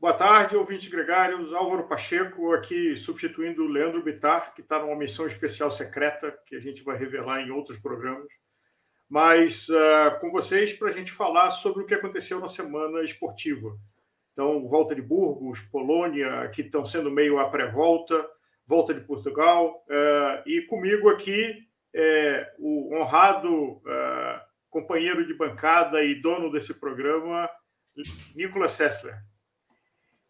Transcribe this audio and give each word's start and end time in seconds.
Boa 0.00 0.14
tarde, 0.14 0.56
ouvintes 0.56 0.88
gregários. 0.88 1.52
Álvaro 1.52 1.86
Pacheco 1.86 2.54
aqui 2.54 2.96
substituindo 2.96 3.62
o 3.62 3.68
Leandro 3.68 4.02
Bitar, 4.02 4.54
que 4.54 4.62
está 4.62 4.78
numa 4.78 4.96
missão 4.96 5.26
especial 5.26 5.70
secreta 5.70 6.34
que 6.46 6.56
a 6.56 6.58
gente 6.58 6.82
vai 6.82 6.96
revelar 6.96 7.42
em 7.42 7.50
outros 7.50 7.78
programas. 7.78 8.32
Mas 9.06 9.68
uh, 9.68 10.18
com 10.18 10.30
vocês 10.30 10.72
para 10.72 10.88
a 10.88 10.90
gente 10.90 11.12
falar 11.12 11.50
sobre 11.50 11.82
o 11.82 11.86
que 11.86 11.92
aconteceu 11.92 12.40
na 12.40 12.48
semana 12.48 13.02
esportiva. 13.02 13.76
Então, 14.32 14.66
volta 14.66 14.94
de 14.94 15.02
Burgos, 15.02 15.60
Polônia, 15.60 16.48
que 16.48 16.62
estão 16.62 16.82
sendo 16.82 17.10
meio 17.10 17.38
a 17.38 17.50
pré-volta, 17.50 18.26
volta 18.66 18.94
de 18.94 19.02
Portugal. 19.02 19.84
Uh, 19.86 20.48
e 20.48 20.62
comigo 20.62 21.10
aqui 21.10 21.58
é 21.94 22.54
o 22.58 22.96
honrado 22.96 23.72
uh, 23.72 24.40
companheiro 24.70 25.26
de 25.26 25.34
bancada 25.34 26.02
e 26.02 26.14
dono 26.14 26.50
desse 26.50 26.72
programa, 26.72 27.50
Nicolas 28.34 28.72
Sessler. 28.72 29.28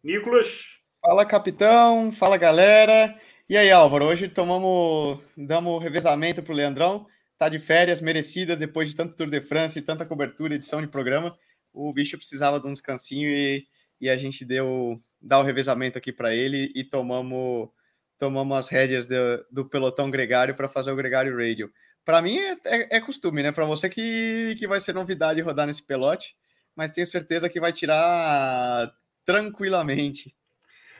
Nicolas. 0.03 0.79
Fala, 1.01 1.27
capitão. 1.27 2.11
Fala, 2.11 2.37
galera. 2.37 3.19
E 3.49 3.57
aí, 3.57 3.71
Álvaro? 3.71 4.07
Hoje 4.07 4.29
tomamos, 4.29 5.21
damos 5.37 5.83
revezamento 5.83 6.43
para 6.43 6.53
o 6.53 6.57
Leandrão. 6.57 7.07
Tá 7.37 7.49
de 7.49 7.59
férias 7.59 8.01
merecidas 8.01 8.59
depois 8.59 8.89
de 8.89 8.97
tanto 8.97 9.17
Tour 9.17 9.29
de 9.29 9.41
France 9.41 9.79
e 9.79 9.83
tanta 9.83 10.07
cobertura, 10.07 10.55
edição 10.55 10.81
de 10.81 10.87
programa. 10.87 11.37
O 11.73 11.93
bicho 11.93 12.17
precisava 12.17 12.61
de 12.61 12.67
um 12.67 12.73
descansinho 12.73 13.29
e, 13.29 13.67
e 14.01 14.11
a 14.11 14.17
gente 14.17 14.45
deu 14.45 15.01
dá 15.21 15.39
o 15.39 15.43
revezamento 15.43 15.99
aqui 15.99 16.13
para 16.13 16.35
ele 16.35 16.73
e 16.75 16.83
tomamos 16.83 17.69
tomamos 18.19 18.57
as 18.57 18.69
rédeas 18.69 19.07
do, 19.07 19.47
do 19.51 19.69
pelotão 19.69 20.11
gregário 20.11 20.55
para 20.55 20.69
fazer 20.69 20.91
o 20.91 20.97
Gregário 20.97 21.37
Radio. 21.37 21.71
Para 22.05 22.21
mim 22.21 22.39
é, 22.39 22.57
é, 22.67 22.97
é, 22.97 23.01
costume, 23.01 23.43
né? 23.43 23.53
Para 23.53 23.65
você 23.65 23.89
que, 23.89 24.55
que 24.59 24.67
vai 24.67 24.81
ser 24.81 24.95
novidade 24.95 25.41
rodar 25.41 25.67
nesse 25.67 25.83
pelote, 25.83 26.35
mas 26.77 26.93
tenho 26.93 27.07
certeza 27.07 27.49
que 27.49 27.61
vai 27.61 27.73
tirar 27.73 28.93
tranquilamente. 29.31 30.35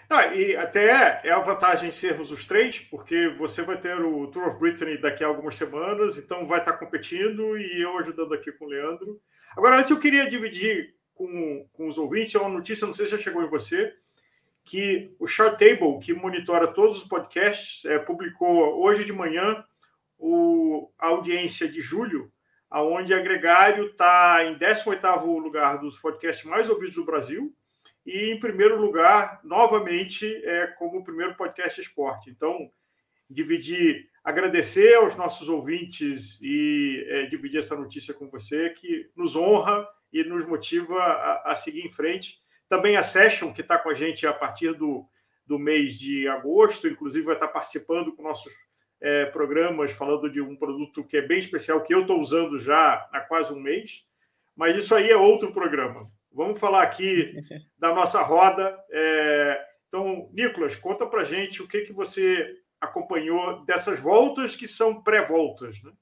Ah, 0.09 0.27
e 0.35 0.57
até 0.57 1.21
é 1.25 1.31
a 1.31 1.39
vantagem 1.41 1.91
sermos 1.91 2.31
os 2.31 2.45
três, 2.47 2.79
porque 2.79 3.29
você 3.29 3.63
vai 3.63 3.77
ter 3.77 4.01
o 4.01 4.27
Tour 4.29 4.49
of 4.49 4.59
Brittany 4.59 4.99
daqui 4.99 5.23
a 5.23 5.27
algumas 5.27 5.57
semanas, 5.57 6.17
então 6.17 6.47
vai 6.47 6.61
estar 6.61 6.75
competindo 6.75 7.59
e 7.59 7.83
eu 7.83 7.99
ajudando 7.99 8.35
aqui 8.35 8.53
com 8.53 8.65
o 8.65 8.69
Leandro. 8.69 9.21
Agora, 9.57 9.77
antes 9.79 9.91
eu 9.91 9.99
queria 9.99 10.29
dividir 10.29 10.95
com, 11.15 11.67
com 11.73 11.89
os 11.89 11.99
ouvintes, 11.99 12.35
é 12.35 12.39
uma 12.39 12.49
notícia, 12.49 12.87
não 12.87 12.95
sei 12.95 13.07
se 13.07 13.13
já 13.13 13.19
chegou 13.19 13.43
em 13.43 13.49
você, 13.49 13.93
que 14.65 15.13
o 15.19 15.27
Chartable, 15.27 15.99
que 16.01 16.13
monitora 16.13 16.69
todos 16.69 16.97
os 16.99 17.05
podcasts, 17.05 17.85
é, 17.85 17.99
publicou 17.99 18.81
hoje 18.81 19.05
de 19.05 19.13
manhã 19.13 19.65
o, 20.19 20.91
a 20.99 21.09
audiência 21.09 21.69
de 21.69 21.81
julho, 21.81 22.33
aonde 22.69 23.13
a 23.13 23.21
Gregário 23.21 23.87
está 23.87 24.45
em 24.45 24.57
18º 24.57 25.41
lugar 25.41 25.79
dos 25.79 25.99
podcasts 25.99 26.45
mais 26.45 26.69
ouvidos 26.69 26.95
do 26.95 27.05
Brasil, 27.05 27.55
e, 28.11 28.33
em 28.33 28.41
primeiro 28.41 28.81
lugar, 28.81 29.41
novamente, 29.45 30.27
é, 30.45 30.67
como 30.67 30.99
o 30.99 31.05
primeiro 31.05 31.35
podcast 31.37 31.81
esporte. 31.81 32.29
Então, 32.31 32.71
dividir, 33.29 34.09
agradecer 34.25 34.95
aos 34.97 35.15
nossos 35.15 35.49
ouvintes 35.49 36.41
e 36.43 37.05
é, 37.09 37.27
dividir 37.27 37.59
essa 37.59 37.77
notícia 37.77 38.13
com 38.13 38.27
você, 38.27 38.71
que 38.71 39.09
nos 39.17 39.37
honra 39.37 39.87
e 40.13 40.25
nos 40.25 40.45
motiva 40.45 40.99
a, 40.99 41.53
a 41.53 41.55
seguir 41.55 41.87
em 41.87 41.91
frente. 41.91 42.39
Também 42.69 42.97
a 42.97 43.03
Session, 43.03 43.53
que 43.53 43.61
está 43.61 43.79
com 43.79 43.89
a 43.89 43.95
gente 43.95 44.27
a 44.27 44.33
partir 44.33 44.75
do, 44.75 45.07
do 45.47 45.59
mês 45.59 45.99
de 45.99 46.29
agosto, 46.29 46.89
inclusive 46.89 47.27
vai 47.27 47.35
estar 47.35 47.49
participando 47.49 48.13
com 48.13 48.23
nossos 48.23 48.53
é, 49.01 49.27
programas, 49.27 49.93
falando 49.93 50.31
de 50.31 50.41
um 50.41 50.55
produto 50.57 51.05
que 51.05 51.17
é 51.17 51.23
bem 51.23 51.39
especial, 51.39 51.83
que 51.83 51.95
eu 51.95 52.03
estou 52.03 52.21
usando 52.21 52.59
já 52.59 53.09
há 53.13 53.21
quase 53.21 53.53
um 53.53 53.61
mês. 53.61 54.05
Mas 54.55 54.77
isso 54.77 54.95
aí 54.95 55.11
é 55.11 55.17
outro 55.17 55.53
programa. 55.53 56.11
Vamos 56.33 56.61
falar 56.61 56.83
aqui 56.83 57.35
da 57.79 57.95
nossa 57.95 58.23
roda. 58.23 58.77
É... 58.91 59.67
Então, 59.89 60.31
Nicolas, 60.33 60.77
conta 60.77 61.07
para 61.07 61.25
gente 61.25 61.63
o 61.63 61.69
que, 61.69 61.83
que 61.83 61.93
você 61.93 62.55
acompanhou 62.81 63.65
dessas 63.65 64.01
voltas 64.01 64.57
que 64.57 64.67
são 64.67 65.03
pré-voltas, 65.03 65.83
né? 65.83 65.93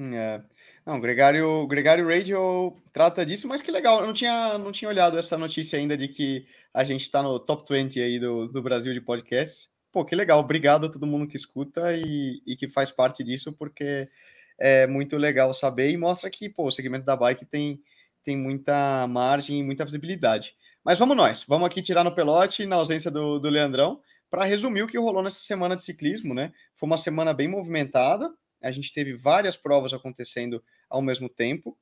É. 0.00 0.40
Não, 0.86 1.00
Gregário, 1.00 1.66
Gregário 1.66 2.06
Radio 2.06 2.76
trata 2.92 3.26
disso, 3.26 3.48
mas 3.48 3.60
que 3.60 3.70
legal, 3.70 4.00
eu 4.00 4.06
não 4.06 4.12
tinha, 4.12 4.56
não 4.56 4.70
tinha 4.70 4.88
olhado 4.88 5.18
essa 5.18 5.36
notícia 5.36 5.76
ainda 5.76 5.96
de 5.96 6.06
que 6.06 6.46
a 6.72 6.84
gente 6.84 7.02
está 7.02 7.20
no 7.20 7.40
top 7.40 7.64
20 7.68 8.00
aí 8.00 8.18
do, 8.20 8.46
do 8.46 8.62
Brasil 8.62 8.94
de 8.94 9.00
podcasts. 9.00 9.68
Pô, 9.90 10.04
que 10.04 10.14
legal, 10.14 10.38
obrigado 10.38 10.86
a 10.86 10.88
todo 10.88 11.06
mundo 11.06 11.26
que 11.26 11.36
escuta 11.36 11.96
e, 11.96 12.40
e 12.46 12.56
que 12.56 12.68
faz 12.68 12.92
parte 12.92 13.24
disso, 13.24 13.52
porque 13.52 14.08
é 14.56 14.86
muito 14.86 15.16
legal 15.16 15.52
saber 15.52 15.90
e 15.90 15.96
mostra 15.96 16.30
que 16.30 16.48
pô, 16.48 16.66
o 16.66 16.70
segmento 16.70 17.04
da 17.04 17.16
bike 17.16 17.44
tem, 17.44 17.82
tem 18.28 18.36
muita 18.36 19.06
margem 19.06 19.60
e 19.60 19.62
muita 19.62 19.86
visibilidade. 19.86 20.54
Mas 20.84 20.98
vamos 20.98 21.16
nós, 21.16 21.46
vamos 21.48 21.64
aqui 21.66 21.80
tirar 21.80 22.04
no 22.04 22.14
pelote, 22.14 22.66
na 22.66 22.76
ausência 22.76 23.10
do, 23.10 23.38
do 23.38 23.48
Leandrão, 23.48 24.02
para 24.28 24.44
resumir 24.44 24.82
o 24.82 24.86
que 24.86 24.98
rolou 24.98 25.22
nessa 25.22 25.40
semana 25.40 25.74
de 25.74 25.82
ciclismo, 25.82 26.34
né? 26.34 26.52
Foi 26.76 26.86
uma 26.86 26.98
semana 26.98 27.32
bem 27.32 27.48
movimentada, 27.48 28.30
a 28.62 28.70
gente 28.70 28.92
teve 28.92 29.16
várias 29.16 29.56
provas 29.56 29.94
acontecendo 29.94 30.62
ao 30.90 31.00
mesmo 31.00 31.26
tempo, 31.26 31.74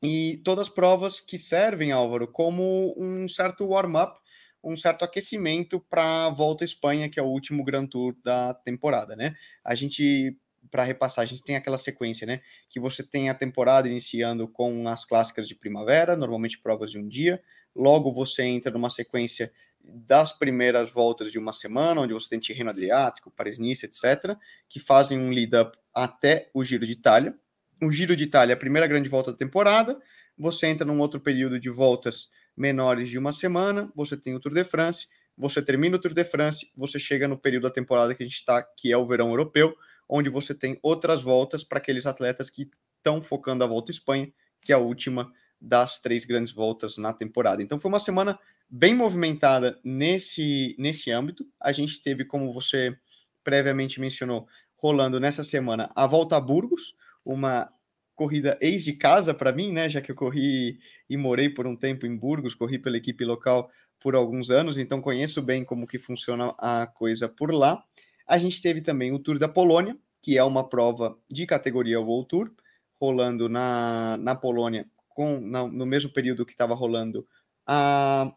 e 0.00 0.40
todas 0.44 0.68
provas 0.68 1.18
que 1.18 1.36
servem, 1.36 1.90
Álvaro, 1.90 2.28
como 2.28 2.94
um 2.96 3.28
certo 3.28 3.66
warm-up, 3.66 4.20
um 4.62 4.76
certo 4.76 5.04
aquecimento 5.04 5.80
para 5.80 6.26
a 6.26 6.30
Volta 6.30 6.62
à 6.62 6.66
Espanha, 6.66 7.08
que 7.08 7.18
é 7.18 7.22
o 7.24 7.26
último 7.26 7.64
Grand 7.64 7.88
Tour 7.88 8.14
da 8.22 8.54
temporada, 8.54 9.16
né? 9.16 9.34
A 9.64 9.74
gente 9.74 10.38
para 10.70 10.84
repassar, 10.84 11.22
a 11.22 11.26
gente 11.26 11.42
tem 11.42 11.56
aquela 11.56 11.78
sequência, 11.78 12.26
né? 12.26 12.40
Que 12.70 12.80
você 12.80 13.02
tem 13.02 13.28
a 13.28 13.34
temporada 13.34 13.88
iniciando 13.88 14.48
com 14.48 14.88
as 14.88 15.04
clássicas 15.04 15.48
de 15.48 15.54
primavera, 15.54 16.16
normalmente 16.16 16.58
provas 16.58 16.90
de 16.90 16.98
um 16.98 17.06
dia. 17.06 17.42
Logo 17.74 18.12
você 18.12 18.42
entra 18.42 18.70
numa 18.70 18.90
sequência 18.90 19.52
das 19.84 20.32
primeiras 20.32 20.90
voltas 20.90 21.32
de 21.32 21.38
uma 21.38 21.52
semana, 21.52 22.00
onde 22.00 22.14
você 22.14 22.28
tem 22.28 22.38
Tirreno 22.38 22.70
Adriático, 22.70 23.30
Paris-Nice, 23.30 23.86
etc., 23.86 24.36
que 24.68 24.78
fazem 24.78 25.18
um 25.18 25.30
lead-up 25.30 25.76
até 25.94 26.50
o 26.54 26.64
Giro 26.64 26.86
de 26.86 26.92
Itália. 26.92 27.36
O 27.82 27.90
Giro 27.90 28.14
de 28.14 28.24
Itália 28.24 28.52
é 28.52 28.54
a 28.54 28.58
primeira 28.58 28.86
grande 28.86 29.08
volta 29.08 29.32
da 29.32 29.36
temporada. 29.36 30.00
Você 30.38 30.66
entra 30.66 30.86
num 30.86 31.00
outro 31.00 31.20
período 31.20 31.58
de 31.58 31.68
voltas 31.68 32.28
menores 32.56 33.10
de 33.10 33.18
uma 33.18 33.32
semana. 33.32 33.90
Você 33.94 34.16
tem 34.16 34.34
o 34.34 34.40
Tour 34.40 34.54
de 34.54 34.64
France. 34.64 35.08
Você 35.36 35.60
termina 35.60 35.96
o 35.96 35.98
Tour 35.98 36.14
de 36.14 36.24
France. 36.24 36.70
Você 36.76 36.98
chega 36.98 37.26
no 37.26 37.36
período 37.36 37.64
da 37.64 37.70
temporada 37.70 38.14
que 38.14 38.22
a 38.22 38.26
gente 38.26 38.36
está, 38.36 38.62
que 38.62 38.92
é 38.92 38.96
o 38.96 39.06
verão 39.06 39.30
europeu 39.30 39.74
onde 40.08 40.28
você 40.28 40.54
tem 40.54 40.78
outras 40.82 41.22
voltas 41.22 41.64
para 41.64 41.78
aqueles 41.78 42.06
atletas 42.06 42.50
que 42.50 42.70
estão 42.96 43.20
focando 43.20 43.64
a 43.64 43.66
Volta 43.66 43.90
à 43.90 43.94
Espanha, 43.94 44.32
que 44.60 44.72
é 44.72 44.74
a 44.74 44.78
última 44.78 45.32
das 45.60 46.00
três 46.00 46.24
grandes 46.24 46.52
voltas 46.52 46.98
na 46.98 47.12
temporada. 47.12 47.62
Então 47.62 47.78
foi 47.78 47.88
uma 47.88 47.98
semana 47.98 48.38
bem 48.68 48.94
movimentada 48.94 49.78
nesse, 49.84 50.74
nesse 50.78 51.10
âmbito. 51.10 51.46
A 51.60 51.72
gente 51.72 52.00
teve, 52.00 52.24
como 52.24 52.52
você 52.52 52.96
previamente 53.44 54.00
mencionou, 54.00 54.46
rolando 54.76 55.20
nessa 55.20 55.44
semana 55.44 55.90
a 55.94 56.06
Volta 56.06 56.36
a 56.36 56.40
Burgos, 56.40 56.96
uma 57.24 57.70
corrida 58.14 58.58
ex 58.60 58.84
de 58.84 58.94
casa 58.94 59.32
para 59.32 59.52
mim, 59.52 59.72
né? 59.72 59.88
Já 59.88 60.00
que 60.00 60.10
eu 60.10 60.16
corri 60.16 60.78
e 61.08 61.16
morei 61.16 61.48
por 61.48 61.66
um 61.66 61.76
tempo 61.76 62.06
em 62.06 62.16
Burgos, 62.16 62.54
corri 62.54 62.78
pela 62.78 62.96
equipe 62.96 63.24
local 63.24 63.70
por 64.00 64.16
alguns 64.16 64.50
anos, 64.50 64.78
então 64.78 65.00
conheço 65.00 65.40
bem 65.40 65.64
como 65.64 65.86
que 65.86 65.98
funciona 65.98 66.54
a 66.58 66.86
coisa 66.86 67.28
por 67.28 67.52
lá. 67.52 67.82
A 68.26 68.38
gente 68.38 68.60
teve 68.60 68.80
também 68.80 69.12
o 69.12 69.18
Tour 69.18 69.38
da 69.38 69.48
Polônia, 69.48 69.96
que 70.20 70.38
é 70.38 70.44
uma 70.44 70.68
prova 70.68 71.18
de 71.30 71.46
categoria 71.46 72.00
World 72.00 72.28
Tour, 72.28 72.52
rolando 73.00 73.48
na, 73.48 74.16
na 74.18 74.34
Polônia 74.34 74.86
com, 75.08 75.40
na, 75.40 75.66
no 75.66 75.84
mesmo 75.84 76.12
período 76.12 76.46
que 76.46 76.52
estava 76.52 76.74
rolando 76.74 77.26
a, 77.66 78.32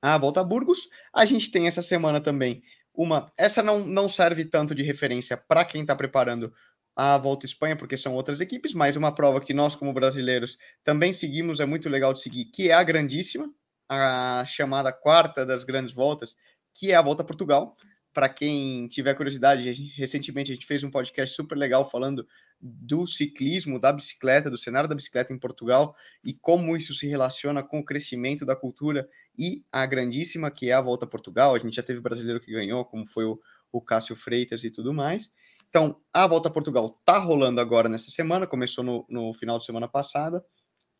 a 0.00 0.18
Volta 0.18 0.40
a 0.40 0.44
Burgos. 0.44 0.88
A 1.12 1.24
gente 1.24 1.50
tem 1.50 1.66
essa 1.66 1.82
semana 1.82 2.20
também 2.20 2.62
uma. 2.94 3.30
Essa 3.38 3.62
não, 3.62 3.80
não 3.80 4.08
serve 4.08 4.44
tanto 4.44 4.74
de 4.74 4.82
referência 4.82 5.36
para 5.36 5.64
quem 5.64 5.82
está 5.82 5.96
preparando 5.96 6.52
a 6.94 7.16
Volta 7.16 7.46
à 7.46 7.48
Espanha, 7.48 7.74
porque 7.74 7.96
são 7.96 8.14
outras 8.14 8.40
equipes, 8.40 8.74
mas 8.74 8.96
uma 8.96 9.14
prova 9.14 9.40
que 9.40 9.54
nós, 9.54 9.74
como 9.74 9.94
brasileiros, 9.94 10.58
também 10.84 11.10
seguimos, 11.12 11.58
é 11.58 11.64
muito 11.64 11.88
legal 11.88 12.12
de 12.12 12.20
seguir, 12.20 12.44
que 12.46 12.68
é 12.70 12.74
a 12.74 12.82
grandíssima, 12.82 13.50
a 13.88 14.44
chamada 14.46 14.92
quarta 14.92 15.46
das 15.46 15.64
grandes 15.64 15.92
voltas, 15.92 16.36
que 16.74 16.92
é 16.92 16.94
a 16.94 17.00
Volta 17.02 17.22
a 17.22 17.26
Portugal 17.26 17.76
para 18.12 18.28
quem 18.28 18.86
tiver 18.88 19.14
curiosidade, 19.14 19.68
a 19.68 19.72
gente, 19.72 19.94
recentemente 19.96 20.50
a 20.50 20.54
gente 20.54 20.66
fez 20.66 20.84
um 20.84 20.90
podcast 20.90 21.34
super 21.34 21.56
legal 21.56 21.88
falando 21.88 22.26
do 22.60 23.06
ciclismo, 23.06 23.78
da 23.78 23.92
bicicleta, 23.92 24.50
do 24.50 24.58
cenário 24.58 24.88
da 24.88 24.94
bicicleta 24.94 25.32
em 25.32 25.38
Portugal 25.38 25.96
e 26.24 26.32
como 26.32 26.76
isso 26.76 26.94
se 26.94 27.06
relaciona 27.06 27.62
com 27.62 27.80
o 27.80 27.84
crescimento 27.84 28.46
da 28.46 28.54
cultura 28.54 29.08
e 29.36 29.64
a 29.72 29.84
grandíssima 29.84 30.50
que 30.50 30.70
é 30.70 30.72
a 30.72 30.80
Volta 30.80 31.04
a 31.04 31.08
Portugal. 31.08 31.54
A 31.54 31.58
gente 31.58 31.74
já 31.74 31.82
teve 31.82 32.00
brasileiro 32.00 32.40
que 32.40 32.52
ganhou, 32.52 32.84
como 32.84 33.06
foi 33.06 33.24
o, 33.24 33.40
o 33.72 33.80
Cássio 33.80 34.14
Freitas 34.14 34.62
e 34.62 34.70
tudo 34.70 34.92
mais. 34.92 35.32
Então, 35.68 35.98
a 36.12 36.26
Volta 36.26 36.48
a 36.48 36.52
Portugal 36.52 36.96
está 37.00 37.18
rolando 37.18 37.60
agora 37.60 37.88
nessa 37.88 38.10
semana, 38.10 38.46
começou 38.46 38.84
no, 38.84 39.06
no 39.08 39.32
final 39.32 39.58
de 39.58 39.64
semana 39.64 39.88
passada. 39.88 40.44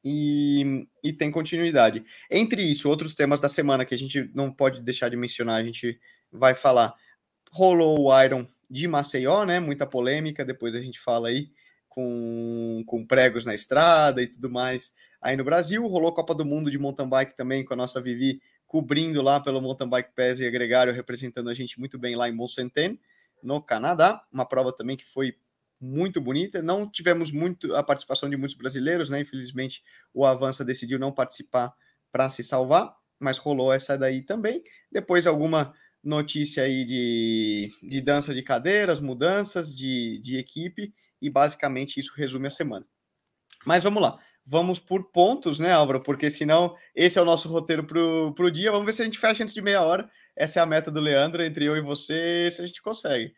E, 0.05 0.89
e, 1.05 1.13
tem 1.13 1.31
continuidade. 1.31 2.03
Entre 2.29 2.61
isso, 2.61 2.89
outros 2.89 3.15
temas 3.15 3.41
da 3.41 3.49
semana 3.49 3.85
que 3.85 3.95
a 3.95 3.99
gente 3.99 4.29
não 4.35 4.53
pode 4.53 4.83
deixar 4.83 5.09
de 5.09 5.17
mencionar, 5.17 5.61
a 5.61 5.65
gente 5.65 5.97
vai 6.33 6.55
falar. 6.55 6.95
Rolou 7.51 8.07
o 8.07 8.23
Iron 8.23 8.47
de 8.71 8.89
Maceió, 8.89 9.45
né? 9.45 9.61
Muita 9.61 9.87
polêmica, 9.87 10.45
depois 10.45 10.75
a 10.75 10.81
gente 10.81 10.99
fala 10.99 11.29
aí 11.29 11.51
com, 11.89 12.83
com 12.87 13.07
pregos 13.07 13.45
na 13.45 13.55
estrada 13.55 14.23
e 14.23 14.27
tudo 14.27 14.51
mais 14.51 14.95
aí 15.21 15.37
no 15.37 15.45
Brasil. 15.45 15.87
Rolou 15.87 16.13
Copa 16.13 16.35
do 16.35 16.45
Mundo 16.45 16.71
de 16.71 16.79
mountain 16.79 17.09
bike 17.09 17.37
também 17.37 17.65
com 17.65 17.75
a 17.75 17.77
nossa 17.77 18.01
Vivi 18.01 18.41
cobrindo 18.73 19.21
lá 19.21 19.39
pelo 19.39 19.61
Mountain 19.61 19.87
Bike 19.87 20.15
Pass 20.17 20.41
e 20.41 20.51
Gregário 20.51 20.95
representando 20.95 21.51
a 21.51 21.55
gente 21.55 21.79
muito 21.79 21.99
bem 21.99 22.17
lá 22.17 22.27
em 22.27 22.33
Mont 22.33 22.55
Saint-Anne, 22.55 22.99
no 23.43 23.61
Canadá. 23.61 24.25
Uma 24.33 24.47
prova 24.47 24.73
também 24.73 24.97
que 24.97 25.05
foi 25.05 25.37
muito 25.79 26.23
bonita. 26.23 26.63
Não 26.63 26.89
tivemos 26.89 27.31
muito 27.31 27.77
a 27.77 27.83
participação 27.83 28.31
de 28.31 28.37
muitos 28.39 28.57
brasileiros, 28.57 29.11
né? 29.11 29.21
Infelizmente, 29.21 29.83
o 30.15 30.25
Avança 30.25 30.65
decidiu 30.65 30.99
não 30.99 31.13
participar 31.13 31.75
para 32.11 32.31
se 32.31 32.43
salvar, 32.43 32.97
mas 33.21 33.37
rolou 33.37 33.71
essa 33.71 33.99
daí 33.99 34.23
também. 34.23 34.63
Depois, 34.91 35.27
alguma 35.27 35.75
notícia 36.03 36.65
aí 36.65 36.85
de, 36.85 37.71
de 37.83 38.01
dança 38.01 38.35
de 38.35 38.43
cadeiras, 38.43 39.01
mudanças 39.01 39.75
de, 39.75 40.19
de 40.19 40.37
equipe, 40.37 40.93
e 41.21 41.31
basicamente 41.31 42.01
isso 42.01 42.13
resume 42.17 42.49
a 42.49 42.51
semana. 42.51 42.87
Mas 43.65 43.85
vamos 43.85 44.03
lá. 44.03 44.19
Vamos 44.45 44.81
por 44.81 45.13
pontos, 45.13 45.61
né, 45.61 45.73
Álvaro? 45.73 46.03
Porque 46.03 46.29
senão 46.29 46.77
esse 46.97 47.17
é 47.17 47.23
o 47.23 47.25
nosso 47.25 47.49
roteiro 47.49 47.87
para 47.87 48.01
o 48.01 48.51
dia. 48.51 48.73
Vamos 48.73 48.87
ver 48.87 48.93
se 48.93 49.03
a 49.03 49.05
gente 49.05 49.19
fecha 49.19 49.43
antes 49.43 49.55
de 49.55 49.63
meia 49.63 49.83
hora. 49.83 50.11
Essa 50.35 50.59
é 50.59 50.63
a 50.63 50.67
meta 50.67 50.91
do 50.91 51.01
Leandro, 51.01 51.45
entre 51.45 51.65
eu 51.65 51.77
e 51.77 51.81
você, 51.81 52.51
se 52.51 52.61
a 52.61 52.67
gente 52.67 52.83
consegue. 52.83 53.33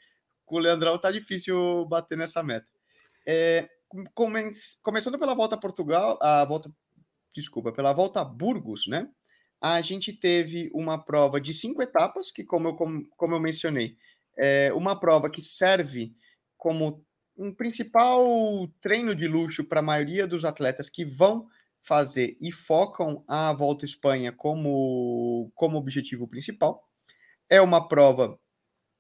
Com 0.47 0.57
o 0.57 0.61
Leandrão 0.61 0.99
tá 0.99 1.11
difícil 1.11 1.85
bater 1.87 2.17
nessa 2.17 2.43
meta. 2.43 2.67
É, 3.27 3.69
come, 4.15 4.51
começando 4.83 5.19
pela 5.19 5.35
volta 5.35 5.57
a 5.57 5.61
Portugal, 5.61 6.19
a 6.23 6.43
volta, 6.47 6.71
desculpa, 7.35 7.71
pela 7.71 7.93
volta 7.93 8.21
a 8.21 8.25
Burgos, 8.25 8.87
né? 8.87 9.07
A 9.61 9.81
gente 9.81 10.13
teve 10.13 10.71
uma 10.75 11.03
prova 11.03 11.41
de 11.41 11.55
cinco 11.55 11.83
etapas, 11.83 12.31
que, 12.31 12.45
como 12.45 12.69
eu, 12.69 12.75
como, 12.75 13.07
como 13.17 13.35
eu 13.35 13.41
mencionei, 13.41 13.97
é 14.37 14.73
uma 14.73 14.99
prova 14.99 15.31
que 15.31 15.41
serve 15.41 16.15
como 16.57 17.05
um 17.37 17.53
principal 17.53 18.25
treino 18.81 19.15
de 19.15 19.27
luxo 19.27 19.65
para 19.65 19.81
a 19.81 19.83
maioria 19.83 20.27
dos 20.27 20.45
atletas 20.45 20.89
que 20.89 21.05
vão 21.05 21.47
fazer 21.81 22.37
e 22.41 22.51
focam 22.51 23.23
a 23.29 23.53
Volta 23.53 23.85
à 23.85 23.87
Espanha 23.87 24.33
como, 24.33 25.51
como 25.55 25.77
objetivo 25.77 26.27
principal. 26.27 26.83
É 27.49 27.61
uma 27.61 27.87
prova 27.87 28.39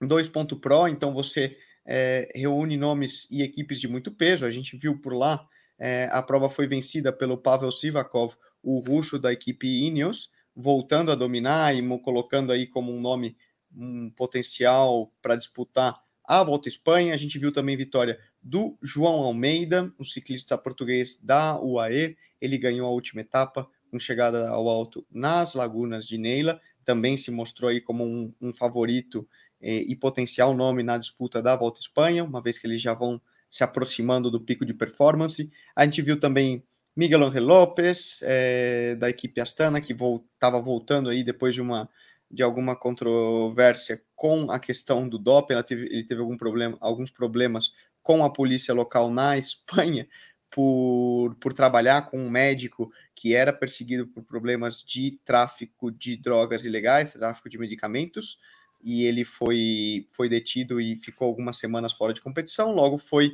2.pro, 0.02 0.88
então 0.88 1.14
você 1.14 1.56
é, 1.86 2.30
reúne 2.34 2.76
nomes 2.76 3.26
e 3.30 3.42
equipes 3.42 3.80
de 3.80 3.88
muito 3.88 4.12
peso. 4.12 4.44
A 4.44 4.50
gente 4.50 4.76
viu 4.76 5.00
por 5.00 5.14
lá, 5.14 5.46
é, 5.78 6.08
a 6.12 6.22
prova 6.22 6.50
foi 6.50 6.66
vencida 6.66 7.12
pelo 7.12 7.38
Pavel 7.38 7.72
Sivakov, 7.72 8.34
o 8.62 8.80
russo 8.80 9.18
da 9.18 9.32
equipe 9.32 9.66
Ineos, 9.66 10.30
voltando 10.54 11.10
a 11.10 11.14
dominar 11.14 11.74
e 11.74 11.82
colocando 12.00 12.52
aí 12.52 12.66
como 12.66 12.92
um 12.92 13.00
nome 13.00 13.36
um 13.76 14.10
potencial 14.10 15.12
para 15.20 15.36
disputar 15.36 16.00
a 16.24 16.42
Volta 16.42 16.68
à 16.68 16.70
Espanha. 16.70 17.14
A 17.14 17.16
gente 17.16 17.38
viu 17.38 17.52
também 17.52 17.76
vitória 17.76 18.18
do 18.42 18.78
João 18.82 19.22
Almeida, 19.22 19.92
um 19.98 20.04
ciclista 20.04 20.56
português 20.56 21.18
da 21.20 21.60
UAE. 21.60 22.16
Ele 22.40 22.58
ganhou 22.58 22.86
a 22.86 22.92
última 22.92 23.20
etapa 23.20 23.68
com 23.90 23.98
chegada 23.98 24.48
ao 24.48 24.68
alto 24.68 25.06
nas 25.10 25.54
Lagunas 25.54 26.06
de 26.06 26.18
Neila. 26.18 26.60
Também 26.84 27.16
se 27.16 27.30
mostrou 27.30 27.70
aí 27.70 27.80
como 27.80 28.04
um, 28.04 28.32
um 28.40 28.52
favorito 28.52 29.26
eh, 29.60 29.84
e 29.86 29.96
potencial 29.96 30.54
nome 30.54 30.82
na 30.82 30.98
disputa 30.98 31.40
da 31.42 31.56
Volta 31.56 31.80
à 31.80 31.82
Espanha, 31.82 32.24
uma 32.24 32.42
vez 32.42 32.58
que 32.58 32.66
eles 32.66 32.82
já 32.82 32.94
vão 32.94 33.20
se 33.50 33.62
aproximando 33.62 34.30
do 34.30 34.40
pico 34.40 34.66
de 34.66 34.74
performance. 34.74 35.50
A 35.74 35.84
gente 35.84 36.02
viu 36.02 36.18
também 36.18 36.62
Miguel 36.96 37.24
Angel 37.24 37.44
Lopes, 37.44 38.20
eh, 38.22 38.94
da 38.96 39.10
equipe 39.10 39.40
Astana, 39.40 39.80
que 39.80 39.92
estava 39.92 40.60
vol 40.60 40.64
voltando 40.64 41.08
aí 41.08 41.24
depois 41.24 41.54
de 41.54 41.60
uma 41.60 41.88
de 42.30 42.42
alguma 42.42 42.74
controvérsia 42.74 44.02
com 44.16 44.50
a 44.50 44.58
questão 44.58 45.08
do 45.08 45.18
doping, 45.18 45.60
teve, 45.62 45.86
ele 45.86 46.04
teve 46.04 46.20
algum 46.20 46.36
problema, 46.36 46.76
alguns 46.80 47.10
problemas 47.10 47.72
com 48.02 48.24
a 48.24 48.30
polícia 48.30 48.74
local 48.74 49.10
na 49.10 49.36
Espanha 49.38 50.08
por, 50.50 51.34
por 51.36 51.52
trabalhar 51.52 52.10
com 52.10 52.18
um 52.18 52.30
médico 52.30 52.92
que 53.14 53.34
era 53.34 53.52
perseguido 53.52 54.06
por 54.06 54.24
problemas 54.24 54.84
de 54.84 55.18
tráfico 55.24 55.90
de 55.90 56.16
drogas 56.16 56.64
ilegais, 56.64 57.12
tráfico 57.12 57.48
de 57.48 57.58
medicamentos, 57.58 58.38
e 58.82 59.04
ele 59.04 59.24
foi, 59.24 60.06
foi 60.12 60.28
detido 60.28 60.80
e 60.80 60.96
ficou 60.96 61.26
algumas 61.26 61.56
semanas 61.58 61.92
fora 61.92 62.12
de 62.12 62.20
competição, 62.20 62.72
logo 62.72 62.98
foi 62.98 63.32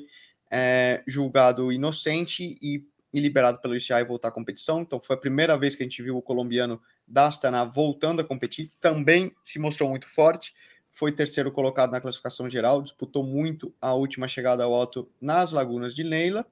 é, 0.50 1.02
julgado 1.06 1.72
inocente 1.72 2.58
e, 2.62 2.84
e 3.12 3.20
liberado 3.20 3.60
pelo 3.60 3.74
ICI 3.74 4.04
voltar 4.06 4.28
à 4.28 4.32
competição, 4.32 4.82
então 4.82 5.00
foi 5.00 5.16
a 5.16 5.18
primeira 5.18 5.58
vez 5.58 5.74
que 5.74 5.82
a 5.82 5.86
gente 5.86 6.02
viu 6.02 6.16
o 6.16 6.22
colombiano 6.22 6.80
da 7.06 7.26
Astana 7.26 7.64
voltando 7.64 8.20
a 8.20 8.24
competir, 8.24 8.70
também 8.80 9.34
se 9.44 9.58
mostrou 9.58 9.88
muito 9.88 10.08
forte, 10.08 10.54
foi 10.90 11.12
terceiro 11.12 11.50
colocado 11.52 11.90
na 11.90 12.00
classificação 12.00 12.48
geral, 12.48 12.82
disputou 12.82 13.24
muito 13.24 13.74
a 13.80 13.94
última 13.94 14.28
chegada 14.28 14.64
ao 14.64 14.74
alto 14.74 15.08
nas 15.20 15.52
Lagunas 15.52 15.94
de 15.94 16.04
Neila. 16.04 16.46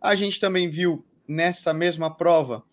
A 0.00 0.14
gente 0.14 0.38
também 0.40 0.68
viu 0.68 1.04
nessa 1.26 1.72
mesma 1.72 2.14
prova 2.14 2.64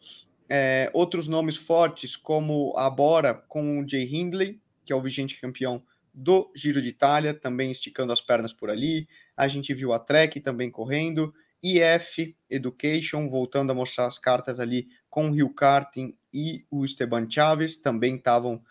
é, 0.50 0.90
outros 0.94 1.28
nomes 1.28 1.57
fortes, 1.57 2.16
como 2.16 2.74
a 2.78 2.90
Bora 2.90 3.33
com 3.33 3.80
o 3.80 3.88
Jay 3.88 4.04
Hindley, 4.04 4.60
que 4.86 4.94
é 4.94 4.95
o 4.95 5.01
vigente 5.01 5.40
campeão 5.40 5.83
do 6.13 6.51
Giro 6.56 6.81
de 6.81 6.90
Itália, 6.90 7.33
também 7.33 7.72
esticando 7.72 8.13
as 8.13 8.22
pernas 8.22 8.54
por 8.54 8.69
ali. 8.69 9.07
A 9.36 9.48
gente 9.48 9.74
viu 9.74 9.94
a 9.94 10.00
Trek 10.00 10.40
também 10.40 10.72
correndo, 10.72 11.33
IF 11.63 12.36
Education 12.50 13.27
voltando 13.27 13.71
a 13.71 13.75
mostrar 13.75 14.06
as 14.06 14.19
cartas 14.19 14.59
ali 14.59 14.88
com 15.09 15.30
o 15.30 15.33
Rio 15.33 15.54
Karting 15.54 16.15
e 16.33 16.65
o 16.69 16.86
Esteban 16.86 17.27
Chaves 17.30 17.77
também 17.77 18.15
estavam 18.15 18.62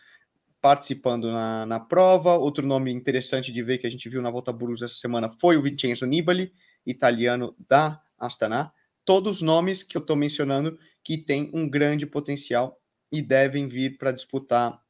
participando 0.60 1.30
na, 1.30 1.66
na 1.66 1.80
prova. 1.80 2.34
Outro 2.34 2.66
nome 2.66 2.92
interessante 2.92 3.52
de 3.52 3.62
ver 3.62 3.78
que 3.78 3.86
a 3.86 3.90
gente 3.90 4.08
viu 4.08 4.22
na 4.22 4.30
Volta 4.30 4.52
Burgos 4.52 4.82
essa 4.82 4.94
semana 4.94 5.28
foi 5.28 5.56
o 5.56 5.62
Vincenzo 5.62 6.06
Nibali, 6.06 6.52
italiano 6.84 7.54
da 7.68 8.00
Astana. 8.18 8.72
Todos 9.04 9.42
nomes 9.42 9.82
que 9.82 9.96
eu 9.96 10.00
estou 10.00 10.16
mencionando 10.16 10.78
que 11.04 11.18
têm 11.18 11.50
um 11.54 11.68
grande 11.68 12.06
potencial 12.06 12.80
e 13.12 13.22
devem 13.22 13.68
vir 13.68 13.96
para 13.96 14.12
disputar 14.12 14.80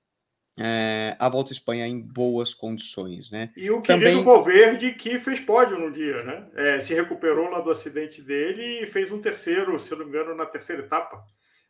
é, 0.58 1.14
a 1.18 1.28
Volta 1.28 1.50
à 1.50 1.52
Espanha 1.52 1.86
em 1.86 2.00
boas 2.00 2.54
condições, 2.54 3.30
né? 3.30 3.52
E 3.56 3.70
o 3.70 3.82
querido 3.82 4.06
Também... 4.06 4.24
Valverde 4.24 4.92
que 4.92 5.18
fez 5.18 5.38
pódio 5.38 5.78
no 5.78 5.92
dia, 5.92 6.22
né? 6.22 6.46
É, 6.54 6.80
se 6.80 6.94
recuperou 6.94 7.50
lá 7.50 7.60
do 7.60 7.70
acidente 7.70 8.22
dele 8.22 8.82
e 8.82 8.86
fez 8.86 9.12
um 9.12 9.20
terceiro, 9.20 9.78
se 9.78 9.90
não 9.90 9.98
me 9.98 10.06
engano, 10.06 10.34
na 10.34 10.46
terceira 10.46 10.82
etapa. 10.82 11.22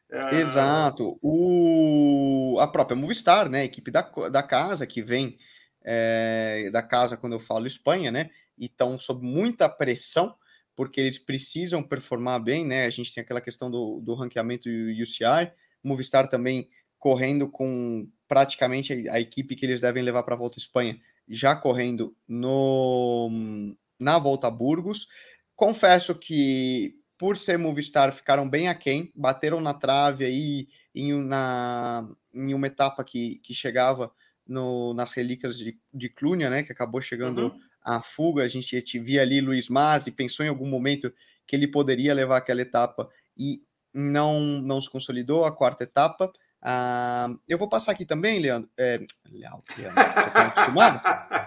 É... 0.09 0.37
Exato. 0.37 1.19
O... 1.21 2.59
A 2.61 2.69
própria 2.69 2.97
Movistar, 2.97 3.49
né? 3.49 3.63
A 3.63 3.65
equipe 3.65 3.91
da, 3.91 4.03
da 4.31 4.43
casa 4.43 4.87
que 4.87 5.03
vem 5.03 5.37
é, 5.85 6.71
da 6.73 6.83
casa 6.83 7.17
quando 7.17 7.35
eu 7.35 7.41
falo 7.41 7.67
Espanha, 7.67 8.11
né? 8.11 8.31
E 8.57 8.67
estão 8.67 8.99
sob 8.99 9.25
muita 9.25 9.69
pressão 9.69 10.35
porque 10.77 11.01
eles 11.01 11.19
precisam 11.19 11.83
performar 11.83 12.41
bem, 12.41 12.65
né? 12.65 12.85
A 12.87 12.91
gente 12.91 13.13
tem 13.13 13.23
aquela 13.23 13.41
questão 13.41 13.71
do, 13.71 14.01
do 14.01 14.15
ranqueamento 14.15 14.69
UCI, 14.69 15.51
Movistar 15.83 16.29
também 16.29 16.69
correndo 16.99 17.49
com 17.49 18.09
praticamente 18.29 19.09
a, 19.09 19.21
equipe 19.21 19.55
que 19.55 19.65
eles 19.65 19.81
devem 19.81 20.03
levar 20.03 20.23
para 20.23 20.35
a 20.35 20.39
Volta 20.39 20.59
à 20.59 20.61
Espanha, 20.61 21.01
já 21.29 21.55
correndo 21.55 22.17
no 22.27 23.75
na 23.99 24.19
Volta 24.19 24.49
a 24.49 24.51
Burgos. 24.51 25.09
Confesso 25.55 26.15
que 26.15 26.95
por 27.19 27.37
ser 27.37 27.59
Movistar 27.59 28.13
ficaram 28.13 28.49
bem 28.49 28.69
aquém, 28.69 29.11
bateram 29.15 29.61
na 29.61 29.73
trave 29.73 30.25
aí 30.25 30.69
em, 30.95 31.13
na, 31.23 32.09
em 32.35 32.53
uma 32.53 32.67
etapa 32.67 33.03
que, 33.03 33.39
que 33.39 33.55
chegava 33.55 34.13
no, 34.47 34.93
nas 34.95 35.13
relíquias 35.13 35.59
de, 35.59 35.79
de 35.93 36.09
Clunia, 36.09 36.51
né, 36.51 36.63
que 36.63 36.73
acabou 36.73 37.01
chegando 37.01 37.49
uhum. 37.49 37.61
a 37.83 38.03
fuga, 38.03 38.45
a 38.45 38.49
gente 38.49 38.99
via 38.99 39.23
ali 39.23 39.41
Luiz 39.41 39.69
Mazzi, 39.69 40.13
pensou 40.13 40.45
em 40.45 40.49
algum 40.49 40.69
momento 40.69 41.13
que 41.47 41.57
ele 41.57 41.69
poderia 41.69 42.15
levar 42.15 42.37
aquela 42.37 42.61
etapa 42.61 43.09
e 43.37 43.63
não, 43.93 44.41
não 44.41 44.81
se 44.81 44.91
consolidou 44.91 45.45
a 45.45 45.53
quarta 45.53 45.85
etapa, 45.85 46.31
ah, 46.63 47.29
eu 47.49 47.59
vou 47.59 47.69
passar 47.69 47.93
aqui 47.93 48.05
também, 48.05 48.41
Leandro. 48.41 48.69
É, 48.77 49.01
Leandro, 49.31 49.63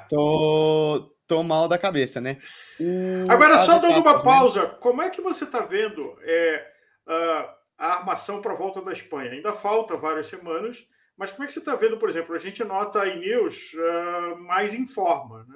tô? 0.07 0.09
Tô, 0.09 1.15
tô 1.27 1.43
mal 1.43 1.67
da 1.67 1.77
cabeça, 1.77 2.19
né? 2.19 2.37
O, 2.79 3.31
Agora, 3.31 3.57
só 3.57 3.77
dando 3.77 3.99
uma 3.99 4.17
né? 4.17 4.23
pausa, 4.23 4.63
né? 4.63 4.75
como 4.79 5.01
é 5.01 5.09
que 5.09 5.21
você 5.21 5.43
está 5.43 5.59
vendo 5.59 6.17
é, 6.23 6.67
a, 7.07 7.55
a 7.77 7.87
armação 7.97 8.41
para 8.41 8.53
a 8.53 8.55
volta 8.55 8.81
da 8.81 8.91
Espanha? 8.91 9.31
Ainda 9.31 9.53
falta 9.53 9.95
várias 9.95 10.27
semanas, 10.27 10.85
mas 11.15 11.31
como 11.31 11.43
é 11.43 11.47
que 11.47 11.53
você 11.53 11.59
está 11.59 11.75
vendo, 11.75 11.97
por 11.97 12.09
exemplo, 12.09 12.33
a 12.33 12.39
gente 12.39 12.63
nota 12.63 13.01
a 13.01 13.07
Ineos 13.07 13.73
uh, 13.73 14.37
mais 14.37 14.73
em 14.73 14.87
forma, 14.87 15.45
né? 15.47 15.55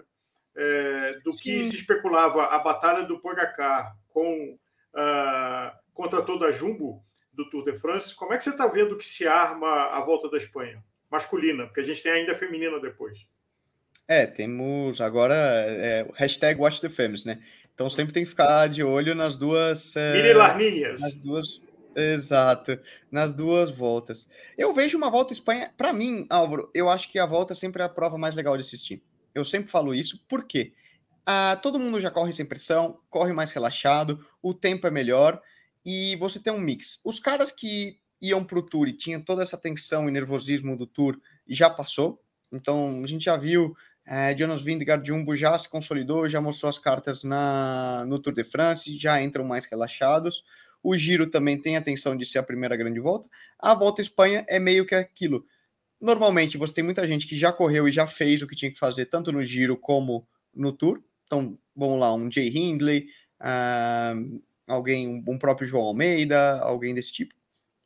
É, 0.56 1.14
do 1.24 1.34
Sim. 1.34 1.42
que 1.42 1.64
se 1.64 1.76
especulava 1.78 2.46
a 2.46 2.60
batalha 2.60 3.04
do 3.04 3.20
Pogacar 3.20 3.96
com, 4.10 4.56
uh, 4.94 5.72
contra 5.94 6.22
toda 6.22 6.46
a 6.48 6.52
Jumbo 6.52 7.04
do 7.34 7.50
Tour 7.50 7.64
de 7.66 7.74
France. 7.74 8.16
Como 8.16 8.34
é 8.34 8.38
que 8.38 8.44
você 8.44 8.52
está 8.52 8.68
vendo 8.68 8.98
que 8.98 9.06
se 9.06 9.28
arma 9.28 9.88
a 9.88 10.02
volta 10.02 10.30
da 10.30 10.38
Espanha? 10.38 10.84
Masculina, 11.10 11.66
porque 11.66 11.82
a 11.82 11.84
gente 11.84 12.02
tem 12.02 12.12
ainda 12.12 12.32
a 12.32 12.36
feminina 12.36 12.80
depois. 12.80 13.26
É, 14.08 14.26
temos 14.26 15.00
agora 15.00 15.36
é, 15.36 16.04
o 16.10 16.12
hashtag 16.14 16.60
Watch 16.60 16.82
the 16.82 16.90
Femmes, 16.90 17.24
né? 17.24 17.40
Então 17.74 17.90
sempre 17.90 18.14
tem 18.14 18.24
que 18.24 18.30
ficar 18.30 18.68
de 18.68 18.84
olho 18.84 19.16
nas 19.16 19.38
duas. 19.38 19.96
É, 19.96 20.14
Nas 21.02 21.16
duas. 21.16 21.62
Exato, 21.96 22.80
nas 23.12 23.36
duas 23.36 23.70
voltas. 23.70 24.28
Eu 24.58 24.74
vejo 24.74 24.98
uma 24.98 25.12
volta 25.12 25.32
Espanha, 25.32 25.72
para 25.78 25.94
mim, 25.94 26.26
Álvaro, 26.28 26.70
eu 26.74 26.90
acho 26.90 27.08
que 27.08 27.20
a 27.20 27.26
volta 27.26 27.54
sempre 27.54 27.84
é 27.84 27.86
a 27.86 27.90
prova 27.90 28.18
mais 28.18 28.34
legal 28.34 28.58
de 28.58 28.62
assistir. 28.62 29.04
Eu 29.34 29.46
sempre 29.46 29.70
falo 29.70 29.94
isso, 29.94 30.24
por 30.28 30.46
quê? 30.46 30.74
Ah, 31.24 31.58
todo 31.62 31.80
mundo 31.80 32.00
já 32.00 32.10
corre 32.10 32.34
sem 32.34 32.46
pressão, 32.46 33.00
corre 33.12 33.32
mais 33.32 33.52
relaxado, 33.52 34.26
o 34.42 34.56
tempo 34.56 34.88
é 34.88 34.92
melhor 34.92 35.40
e 35.86 36.16
você 36.18 36.40
tem 36.40 36.54
um 36.54 36.60
mix. 36.60 37.00
Os 37.04 37.20
caras 37.20 37.52
que 37.52 37.98
iam 38.22 38.44
para 38.44 38.60
o 38.60 38.64
Tour 38.64 38.88
e 38.88 38.94
tinha 38.94 39.20
toda 39.20 39.44
essa 39.44 39.58
tensão 39.58 40.08
e 40.08 40.12
nervosismo 40.12 40.78
do 40.78 40.88
Tour 40.88 41.20
já 41.48 41.70
passou. 41.70 42.22
Então, 42.52 43.02
a 43.04 43.08
gente 43.08 43.26
já 43.26 43.36
viu 43.36 43.76
é, 44.06 44.36
Jonas 44.38 44.62
Vingegaard 44.62 45.06
Jumbo 45.06 45.36
já 45.36 45.58
se 45.58 45.70
consolidou, 45.70 46.28
já 46.28 46.42
mostrou 46.42 46.70
as 46.70 46.78
cartas 46.78 47.24
na, 47.24 48.04
no 48.06 48.20
Tour 48.20 48.34
de 48.34 48.44
France, 48.44 48.98
já 48.98 49.22
entram 49.22 49.44
mais 49.46 49.66
relaxados. 49.66 50.44
O 50.82 50.98
Giro 50.98 51.30
também 51.30 51.58
tem 51.60 51.78
a 51.78 51.80
intenção 51.80 52.16
de 52.16 52.26
ser 52.26 52.40
a 52.40 52.44
primeira 52.44 52.76
grande 52.76 53.00
volta. 53.00 53.28
A 53.58 53.74
Volta 53.74 54.02
à 54.02 54.04
Espanha 54.04 54.46
é 54.48 54.60
meio 54.60 54.86
que 54.86 54.94
aquilo. 54.94 55.46
Normalmente 56.00 56.58
você 56.58 56.76
tem 56.76 56.84
muita 56.84 57.08
gente 57.08 57.26
que 57.26 57.38
já 57.38 57.54
correu 57.54 57.88
e 57.88 57.92
já 57.92 58.06
fez 58.06 58.42
o 58.42 58.48
que 58.48 58.56
tinha 58.56 58.72
que 58.72 58.78
fazer, 58.78 59.06
tanto 59.06 59.32
no 59.32 59.42
Giro 59.42 59.78
como 59.78 60.28
no 60.54 60.74
Tour. 60.74 61.02
Então, 61.26 61.58
vamos 61.74 62.00
lá, 62.00 62.14
um 62.14 62.30
Jay 62.30 62.50
Hindley, 62.50 63.08
uh, 63.40 64.42
alguém, 64.68 65.08
um, 65.08 65.24
um 65.34 65.38
próprio 65.38 65.68
João 65.68 65.84
Almeida, 65.84 66.60
alguém 66.60 66.94
desse 66.94 67.12
tipo. 67.12 67.34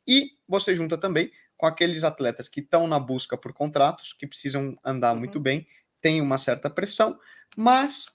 E 0.06 0.32
você 0.48 0.74
junta 0.74 0.96
também 0.96 1.30
com 1.56 1.66
aqueles 1.66 2.04
atletas 2.04 2.48
que 2.48 2.60
estão 2.60 2.86
na 2.86 2.98
busca 2.98 3.36
por 3.36 3.52
contratos, 3.52 4.12
que 4.12 4.26
precisam 4.26 4.76
andar 4.84 5.12
uhum. 5.12 5.18
muito 5.18 5.40
bem, 5.40 5.66
tem 6.00 6.20
uma 6.20 6.38
certa 6.38 6.70
pressão, 6.70 7.18
mas 7.56 8.06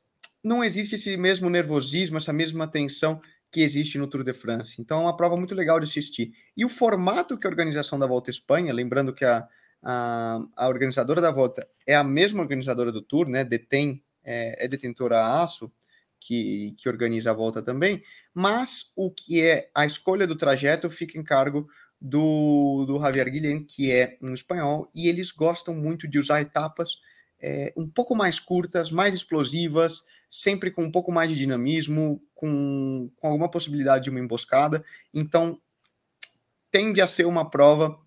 não 0.43 0.63
existe 0.63 0.95
esse 0.95 1.17
mesmo 1.17 1.49
nervosismo, 1.49 2.17
essa 2.17 2.33
mesma 2.33 2.67
tensão 2.67 3.19
que 3.51 3.61
existe 3.61 3.97
no 3.97 4.07
Tour 4.07 4.23
de 4.23 4.33
France. 4.33 4.81
Então 4.81 4.99
é 4.99 5.01
uma 5.01 5.15
prova 5.15 5.35
muito 5.35 5.53
legal 5.53 5.79
de 5.79 5.85
assistir. 5.85 6.33
E 6.57 6.65
o 6.65 6.69
formato 6.69 7.37
que 7.37 7.45
a 7.45 7.49
organização 7.49 7.99
da 7.99 8.07
Volta 8.07 8.29
à 8.29 8.31
Espanha, 8.31 8.73
lembrando 8.73 9.13
que 9.13 9.23
a, 9.23 9.47
a, 9.83 10.39
a 10.55 10.67
organizadora 10.67 11.21
da 11.21 11.29
Volta 11.29 11.67
é 11.85 11.95
a 11.95 12.03
mesma 12.03 12.41
organizadora 12.41 12.91
do 12.91 13.01
Tour, 13.01 13.29
né? 13.29 13.43
Detém, 13.43 14.03
é, 14.23 14.65
é 14.65 14.67
detentora 14.67 15.19
a 15.19 15.43
ASO, 15.43 15.71
que, 16.25 16.75
que 16.77 16.89
organiza 16.89 17.31
a 17.31 17.33
volta 17.33 17.61
também, 17.61 18.01
mas 18.33 18.91
o 18.95 19.11
que 19.11 19.41
é 19.41 19.69
a 19.75 19.85
escolha 19.85 20.25
do 20.25 20.35
trajeto 20.35 20.89
fica 20.89 21.17
em 21.17 21.23
cargo 21.23 21.67
do, 21.99 22.85
do 22.85 22.99
Javier 22.99 23.29
Guilhem, 23.29 23.63
que 23.63 23.91
é 23.91 24.17
um 24.21 24.33
espanhol, 24.33 24.89
e 24.93 25.07
eles 25.07 25.31
gostam 25.31 25.73
muito 25.73 26.07
de 26.07 26.19
usar 26.19 26.41
etapas 26.41 26.99
é, 27.39 27.73
um 27.75 27.89
pouco 27.89 28.15
mais 28.15 28.39
curtas, 28.39 28.89
mais 28.89 29.13
explosivas, 29.13 30.05
sempre 30.29 30.71
com 30.71 30.83
um 30.83 30.91
pouco 30.91 31.11
mais 31.11 31.29
de 31.29 31.35
dinamismo, 31.35 32.21
com, 32.33 33.11
com 33.17 33.27
alguma 33.27 33.49
possibilidade 33.49 34.05
de 34.05 34.09
uma 34.09 34.19
emboscada. 34.19 34.83
Então, 35.13 35.59
tende 36.71 37.01
a 37.01 37.07
ser 37.07 37.25
uma 37.25 37.49
prova 37.49 37.99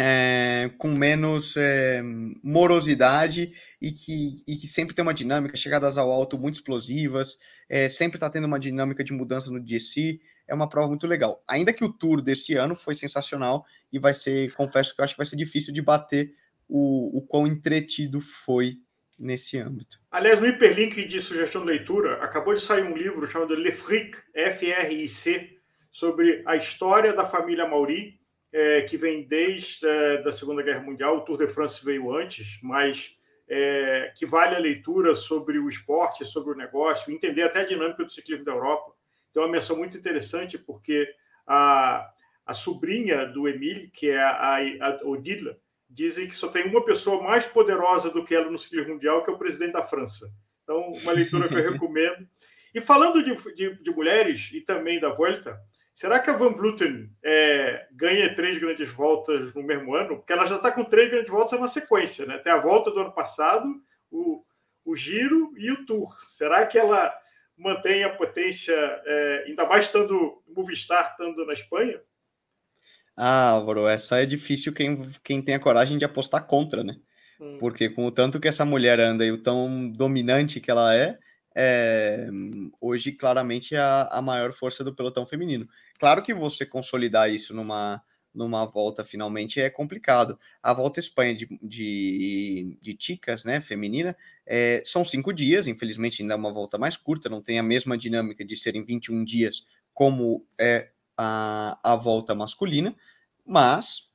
é, 0.00 0.70
com 0.78 0.88
menos 0.96 1.56
é, 1.56 2.00
morosidade 2.40 3.52
e 3.82 3.90
que, 3.90 4.44
e 4.46 4.54
que 4.54 4.66
sempre 4.68 4.94
tem 4.94 5.02
uma 5.02 5.12
dinâmica, 5.12 5.56
chegadas 5.56 5.98
ao 5.98 6.12
alto 6.12 6.38
muito 6.38 6.54
explosivas, 6.54 7.36
é, 7.68 7.88
sempre 7.88 8.16
está 8.16 8.30
tendo 8.30 8.46
uma 8.46 8.60
dinâmica 8.60 9.02
de 9.02 9.12
mudança 9.12 9.50
no 9.50 9.58
DSC, 9.58 10.20
é 10.46 10.54
uma 10.54 10.68
prova 10.68 10.86
muito 10.86 11.06
legal. 11.06 11.42
Ainda 11.48 11.72
que 11.72 11.84
o 11.84 11.92
tour 11.92 12.22
desse 12.22 12.54
ano 12.54 12.76
foi 12.76 12.94
sensacional 12.94 13.66
e 13.92 13.98
vai 13.98 14.14
ser, 14.14 14.52
confesso 14.54 14.94
que 14.94 15.00
eu 15.00 15.04
acho 15.04 15.14
que 15.14 15.18
vai 15.18 15.26
ser 15.26 15.36
difícil 15.36 15.74
de 15.74 15.82
bater 15.82 16.32
o, 16.68 17.18
o 17.18 17.22
quão 17.22 17.44
entretido 17.46 18.20
foi 18.20 18.78
nesse 19.18 19.58
âmbito. 19.58 20.00
Aliás, 20.12 20.40
no 20.40 20.46
hiperlink 20.46 21.06
de 21.06 21.20
sugestão 21.20 21.62
de 21.62 21.66
leitura, 21.66 22.22
acabou 22.22 22.54
de 22.54 22.60
sair 22.60 22.84
um 22.84 22.96
livro 22.96 23.26
chamado 23.26 23.52
Le 23.52 23.72
Fric, 23.72 24.16
F-R-I-C, 24.32 25.58
sobre 25.90 26.42
a 26.46 26.54
história 26.54 27.12
da 27.12 27.24
família 27.24 27.66
Mauri, 27.66 28.17
é, 28.52 28.82
que 28.82 28.96
vem 28.96 29.26
desde 29.26 29.86
é, 29.86 30.22
da 30.22 30.32
Segunda 30.32 30.62
Guerra 30.62 30.80
Mundial. 30.80 31.18
O 31.18 31.20
Tour 31.20 31.38
de 31.38 31.46
France 31.46 31.84
veio 31.84 32.14
antes, 32.14 32.58
mas 32.62 33.16
é, 33.48 34.12
que 34.16 34.26
vale 34.26 34.56
a 34.56 34.60
leitura 34.60 35.14
sobre 35.14 35.58
o 35.58 35.68
esporte, 35.68 36.24
sobre 36.24 36.52
o 36.52 36.56
negócio, 36.56 37.12
entender 37.12 37.42
até 37.42 37.60
a 37.60 37.64
dinâmica 37.64 38.04
do 38.04 38.12
ciclismo 38.12 38.44
da 38.44 38.52
Europa. 38.52 38.92
Tem 39.32 39.42
uma 39.42 39.50
menção 39.50 39.76
muito 39.76 39.96
interessante, 39.96 40.58
porque 40.58 41.08
a, 41.46 42.08
a 42.46 42.54
sobrinha 42.54 43.26
do 43.26 43.48
Emile, 43.48 43.90
que 43.90 44.10
é 44.10 44.20
a, 44.20 44.56
a 44.80 45.00
Odila, 45.04 45.56
dizem 45.88 46.28
que 46.28 46.36
só 46.36 46.48
tem 46.48 46.66
uma 46.66 46.84
pessoa 46.84 47.22
mais 47.22 47.46
poderosa 47.46 48.10
do 48.10 48.24
que 48.24 48.34
ela 48.34 48.50
no 48.50 48.58
ciclismo 48.58 48.94
mundial, 48.94 49.24
que 49.24 49.30
é 49.30 49.34
o 49.34 49.38
presidente 49.38 49.72
da 49.72 49.82
França. 49.82 50.30
Então, 50.62 50.92
uma 51.02 51.12
leitura 51.12 51.48
que 51.48 51.54
eu 51.54 51.64
recomendo. 51.72 52.28
E 52.74 52.80
falando 52.80 53.22
de, 53.22 53.34
de, 53.54 53.82
de 53.82 53.90
mulheres 53.90 54.50
e 54.52 54.60
também 54.60 55.00
da 55.00 55.08
Volta, 55.08 55.58
será 55.98 56.20
que 56.20 56.30
a 56.30 56.36
Van 56.36 56.52
Vleuten 56.52 57.10
é, 57.24 57.88
ganha 57.90 58.32
três 58.32 58.56
grandes 58.56 58.88
voltas 58.92 59.52
no 59.52 59.64
mesmo 59.64 59.96
ano? 59.96 60.18
Porque 60.18 60.32
ela 60.32 60.46
já 60.46 60.54
está 60.54 60.70
com 60.70 60.84
três 60.84 61.10
grandes 61.10 61.28
voltas 61.28 61.58
na 61.58 61.66
sequência, 61.66 62.24
né? 62.24 62.38
Tem 62.38 62.52
a 62.52 62.60
volta 62.60 62.88
do 62.92 63.00
ano 63.00 63.12
passado, 63.12 63.66
o, 64.08 64.44
o 64.84 64.94
Giro 64.94 65.52
e 65.56 65.72
o 65.72 65.84
Tour. 65.84 66.14
Será 66.28 66.64
que 66.66 66.78
ela 66.78 67.12
mantém 67.56 68.04
a 68.04 68.10
potência, 68.10 68.76
é, 68.76 69.46
ainda 69.48 69.66
mais 69.66 69.86
estando 69.86 70.40
Movistar 70.46 71.10
estando 71.10 71.44
na 71.44 71.52
Espanha? 71.52 72.00
Ah, 73.16 73.50
Álvaro, 73.50 73.88
essa 73.88 74.22
é 74.22 74.24
difícil 74.24 74.72
quem, 74.72 75.10
quem 75.24 75.42
tem 75.42 75.56
a 75.56 75.60
coragem 75.60 75.98
de 75.98 76.04
apostar 76.04 76.46
contra, 76.46 76.84
né? 76.84 76.94
Hum. 77.40 77.58
Porque 77.58 77.88
com 77.88 78.06
o 78.06 78.12
tanto 78.12 78.38
que 78.38 78.46
essa 78.46 78.64
mulher 78.64 79.00
anda 79.00 79.26
e 79.26 79.32
o 79.32 79.42
tão 79.42 79.90
dominante 79.90 80.60
que 80.60 80.70
ela 80.70 80.94
é, 80.94 81.18
é 81.54 82.28
hoje 82.80 83.12
claramente 83.12 83.74
é 83.74 83.78
a, 83.78 84.08
a 84.10 84.22
maior 84.22 84.52
força 84.52 84.84
do 84.84 84.94
pelotão 84.94 85.26
feminino. 85.26 85.68
Claro 85.98 86.22
que 86.22 86.32
você 86.34 86.64
consolidar 86.64 87.30
isso 87.30 87.54
numa, 87.54 88.02
numa 88.34 88.64
volta 88.64 89.04
finalmente 89.04 89.60
é 89.60 89.68
complicado. 89.68 90.38
A 90.62 90.72
volta 90.72 91.00
Espanha 91.00 91.34
de, 91.34 91.48
de, 91.62 92.78
de 92.80 92.94
Ticas, 92.94 93.44
né, 93.44 93.60
feminina, 93.60 94.16
é, 94.46 94.82
são 94.84 95.04
cinco 95.04 95.32
dias, 95.32 95.66
infelizmente 95.66 96.22
ainda 96.22 96.34
é 96.34 96.36
uma 96.36 96.52
volta 96.52 96.78
mais 96.78 96.96
curta, 96.96 97.28
não 97.28 97.42
tem 97.42 97.58
a 97.58 97.62
mesma 97.62 97.98
dinâmica 97.98 98.44
de 98.44 98.56
serem 98.56 98.84
21 98.84 99.24
dias 99.24 99.66
como 99.92 100.46
é 100.56 100.90
a, 101.16 101.78
a 101.82 101.96
volta 101.96 102.34
masculina, 102.34 102.94
mas 103.44 104.08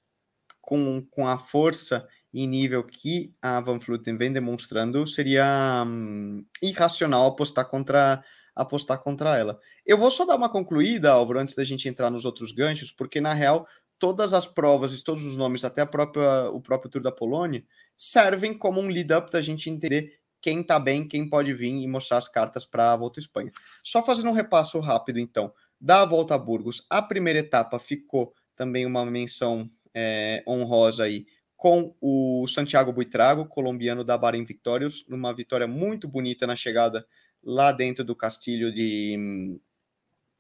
com, 0.62 1.06
com 1.12 1.28
a 1.28 1.38
força 1.38 2.08
e 2.34 2.48
nível 2.48 2.84
que 2.84 3.34
a 3.42 3.62
Van 3.62 3.78
Vleuten 3.78 4.18
vem 4.18 4.32
demonstrando, 4.32 5.06
seria 5.06 5.84
hum, 5.86 6.44
irracional 6.62 7.28
apostar 7.28 7.70
contra 7.70 8.24
apostar 8.56 9.00
contra 9.00 9.36
ela. 9.38 9.60
Eu 9.86 9.98
vou 9.98 10.12
só 10.12 10.26
dar 10.26 10.36
uma 10.36 10.50
concluída, 10.50 11.12
Álvaro, 11.12 11.40
antes 11.40 11.56
da 11.56 11.64
gente 11.64 11.90
entrar 11.90 12.12
nos 12.12 12.24
outros 12.24 12.52
ganchos, 12.52 12.92
porque 12.92 13.20
na 13.20 13.34
real 13.34 13.68
todas 13.98 14.34
as 14.34 14.46
provas 14.46 14.94
e 14.94 15.04
todos 15.04 15.24
os 15.24 15.36
nomes, 15.36 15.64
até 15.64 15.82
a 15.82 15.86
própria, 15.86 16.50
o 16.50 16.62
próprio 16.62 16.92
Tour 16.92 17.02
da 17.02 17.12
Polônia, 17.12 17.64
servem 17.96 18.56
como 18.56 18.82
um 18.82 18.88
lead-up 18.88 19.32
da 19.32 19.42
gente 19.42 19.70
entender 19.70 20.20
quem 20.42 20.62
tá 20.62 20.78
bem, 20.78 21.08
quem 21.08 21.30
pode 21.30 21.54
vir 21.54 21.72
e 21.72 21.88
mostrar 21.88 22.18
as 22.18 22.28
cartas 22.28 22.66
para 22.66 22.92
a 22.92 22.98
Volta 22.98 23.20
à 23.20 23.22
Espanha. 23.22 23.50
Só 23.82 24.04
fazendo 24.04 24.30
um 24.30 24.34
repasso 24.34 24.80
rápido, 24.80 25.20
então, 25.20 25.54
da 25.80 26.04
Volta 26.04 26.36
a 26.36 26.38
Burgos, 26.38 26.86
a 26.90 27.02
primeira 27.02 27.40
etapa 27.40 27.80
ficou 27.80 28.34
também 28.56 28.86
uma 28.86 29.06
menção 29.06 29.70
é, 29.94 30.44
honrosa 30.46 31.06
aí 31.06 31.26
com 31.64 31.96
o 32.02 32.46
Santiago 32.46 32.92
Buitrago, 32.92 33.46
colombiano 33.46 34.04
da 34.04 34.18
Bahrein 34.18 34.44
Victorious, 34.44 35.06
numa 35.08 35.34
vitória 35.34 35.66
muito 35.66 36.10
bonita 36.10 36.46
na 36.46 36.58
chegada 36.58 37.08
lá 37.42 37.72
dentro 37.72 38.04
do 38.04 38.14
castilho 38.14 38.70
de, 38.70 39.58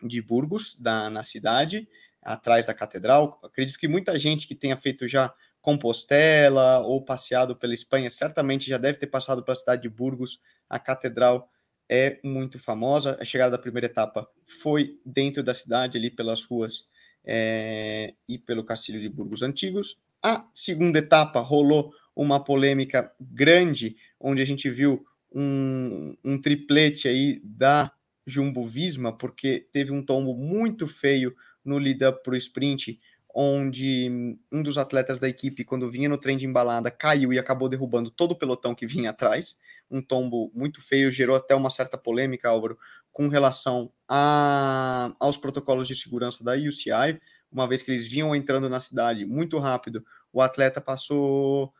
de 0.03 0.21
Burgos, 0.21 0.75
da, 0.77 1.09
na 1.09 1.23
cidade, 1.23 1.87
atrás 2.21 2.67
da 2.67 2.73
catedral. 2.73 3.39
Acredito 3.41 3.79
que 3.79 3.87
muita 3.87 4.19
gente 4.19 4.45
que 4.45 4.53
tenha 4.53 4.75
feito 4.75 5.07
já 5.07 5.33
Compostela 5.61 6.79
ou 6.79 7.01
passeado 7.01 7.55
pela 7.55 7.73
Espanha 7.73 8.11
certamente 8.11 8.67
já 8.67 8.77
deve 8.77 8.97
ter 8.97 9.07
passado 9.07 9.41
pela 9.45 9.55
cidade 9.55 9.83
de 9.83 9.89
Burgos, 9.89 10.41
a 10.69 10.77
catedral 10.77 11.49
é 11.87 12.19
muito 12.21 12.59
famosa. 12.59 13.17
A 13.17 13.23
chegada 13.23 13.51
da 13.51 13.57
primeira 13.57 13.85
etapa 13.85 14.29
foi 14.61 14.99
dentro 15.05 15.41
da 15.41 15.53
cidade, 15.53 15.97
ali 15.97 16.11
pelas 16.11 16.43
ruas 16.43 16.89
é, 17.23 18.13
e 18.27 18.37
pelo 18.37 18.65
Castilho 18.65 18.99
de 18.99 19.07
Burgos 19.07 19.41
Antigos. 19.41 20.02
A 20.23 20.47
segunda 20.53 20.99
etapa 20.99 21.41
rolou 21.41 21.93
uma 22.15 22.41
polêmica 22.41 23.11
grande, 23.19 23.97
onde 24.19 24.41
a 24.41 24.45
gente 24.45 24.69
viu 24.69 25.05
um, 25.33 26.15
um 26.23 26.39
triplete 26.39 27.07
aí 27.07 27.41
da 27.43 27.91
Jumbo 28.25 28.65
Visma, 28.65 29.17
porque 29.17 29.67
teve 29.73 29.91
um 29.91 30.01
tombo 30.01 30.33
muito 30.33 30.87
feio 30.87 31.35
no 31.65 31.77
lead-up 31.77 32.23
para 32.23 32.33
o 32.33 32.37
sprint, 32.37 32.99
onde 33.35 34.37
um 34.51 34.61
dos 34.61 34.77
atletas 34.77 35.17
da 35.17 35.27
equipe, 35.27 35.63
quando 35.65 35.89
vinha 35.89 36.07
no 36.07 36.17
trem 36.17 36.37
de 36.37 36.45
embalada, 36.45 36.91
caiu 36.91 37.33
e 37.33 37.39
acabou 37.39 37.67
derrubando 37.67 38.11
todo 38.11 38.31
o 38.31 38.37
pelotão 38.37 38.75
que 38.75 38.85
vinha 38.85 39.09
atrás. 39.09 39.57
Um 39.89 40.01
tombo 40.01 40.51
muito 40.53 40.81
feio, 40.81 41.11
gerou 41.11 41.35
até 41.35 41.55
uma 41.55 41.69
certa 41.69 41.97
polêmica, 41.97 42.49
Álvaro, 42.49 42.77
com 43.11 43.27
relação 43.27 43.91
a, 44.07 45.13
aos 45.19 45.35
protocolos 45.35 45.87
de 45.87 45.95
segurança 45.95 46.43
da 46.43 46.53
UCI, 46.53 47.19
uma 47.53 47.67
vez 47.67 47.81
que 47.81 47.91
eles 47.91 48.07
vinham 48.09 48.35
entrando 48.35 48.67
na 48.67 48.79
cidade 48.79 49.25
muito 49.25 49.59
rápido, 49.59 50.03
o 50.31 50.41
atleta 50.41 50.81
passou 50.81 51.71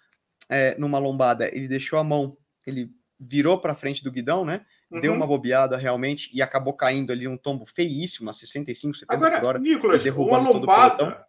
é, 0.48 0.77
numa 0.77 1.00
lombada, 1.00 1.48
ele 1.48 1.68
deixou 1.68 1.98
a 1.98 2.03
mão, 2.03 2.38
ele 2.65 2.92
virou 3.20 3.60
para 3.60 3.75
frente 3.75 4.03
do 4.03 4.12
guidão, 4.12 4.46
né? 4.46 4.65
Uhum. 4.92 5.01
Deu 5.01 5.13
uma 5.13 5.25
bobeada 5.25 5.77
realmente 5.77 6.30
e 6.34 6.42
acabou 6.42 6.74
caindo 6.74 7.12
ali 7.12 7.27
um 7.27 7.38
tombo 7.38 7.65
feíssimo, 7.65 8.30
a 8.30 8.34
65, 8.34 8.98
70 8.98 9.13
Agora, 9.13 9.39
por 9.39 9.48
hora. 9.48 9.60
Nicolas, 9.60 10.06
uma 10.06 10.38
lombada, 10.38 11.25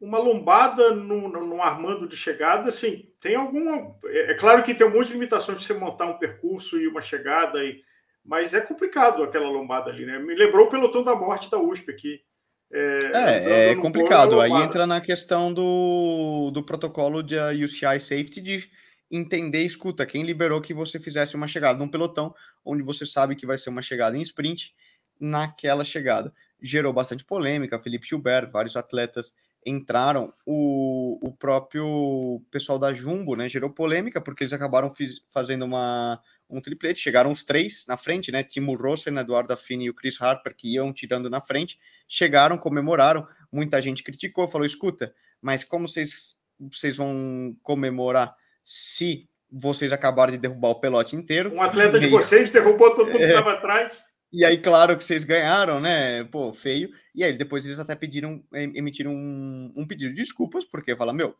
uma 0.00 0.18
lombada 0.18 0.94
no, 0.94 1.28
no, 1.28 1.46
no, 1.46 1.62
Armando 1.62 2.08
de 2.08 2.16
chegada, 2.16 2.68
assim, 2.68 3.08
tem 3.20 3.34
alguma. 3.34 3.96
É, 4.06 4.32
é, 4.32 4.34
claro 4.34 4.62
que 4.62 4.74
tem 4.74 4.86
um 4.86 4.92
monte 4.92 5.08
de 5.08 5.14
limitações 5.14 5.60
de 5.60 5.66
você 5.66 5.74
montar 5.74 6.06
um 6.06 6.18
percurso 6.18 6.78
e 6.78 6.86
uma 6.86 7.00
chegada, 7.00 7.64
e, 7.64 7.82
mas 8.24 8.52
é 8.52 8.60
complicado 8.60 9.22
aquela 9.22 9.48
lombada 9.48 9.90
ali, 9.90 10.04
né? 10.04 10.18
Me 10.18 10.34
lembrou 10.34 10.66
o 10.66 10.70
pelotão 10.70 11.02
da 11.02 11.14
morte 11.14 11.50
da 11.50 11.58
USP 11.58 11.90
aqui. 11.90 12.20
É, 12.70 12.98
é, 13.14 13.70
é 13.70 13.74
complicado. 13.76 14.40
Aí 14.40 14.52
entra 14.52 14.86
na 14.86 15.00
questão 15.00 15.52
do, 15.52 16.50
do 16.52 16.62
protocolo 16.62 17.22
de 17.22 17.36
UCI 17.64 17.98
Safety 17.98 18.40
de 18.40 18.70
entender, 19.10 19.62
escuta, 19.62 20.04
quem 20.04 20.22
liberou 20.22 20.60
que 20.60 20.74
você 20.74 21.00
fizesse 21.00 21.34
uma 21.34 21.48
chegada 21.48 21.78
num 21.78 21.88
pelotão, 21.88 22.34
onde 22.64 22.82
você 22.82 23.06
sabe 23.06 23.34
que 23.34 23.46
vai 23.46 23.56
ser 23.56 23.70
uma 23.70 23.80
chegada 23.80 24.16
em 24.16 24.22
sprint, 24.22 24.74
naquela 25.18 25.84
chegada. 25.84 26.32
Gerou 26.60 26.92
bastante 26.92 27.24
polêmica, 27.24 27.78
Felipe 27.78 28.06
Gilbert, 28.06 28.50
vários 28.50 28.76
atletas 28.76 29.34
entraram, 29.64 30.32
o, 30.46 31.18
o 31.22 31.32
próprio 31.32 32.42
pessoal 32.50 32.78
da 32.78 32.92
Jumbo, 32.94 33.36
né, 33.36 33.48
gerou 33.48 33.70
polêmica, 33.70 34.20
porque 34.20 34.42
eles 34.42 34.52
acabaram 34.52 34.94
fiz, 34.94 35.20
fazendo 35.30 35.64
uma, 35.64 36.20
um 36.48 36.60
triplete, 36.60 37.00
chegaram 37.00 37.30
os 37.30 37.44
três 37.44 37.84
na 37.86 37.96
frente, 37.96 38.32
né, 38.32 38.42
Timo 38.42 38.76
Rossen, 38.76 39.16
Eduardo 39.18 39.52
Affini 39.52 39.86
e 39.86 39.90
o 39.90 39.94
Chris 39.94 40.20
Harper, 40.20 40.54
que 40.56 40.74
iam 40.74 40.92
tirando 40.92 41.28
na 41.28 41.40
frente, 41.40 41.78
chegaram, 42.06 42.56
comemoraram, 42.56 43.26
muita 43.52 43.80
gente 43.82 44.02
criticou, 44.02 44.48
falou, 44.48 44.66
escuta, 44.66 45.14
mas 45.40 45.64
como 45.64 45.86
vocês, 45.86 46.36
vocês 46.58 46.96
vão 46.96 47.56
comemorar 47.62 48.34
se 48.64 49.28
vocês 49.50 49.92
acabaram 49.92 50.32
de 50.32 50.38
derrubar 50.38 50.70
o 50.70 50.80
pelote 50.80 51.16
inteiro? 51.16 51.52
Um 51.52 51.62
atleta 51.62 51.98
de 51.98 52.08
vocês 52.08 52.50
derrubou 52.50 52.94
todo 52.94 53.06
mundo 53.06 53.18
que 53.18 53.24
estava 53.24 53.52
atrás. 53.52 53.98
E 54.30 54.44
aí, 54.44 54.58
claro 54.58 54.96
que 54.96 55.04
vocês 55.04 55.24
ganharam, 55.24 55.80
né? 55.80 56.22
Pô, 56.24 56.52
feio. 56.52 56.90
E 57.14 57.24
aí, 57.24 57.32
depois 57.32 57.64
eles 57.64 57.78
até 57.78 57.94
pediram, 57.94 58.44
emitiram 58.52 59.10
um, 59.12 59.72
um 59.74 59.86
pedido 59.86 60.10
de 60.14 60.20
desculpas, 60.22 60.66
porque 60.66 60.94
fala, 60.94 61.14
meu, 61.14 61.34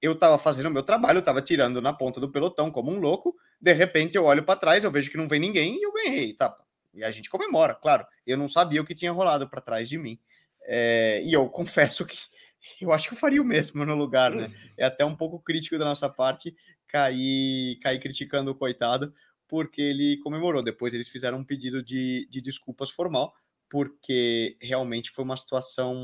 eu 0.00 0.16
tava 0.16 0.38
fazendo 0.38 0.66
o 0.66 0.70
meu 0.70 0.84
trabalho, 0.84 1.18
eu 1.18 1.22
tava 1.22 1.42
tirando 1.42 1.82
na 1.82 1.92
ponta 1.92 2.20
do 2.20 2.30
pelotão 2.30 2.70
como 2.70 2.92
um 2.92 3.00
louco, 3.00 3.34
de 3.60 3.72
repente 3.72 4.16
eu 4.16 4.24
olho 4.24 4.44
para 4.44 4.58
trás, 4.58 4.84
eu 4.84 4.90
vejo 4.90 5.10
que 5.10 5.16
não 5.16 5.26
vem 5.26 5.40
ninguém 5.40 5.76
e 5.76 5.82
eu 5.82 5.92
ganhei, 5.92 6.32
tá? 6.32 6.54
E 6.94 7.02
a 7.02 7.10
gente 7.10 7.28
comemora, 7.28 7.74
claro. 7.74 8.06
Eu 8.24 8.36
não 8.36 8.48
sabia 8.48 8.80
o 8.80 8.84
que 8.84 8.94
tinha 8.94 9.10
rolado 9.10 9.48
para 9.48 9.60
trás 9.60 9.88
de 9.88 9.98
mim. 9.98 10.18
É, 10.64 11.20
e 11.24 11.32
eu 11.32 11.48
confesso 11.48 12.06
que 12.06 12.16
eu 12.80 12.92
acho 12.92 13.08
que 13.08 13.14
eu 13.14 13.18
faria 13.18 13.42
o 13.42 13.44
mesmo 13.44 13.84
no 13.84 13.96
lugar, 13.96 14.30
né? 14.32 14.48
É 14.78 14.84
até 14.84 15.04
um 15.04 15.16
pouco 15.16 15.40
crítico 15.40 15.76
da 15.76 15.84
nossa 15.84 16.08
parte 16.08 16.54
cair, 16.86 17.78
cair 17.80 17.98
criticando 17.98 18.50
o 18.52 18.54
coitado, 18.54 19.12
porque 19.48 19.80
ele 19.80 20.18
comemorou. 20.18 20.62
Depois 20.62 20.92
eles 20.94 21.08
fizeram 21.08 21.38
um 21.38 21.44
pedido 21.44 21.82
de, 21.82 22.28
de 22.30 22.40
desculpas 22.40 22.90
formal, 22.90 23.34
porque 23.68 24.56
realmente 24.60 25.10
foi 25.10 25.24
uma 25.24 25.36
situação, 25.36 25.96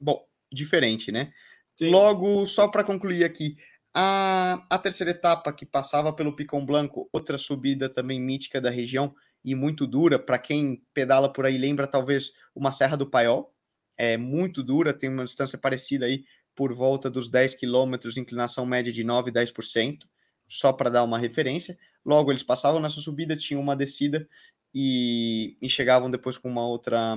bom, 0.00 0.24
diferente, 0.50 1.10
né? 1.10 1.32
Sim. 1.76 1.90
Logo, 1.90 2.46
só 2.46 2.68
para 2.68 2.84
concluir 2.84 3.24
aqui, 3.24 3.56
a, 3.92 4.64
a 4.70 4.78
terceira 4.78 5.10
etapa 5.10 5.52
que 5.52 5.66
passava 5.66 6.12
pelo 6.12 6.34
Picão 6.34 6.64
Blanco, 6.64 7.08
outra 7.12 7.36
subida 7.36 7.88
também 7.88 8.20
mítica 8.20 8.60
da 8.60 8.70
região 8.70 9.14
e 9.44 9.54
muito 9.54 9.86
dura, 9.86 10.18
para 10.18 10.38
quem 10.38 10.82
pedala 10.94 11.32
por 11.32 11.46
aí 11.46 11.58
lembra 11.58 11.86
talvez 11.86 12.32
uma 12.54 12.72
Serra 12.72 12.96
do 12.96 13.08
Paiol, 13.08 13.52
é 13.96 14.16
muito 14.16 14.62
dura, 14.62 14.92
tem 14.92 15.08
uma 15.10 15.24
distância 15.24 15.58
parecida 15.58 16.06
aí 16.06 16.24
por 16.54 16.72
volta 16.72 17.10
dos 17.10 17.30
10 17.30 17.54
quilômetros, 17.54 18.16
inclinação 18.16 18.66
média 18.66 18.92
de 18.92 19.02
9, 19.02 19.30
10% 19.30 20.06
só 20.50 20.72
para 20.72 20.90
dar 20.90 21.04
uma 21.04 21.18
referência. 21.18 21.78
Logo, 22.04 22.32
eles 22.32 22.42
passavam 22.42 22.80
nessa 22.80 23.00
subida, 23.00 23.36
tinham 23.36 23.62
uma 23.62 23.76
descida 23.76 24.28
e, 24.74 25.56
e 25.62 25.68
chegavam 25.68 26.10
depois 26.10 26.36
com 26.36 26.48
uma 26.48 26.66
outra, 26.66 27.16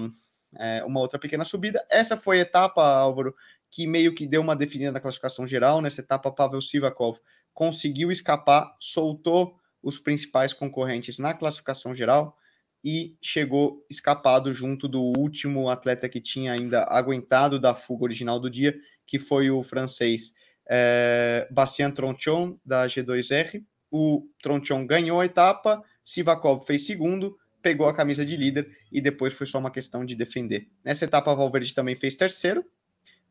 é, 0.55 0.83
uma 0.85 0.99
outra 0.99 1.17
pequena 1.17 1.43
subida. 1.43 1.83
Essa 1.89 2.15
foi 2.15 2.37
a 2.37 2.41
etapa, 2.41 2.83
Álvaro, 2.83 3.35
que 3.71 3.87
meio 3.87 4.13
que 4.13 4.27
deu 4.27 4.41
uma 4.41 4.55
definida 4.55 4.91
na 4.91 4.99
classificação 4.99 5.47
geral. 5.47 5.81
Nessa 5.81 6.01
etapa, 6.01 6.31
Pavel 6.31 6.61
Sivakov 6.61 7.17
conseguiu 7.53 8.11
escapar, 8.11 8.75
soltou 8.79 9.57
os 9.81 9.97
principais 9.97 10.53
concorrentes 10.53 11.17
na 11.17 11.33
classificação 11.33 11.93
geral 11.93 12.37
e 12.83 13.17
chegou 13.21 13.85
escapado 13.89 14.53
junto 14.53 14.87
do 14.87 15.01
último 15.17 15.69
atleta 15.69 16.09
que 16.09 16.21
tinha 16.21 16.51
ainda 16.51 16.83
aguentado 16.83 17.59
da 17.59 17.73
fuga 17.73 18.03
original 18.03 18.39
do 18.39 18.49
dia, 18.49 18.75
que 19.07 19.17
foi 19.17 19.49
o 19.49 19.63
francês 19.63 20.33
é, 20.67 21.47
Bastien 21.51 21.91
Tronchon, 21.91 22.57
da 22.65 22.87
G2R. 22.87 23.63
O 23.91 24.27
Tronchon 24.41 24.85
ganhou 24.87 25.19
a 25.19 25.25
etapa, 25.25 25.83
Sivakov 26.03 26.65
fez 26.65 26.85
segundo, 26.85 27.37
pegou 27.61 27.87
a 27.87 27.93
camisa 27.93 28.25
de 28.25 28.35
líder 28.35 28.69
e 28.91 28.99
depois 28.99 29.33
foi 29.33 29.47
só 29.47 29.59
uma 29.59 29.71
questão 29.71 30.03
de 30.03 30.15
defender. 30.15 30.67
Nessa 30.83 31.05
etapa, 31.05 31.33
Valverde 31.33 31.73
também 31.73 31.95
fez 31.95 32.15
terceiro, 32.15 32.65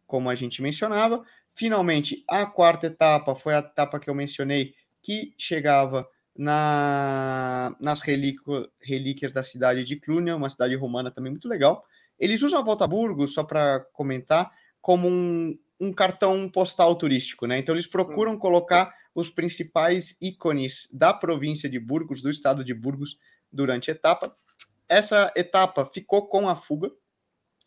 como 0.07 0.31
a 0.31 0.35
gente 0.35 0.63
mencionava. 0.63 1.23
Finalmente, 1.55 2.25
a 2.29 2.47
quarta 2.47 2.87
etapa 2.87 3.35
foi 3.35 3.55
a 3.55 3.59
etapa 3.59 4.01
que 4.01 4.09
eu 4.09 4.15
mencionei, 4.15 4.75
que 5.03 5.35
chegava 5.37 6.09
na, 6.37 7.77
nas 7.79 8.01
relíquias 8.01 9.33
da 9.33 9.43
cidade 9.43 9.85
de 9.85 9.97
Clunia, 9.97 10.37
uma 10.37 10.49
cidade 10.49 10.75
romana 10.77 11.11
também 11.11 11.31
muito 11.31 11.49
legal. 11.49 11.85
Eles 12.19 12.43
usam 12.43 12.61
a 12.61 12.63
Volta 12.63 12.85
a 12.85 12.89
Burgos, 12.89 13.35
só 13.35 13.45
para 13.45 13.81
comentar, 13.93 14.51
como 14.81 15.09
um, 15.09 15.59
um 15.81 15.93
cartão 15.93 16.49
postal 16.49 16.95
turístico, 16.97 17.47
né? 17.47 17.59
Então 17.59 17.75
eles 17.75 17.87
procuram 17.87 18.39
colocar 18.39 18.95
os 19.15 19.29
principais 19.29 20.17
ícones 20.21 20.89
da 20.93 21.13
província 21.13 21.69
de 21.69 21.79
Burgos, 21.79 22.23
do 22.23 22.31
estado 22.31 22.65
de 22.65 22.73
Burgos, 22.73 23.19
durante 23.53 23.91
a 23.91 23.95
etapa. 23.95 24.35
Essa 24.89 25.33
etapa 25.37 25.85
ficou 25.87 26.27
com 26.27 26.49
a 26.49 26.57
fuga. 26.57 26.91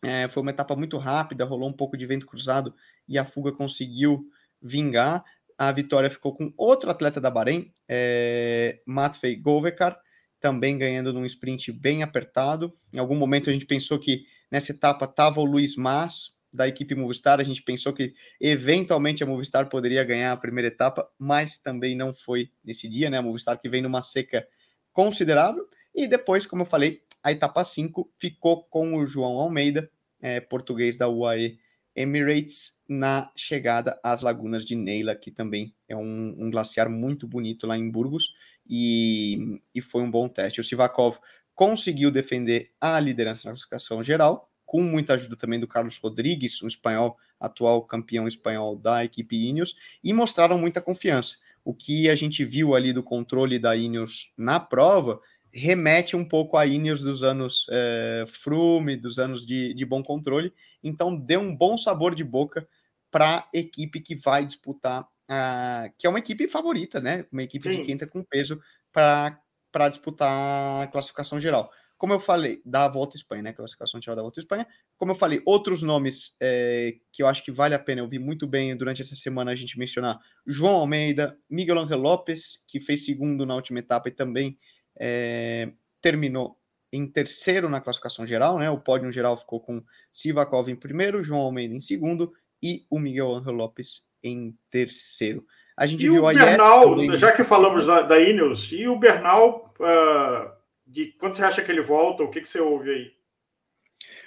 É, 0.02 0.28
foi 0.28 0.42
uma 0.42 0.50
etapa 0.50 0.76
muito 0.76 0.98
rápida, 0.98 1.44
rolou 1.44 1.68
um 1.68 1.72
pouco 1.72 1.96
de 1.96 2.06
vento 2.06 2.26
cruzado 2.26 2.74
e 3.08 3.18
a 3.18 3.24
fuga 3.24 3.52
conseguiu 3.52 4.28
vingar. 4.60 5.24
A 5.56 5.72
vitória 5.72 6.10
ficou 6.10 6.34
com 6.34 6.52
outro 6.56 6.90
atleta 6.90 7.20
da 7.20 7.30
Bahrein, 7.30 7.72
é, 7.88 8.80
Matvei 8.86 9.36
Govekar, 9.36 9.98
também 10.38 10.76
ganhando 10.76 11.12
num 11.12 11.24
sprint 11.24 11.72
bem 11.72 12.02
apertado. 12.02 12.76
Em 12.92 12.98
algum 12.98 13.16
momento 13.16 13.48
a 13.48 13.52
gente 13.52 13.64
pensou 13.64 13.98
que 13.98 14.26
nessa 14.50 14.72
etapa 14.72 15.06
estava 15.06 15.40
o 15.40 15.44
Luiz 15.44 15.76
Mas, 15.76 16.35
da 16.56 16.66
equipe 16.66 16.94
Movistar. 16.94 17.38
A 17.38 17.44
gente 17.44 17.62
pensou 17.62 17.92
que 17.92 18.14
eventualmente 18.40 19.22
a 19.22 19.26
Movistar 19.26 19.68
poderia 19.68 20.02
ganhar 20.02 20.32
a 20.32 20.36
primeira 20.36 20.68
etapa, 20.68 21.08
mas 21.18 21.58
também 21.58 21.94
não 21.94 22.12
foi 22.12 22.50
nesse 22.64 22.88
dia, 22.88 23.10
né? 23.10 23.18
A 23.18 23.22
Movistar 23.22 23.60
que 23.60 23.68
vem 23.68 23.82
numa 23.82 24.02
seca 24.02 24.46
considerável. 24.92 25.68
E 25.94 26.06
depois, 26.06 26.46
como 26.46 26.62
eu 26.62 26.66
falei, 26.66 27.02
a 27.22 27.30
etapa 27.30 27.62
5 27.62 28.10
ficou 28.18 28.64
com 28.64 28.96
o 28.96 29.06
João 29.06 29.38
Almeida, 29.38 29.90
é, 30.20 30.40
português 30.40 30.96
da 30.96 31.08
UAE 31.08 31.58
Emirates, 31.94 32.78
na 32.86 33.32
chegada 33.34 33.98
às 34.04 34.20
Lagunas 34.20 34.64
de 34.64 34.76
Neila, 34.76 35.16
que 35.16 35.30
também 35.30 35.74
é 35.88 35.96
um, 35.96 36.36
um 36.38 36.50
glaciar 36.50 36.90
muito 36.90 37.26
bonito 37.26 37.66
lá 37.66 37.76
em 37.76 37.90
Burgos, 37.90 38.34
e, 38.68 39.60
e 39.74 39.80
foi 39.80 40.02
um 40.02 40.10
bom 40.10 40.28
teste. 40.28 40.60
O 40.60 40.64
Sivakov 40.64 41.18
conseguiu 41.54 42.10
defender 42.10 42.70
a 42.78 43.00
liderança 43.00 43.48
na 43.48 43.52
classificação 43.52 44.04
geral, 44.04 44.52
com 44.66 44.82
muita 44.82 45.14
ajuda 45.14 45.36
também 45.36 45.60
do 45.60 45.68
Carlos 45.68 45.98
Rodrigues, 45.98 46.62
um 46.62 46.66
espanhol, 46.66 47.16
atual 47.40 47.82
campeão 47.82 48.26
espanhol 48.26 48.76
da 48.76 49.04
equipe 49.04 49.48
Ineos, 49.48 49.76
e 50.02 50.12
mostraram 50.12 50.58
muita 50.58 50.82
confiança. 50.82 51.36
O 51.64 51.72
que 51.72 52.10
a 52.10 52.14
gente 52.14 52.44
viu 52.44 52.74
ali 52.74 52.92
do 52.92 53.02
controle 53.02 53.58
da 53.58 53.74
Ineos 53.76 54.32
na 54.36 54.60
prova 54.60 55.20
remete 55.52 56.14
um 56.14 56.24
pouco 56.24 56.56
a 56.56 56.66
Ineos 56.66 57.00
dos 57.00 57.22
anos 57.22 57.66
é, 57.70 58.26
Frume, 58.28 58.96
dos 58.96 59.18
anos 59.18 59.46
de, 59.46 59.72
de 59.72 59.86
bom 59.86 60.02
controle, 60.02 60.52
então 60.84 61.16
deu 61.16 61.40
um 61.40 61.56
bom 61.56 61.78
sabor 61.78 62.14
de 62.14 62.22
boca 62.22 62.68
para 63.10 63.38
a 63.38 63.48
equipe 63.54 64.00
que 64.00 64.14
vai 64.14 64.44
disputar, 64.44 65.08
a, 65.28 65.88
que 65.96 66.06
é 66.06 66.10
uma 66.10 66.18
equipe 66.18 66.46
favorita, 66.46 67.00
né? 67.00 67.24
Uma 67.32 67.42
equipe 67.42 67.68
Sim. 67.68 67.82
que 67.82 67.90
entra 67.90 68.06
com 68.06 68.22
peso 68.22 68.60
para 68.92 69.88
disputar 69.88 70.82
a 70.82 70.86
classificação 70.88 71.40
geral. 71.40 71.70
Como 71.98 72.12
eu 72.12 72.20
falei, 72.20 72.60
da 72.64 72.86
Volta 72.88 73.16
à 73.16 73.18
Espanha, 73.18 73.42
né? 73.42 73.52
Classificação 73.52 74.00
geral 74.00 74.16
da 74.16 74.22
Volta 74.22 74.38
à 74.38 74.42
Espanha. 74.42 74.66
Como 74.98 75.12
eu 75.12 75.14
falei, 75.14 75.40
outros 75.46 75.82
nomes 75.82 76.34
é, 76.40 76.96
que 77.10 77.22
eu 77.22 77.26
acho 77.26 77.42
que 77.42 77.50
vale 77.50 77.74
a 77.74 77.78
pena, 77.78 78.02
eu 78.02 78.08
vi 78.08 78.18
muito 78.18 78.46
bem 78.46 78.76
durante 78.76 79.00
essa 79.00 79.16
semana 79.16 79.50
a 79.50 79.56
gente 79.56 79.78
mencionar: 79.78 80.18
João 80.46 80.76
Almeida, 80.76 81.38
Miguel 81.48 81.78
Angel 81.78 81.98
Lopes, 81.98 82.62
que 82.68 82.80
fez 82.80 83.06
segundo 83.06 83.46
na 83.46 83.54
última 83.54 83.78
etapa 83.78 84.08
e 84.08 84.12
também 84.12 84.58
é, 84.98 85.72
terminou 86.02 86.58
em 86.92 87.06
terceiro 87.06 87.68
na 87.68 87.80
classificação 87.80 88.26
geral, 88.26 88.58
né? 88.58 88.70
O 88.70 88.78
pódio 88.78 89.10
geral 89.10 89.36
ficou 89.36 89.60
com 89.60 89.82
Sivakov 90.12 90.68
em 90.70 90.76
primeiro, 90.76 91.22
João 91.22 91.40
Almeida 91.40 91.74
em 91.74 91.80
segundo 91.80 92.32
e 92.62 92.84
o 92.90 92.98
Miguel 92.98 93.34
Angel 93.34 93.52
Lopes 93.52 94.04
em 94.22 94.54
terceiro. 94.70 95.46
A 95.74 95.86
gente 95.86 96.04
e 96.04 96.10
viu 96.10 96.24
o 96.24 96.32
Bernal, 96.32 96.90
também... 96.90 97.16
já 97.16 97.32
que 97.32 97.44
falamos 97.44 97.86
da, 97.86 98.02
da 98.02 98.18
Ineos, 98.20 98.70
e 98.72 98.86
o 98.86 98.98
Bernal. 98.98 99.74
Uh 99.80 100.55
de 100.86 101.12
quando 101.18 101.34
você 101.34 101.42
acha 101.42 101.62
que 101.62 101.70
ele 101.70 101.82
volta? 101.82 102.22
O 102.22 102.30
que, 102.30 102.40
que 102.40 102.48
você 102.48 102.60
ouve 102.60 102.90
aí? 102.90 103.16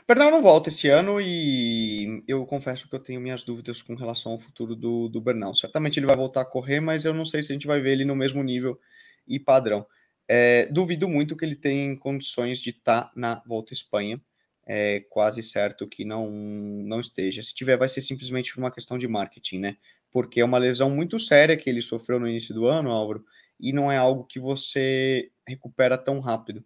Bernal 0.08 0.32
não 0.32 0.41
volta 0.41 0.69
esse 0.69 0.88
ano 0.88 1.22
e 1.22 2.24
eu 2.28 2.45
confesso 2.45 2.89
que 2.89 2.95
eu 2.95 3.00
tenho 3.00 3.22
minhas 3.22 3.43
dúvidas 3.43 3.82
com 3.82 3.95
relação 3.95 4.32
ao 4.32 4.39
futuro 4.39 4.76
do, 4.76 5.08
do 5.08 5.22
Bernal. 5.22 5.56
Certamente 5.56 6.00
ele 6.00 6.08
vai 6.08 6.15
voltar 6.15 6.41
a 6.41 6.45
correr, 6.45 6.80
mas 6.80 7.06
eu 7.06 7.13
não 7.13 7.26
sei 7.26 7.43
se 7.43 7.52
a 7.52 7.54
gente 7.54 7.67
vai 7.67 7.80
ver 7.80 7.91
ele 7.91 8.06
no 8.06 8.15
mesmo 8.15 8.43
nível 8.43 8.80
e 9.28 9.39
padrão. 9.39 9.86
É, 10.28 10.65
duvido 10.67 11.08
muito 11.08 11.38
que 11.38 11.45
ele 11.45 11.56
tenha 11.56 11.95
condições 11.98 12.60
de 12.60 12.72
estar 12.72 13.04
tá 13.04 13.12
na 13.15 13.41
Volta 13.45 13.74
à 13.74 13.76
Espanha. 13.76 14.19
É 14.67 15.02
quase 15.10 15.41
certo 15.41 15.88
que 15.88 16.04
não, 16.04 16.30
não 16.30 17.00
esteja. 17.00 17.41
Se 17.41 17.54
tiver, 17.54 17.78
vai 17.78 17.89
ser 17.89 18.02
simplesmente 18.02 18.54
por 18.54 18.60
uma 18.60 18.72
questão 18.72 18.98
de 18.98 19.08
marketing, 19.08 19.60
né? 19.60 19.78
Porque 20.12 20.41
é 20.41 20.45
uma 20.45 20.58
lesão 20.58 20.89
muito 20.89 21.17
séria 21.19 21.58
que 21.58 21.69
ele 21.69 21.82
sofreu 21.82 22.19
no 22.19 22.28
início 22.28 22.54
do 22.54 22.65
ano, 22.65 22.91
Álvaro, 22.91 23.24
e 23.60 23.74
não 23.74 23.91
é 23.91 23.98
algo 23.98 24.26
que 24.26 24.39
você 24.39 25.32
recupera 25.50 25.98
tão 25.98 26.20
rápido. 26.20 26.64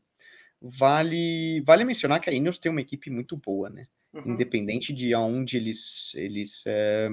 Vale, 0.62 1.62
vale 1.62 1.84
mencionar 1.84 2.20
que 2.20 2.30
a 2.30 2.34
Ineos 2.34 2.58
tem 2.58 2.72
uma 2.72 2.82
equipe 2.82 3.10
muito 3.10 3.36
boa, 3.36 3.70
né? 3.70 3.88
uhum. 4.14 4.34
independente 4.34 4.94
de 4.94 5.14
aonde 5.14 5.58
eles, 5.58 6.14
eles 6.16 6.64
é, 6.66 7.10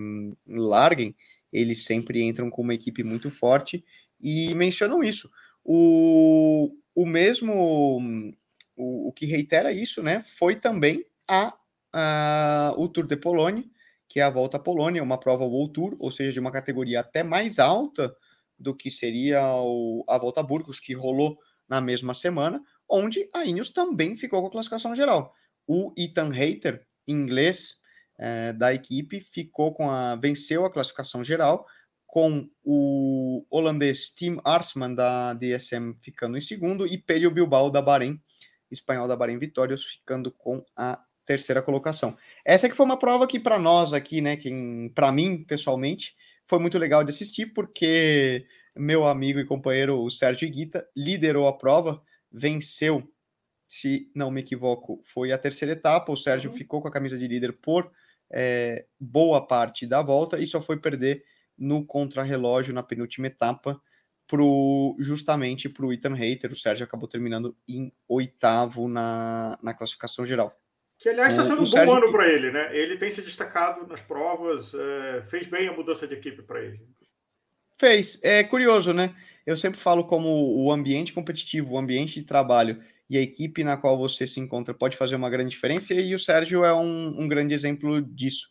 larguem, 0.47 1.17
eles 1.53 1.85
sempre 1.85 2.23
entram 2.23 2.51
com 2.51 2.63
uma 2.63 2.75
equipe 2.75 3.03
muito 3.03 3.31
forte 3.31 3.85
e 4.21 4.55
mencionam 4.55 5.03
isso. 5.03 5.31
O, 5.65 6.77
o 6.95 7.07
mesmo, 7.07 8.35
o, 8.77 9.09
o 9.09 9.13
que 9.13 9.27
reitera 9.27 9.73
isso, 9.73 10.03
né, 10.03 10.21
foi 10.21 10.57
também 10.57 11.05
a, 11.29 11.57
a, 11.93 12.75
o 12.77 12.89
Tour 12.89 13.07
de 13.07 13.17
Polônia, 13.17 13.65
que 14.09 14.21
é 14.21 14.23
a 14.23 14.31
volta 14.31 14.57
à 14.57 14.61
Polônia, 14.61 15.03
uma 15.03 15.19
prova 15.19 15.45
World 15.45 15.73
Tour, 15.73 15.97
ou 15.99 16.11
seja, 16.11 16.33
de 16.33 16.41
uma 16.41 16.53
categoria 16.53 17.01
até 17.01 17.23
mais 17.23 17.59
alta 17.59 18.15
do 18.59 18.75
que 18.75 18.91
seria 18.91 19.41
o, 19.57 20.05
a 20.09 20.19
volta 20.19 20.41
a 20.41 20.43
Burgos, 20.43 20.81
que 20.81 20.93
rolou 20.93 21.39
na 21.71 21.81
mesma 21.81 22.13
semana, 22.13 22.61
onde 22.89 23.31
a 23.33 23.45
Ineos 23.45 23.71
também 23.71 24.17
ficou 24.17 24.43
com 24.43 24.49
a 24.49 24.51
classificação 24.51 24.95
geral. 24.95 25.33
O 25.67 25.95
Ethan 25.97 26.31
Hayter, 26.33 26.85
inglês 27.07 27.77
é, 28.19 28.53
da 28.53 28.75
equipe, 28.75 29.21
ficou 29.21 29.73
com 29.73 29.89
a 29.89 30.17
venceu 30.17 30.65
a 30.65 30.73
classificação 30.73 31.23
geral, 31.23 31.65
com 32.05 32.51
o 32.65 33.47
holandês 33.49 34.11
Tim 34.11 34.39
Arsman 34.45 34.97
da 34.97 35.33
DSM 35.35 35.95
ficando 36.01 36.37
em 36.37 36.41
segundo 36.41 36.85
e 36.85 36.99
Pelio 36.99 37.31
Bilbao 37.31 37.71
da 37.71 37.81
Bahrein, 37.81 38.21
espanhol 38.69 39.07
da 39.07 39.15
Bahrein 39.15 39.39
Vitórias, 39.39 39.85
ficando 39.85 40.33
com 40.33 40.65
a 40.77 41.01
terceira 41.25 41.63
colocação. 41.63 42.17
Essa 42.45 42.69
que 42.69 42.75
foi 42.75 42.85
uma 42.85 42.99
prova 42.99 43.29
que 43.29 43.39
para 43.39 43.61
nós 43.61 43.93
aqui, 43.93 44.21
né, 44.21 44.37
que 44.37 44.91
para 44.93 45.13
mim 45.13 45.45
pessoalmente 45.45 46.17
foi 46.47 46.59
muito 46.59 46.77
legal 46.77 47.05
de 47.05 47.11
assistir 47.11 47.47
porque 47.55 48.45
meu 48.77 49.07
amigo 49.07 49.39
e 49.39 49.45
companheiro 49.45 50.01
o 50.01 50.11
Sérgio 50.11 50.49
Guita 50.51 50.87
liderou 50.97 51.47
a 51.47 51.57
prova, 51.57 52.03
venceu, 52.31 53.09
se 53.69 54.11
não 54.15 54.31
me 54.31 54.41
equivoco, 54.41 54.99
foi 55.03 55.33
a 55.33 55.39
terceira 55.39 55.73
etapa. 55.73 56.13
O 56.13 56.17
Sérgio 56.17 56.51
uhum. 56.51 56.57
ficou 56.57 56.81
com 56.81 56.89
a 56.89 56.93
camisa 56.93 57.17
de 57.17 57.27
líder 57.27 57.53
por 57.53 57.91
é, 58.31 58.87
boa 58.99 59.47
parte 59.47 59.87
da 59.87 60.03
volta 60.03 60.39
e 60.39 60.47
só 60.47 60.61
foi 60.61 60.79
perder 60.79 61.25
no 61.59 61.85
contrarrelógio 61.85 62.73
na 62.73 62.83
penúltima 62.83 63.27
etapa 63.27 63.81
pro, 64.27 64.97
justamente 64.99 65.69
para 65.69 65.85
o 65.85 65.93
Ethan 65.93 66.15
Hater. 66.15 66.53
O 66.53 66.57
Sérgio 66.57 66.85
acabou 66.85 67.09
terminando 67.09 67.57
em 67.69 67.93
oitavo 68.09 68.89
na, 68.89 69.59
na 69.63 69.75
classificação 69.75 70.25
geral. 70.25 70.57
Que, 70.99 71.09
aliás, 71.09 71.33
está 71.33 71.45
sendo 71.45 71.63
um 71.63 71.65
bom 71.65 71.71
Sérgio... 71.71 71.95
ano 71.95 72.13
para 72.13 72.29
ele, 72.29 72.51
né? 72.51 72.77
Ele 72.77 72.97
tem 72.97 73.11
se 73.11 73.23
destacado 73.23 73.87
nas 73.87 74.03
provas, 74.03 74.75
é, 74.75 75.23
fez 75.23 75.47
bem 75.47 75.67
a 75.67 75.73
mudança 75.73 76.07
de 76.07 76.15
equipe 76.15 76.43
para 76.43 76.63
ele. 76.63 76.81
Fez. 77.81 78.19
É 78.21 78.45
curioso, 78.45 78.93
né? 78.93 79.15
Eu 79.47 79.57
sempre 79.57 79.81
falo 79.81 80.05
como 80.05 80.55
o 80.55 80.71
ambiente 80.71 81.15
competitivo, 81.15 81.73
o 81.73 81.79
ambiente 81.79 82.21
de 82.21 82.27
trabalho 82.27 82.79
e 83.09 83.17
a 83.17 83.23
equipe 83.23 83.65
na 83.65 83.75
qual 83.75 83.97
você 83.97 84.27
se 84.27 84.39
encontra 84.39 84.75
pode 84.75 84.99
fazer 84.99 85.17
uma 85.17 85.31
grande 85.31 85.49
diferença, 85.49 85.95
e 85.95 86.15
o 86.15 86.19
Sérgio 86.19 86.63
é 86.63 86.75
um, 86.75 87.23
um 87.23 87.27
grande 87.27 87.55
exemplo 87.55 88.03
disso. 88.03 88.51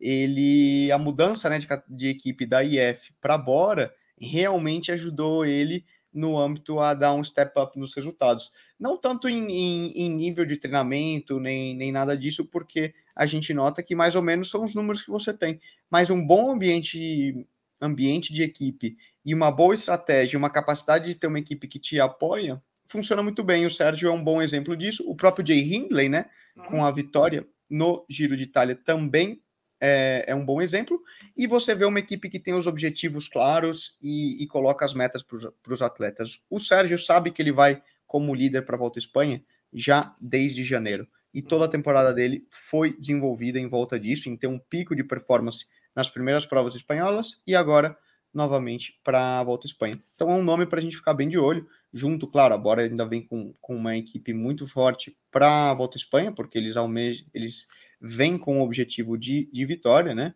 Ele, 0.00 0.90
a 0.90 0.98
mudança 0.98 1.48
né, 1.48 1.60
de, 1.60 1.68
de 1.88 2.08
equipe 2.08 2.44
da 2.44 2.64
IF 2.64 3.14
para 3.20 3.38
Bora 3.38 3.94
realmente 4.20 4.90
ajudou 4.90 5.46
ele 5.46 5.84
no 6.12 6.36
âmbito 6.36 6.80
a 6.80 6.94
dar 6.94 7.14
um 7.14 7.22
step 7.22 7.56
up 7.56 7.78
nos 7.78 7.94
resultados. 7.94 8.50
Não 8.78 8.96
tanto 8.96 9.28
em, 9.28 9.52
em, 9.52 9.92
em, 9.92 10.10
nível 10.10 10.44
de 10.44 10.56
treinamento, 10.56 11.38
nem, 11.38 11.76
nem 11.76 11.92
nada 11.92 12.16
disso, 12.16 12.44
porque 12.44 12.92
a 13.14 13.24
gente 13.24 13.54
nota 13.54 13.84
que 13.84 13.94
mais 13.94 14.16
ou 14.16 14.22
menos 14.22 14.50
são 14.50 14.64
os 14.64 14.74
números 14.74 15.00
que 15.00 15.12
você 15.12 15.32
tem. 15.32 15.60
Mas 15.88 16.10
um 16.10 16.26
bom 16.26 16.50
ambiente, 16.50 17.46
ambiente 17.80 18.32
de 18.32 18.42
equipe 18.42 18.96
e 19.24 19.34
uma 19.34 19.50
boa 19.50 19.74
estratégia, 19.74 20.38
uma 20.38 20.50
capacidade 20.50 21.06
de 21.06 21.14
ter 21.14 21.26
uma 21.26 21.38
equipe 21.38 21.66
que 21.66 21.78
te 21.78 22.00
apoia, 22.00 22.62
funciona 22.86 23.22
muito 23.22 23.42
bem. 23.42 23.66
O 23.66 23.70
Sérgio 23.70 24.08
é 24.08 24.12
um 24.12 24.22
bom 24.22 24.40
exemplo 24.40 24.76
disso. 24.76 25.04
O 25.08 25.14
próprio 25.14 25.46
Jay 25.46 25.60
Hindley, 25.60 26.08
né, 26.08 26.26
uhum. 26.56 26.64
com 26.64 26.84
a 26.84 26.90
vitória 26.90 27.46
no 27.68 28.04
Giro 28.08 28.36
de 28.36 28.44
Itália, 28.44 28.76
também 28.76 29.40
é, 29.80 30.24
é, 30.28 30.34
um 30.34 30.44
bom 30.44 30.60
exemplo. 30.62 31.00
E 31.36 31.46
você 31.46 31.74
vê 31.74 31.84
uma 31.84 31.98
equipe 31.98 32.28
que 32.28 32.38
tem 32.38 32.54
os 32.54 32.66
objetivos 32.66 33.28
claros 33.28 33.96
e, 34.00 34.42
e 34.42 34.46
coloca 34.46 34.84
as 34.84 34.94
metas 34.94 35.22
para 35.22 35.72
os 35.72 35.82
atletas. 35.82 36.40
O 36.48 36.60
Sérgio 36.60 36.98
sabe 36.98 37.30
que 37.30 37.42
ele 37.42 37.52
vai 37.52 37.82
como 38.06 38.34
líder 38.34 38.62
para 38.62 38.76
a 38.76 38.78
Volta 38.78 38.98
à 38.98 39.00
Espanha 39.00 39.42
já 39.72 40.14
desde 40.20 40.64
janeiro. 40.64 41.06
E 41.32 41.42
toda 41.42 41.64
a 41.64 41.68
temporada 41.68 42.14
dele 42.14 42.46
foi 42.48 42.96
desenvolvida 42.96 43.58
em 43.58 43.68
volta 43.68 43.98
disso, 43.98 44.28
em 44.28 44.36
ter 44.36 44.46
um 44.46 44.58
pico 44.58 44.94
de 44.94 45.02
performance 45.02 45.66
nas 45.94 46.08
primeiras 46.08 46.44
provas 46.44 46.74
espanholas 46.74 47.40
e 47.46 47.54
agora 47.54 47.96
novamente 48.34 48.98
para 49.04 49.38
a 49.38 49.44
Volta 49.44 49.66
à 49.66 49.68
Espanha. 49.68 50.02
Então 50.14 50.30
é 50.30 50.34
um 50.34 50.42
nome 50.42 50.66
para 50.66 50.80
a 50.80 50.82
gente 50.82 50.96
ficar 50.96 51.14
bem 51.14 51.28
de 51.28 51.38
olho. 51.38 51.66
Junto, 51.92 52.26
claro, 52.26 52.52
a 52.52 52.58
Bora 52.58 52.82
ainda 52.82 53.06
vem 53.06 53.22
com, 53.22 53.52
com 53.60 53.76
uma 53.76 53.96
equipe 53.96 54.34
muito 54.34 54.66
forte 54.66 55.16
para 55.30 55.70
a 55.70 55.74
Volta 55.74 55.96
à 55.96 56.00
Espanha, 56.00 56.32
porque 56.32 56.58
eles 56.58 56.76
almejam, 56.76 57.24
eles 57.32 57.68
vem 58.00 58.36
com 58.36 58.58
o 58.58 58.64
objetivo 58.64 59.16
de, 59.16 59.48
de 59.52 59.64
vitória, 59.64 60.14
né? 60.14 60.34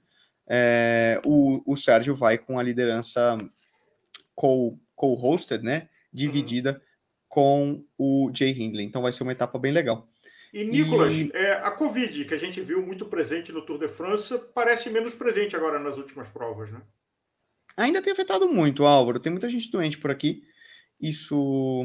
É, 0.49 1.21
o, 1.27 1.61
o 1.67 1.77
Sérgio 1.77 2.15
vai 2.15 2.39
com 2.39 2.59
a 2.59 2.63
liderança 2.63 3.37
co-hosted, 4.35 5.61
co 5.61 5.67
né? 5.67 5.89
Dividida 6.13 6.73
uhum. 6.73 6.81
com 7.29 7.85
o 7.99 8.31
Jay 8.33 8.53
Hindley. 8.53 8.87
Então 8.87 9.03
vai 9.03 9.13
ser 9.13 9.25
uma 9.25 9.33
etapa 9.33 9.59
bem 9.59 9.73
legal. 9.73 10.08
E, 10.53 10.65
Nicolas, 10.65 11.13
e... 11.15 11.31
É, 11.35 11.53
a 11.53 11.71
Covid, 11.71 12.25
que 12.25 12.35
a 12.35 12.39
gente 12.39 12.61
viu 12.61 12.85
muito 12.85 13.07
presente 13.07 13.53
no 13.53 13.63
Tour 13.63 13.79
de 13.79 13.89
France, 13.89 14.39
parece 14.55 14.91
menos 14.91 15.15
presente 15.15 15.55
agora 15.55 15.79
nas 15.79 15.97
últimas 15.97 16.29
provas, 16.29 16.71
né? 16.71 16.81
Ainda 17.77 18.03
tem 18.03 18.13
afetado 18.13 18.49
muito, 18.49 18.85
Álvaro. 18.85 19.21
Tem 19.21 19.31
muita 19.31 19.49
gente 19.49 19.71
doente 19.71 19.99
por 19.99 20.11
aqui. 20.11 20.43
Isso, 21.01 21.85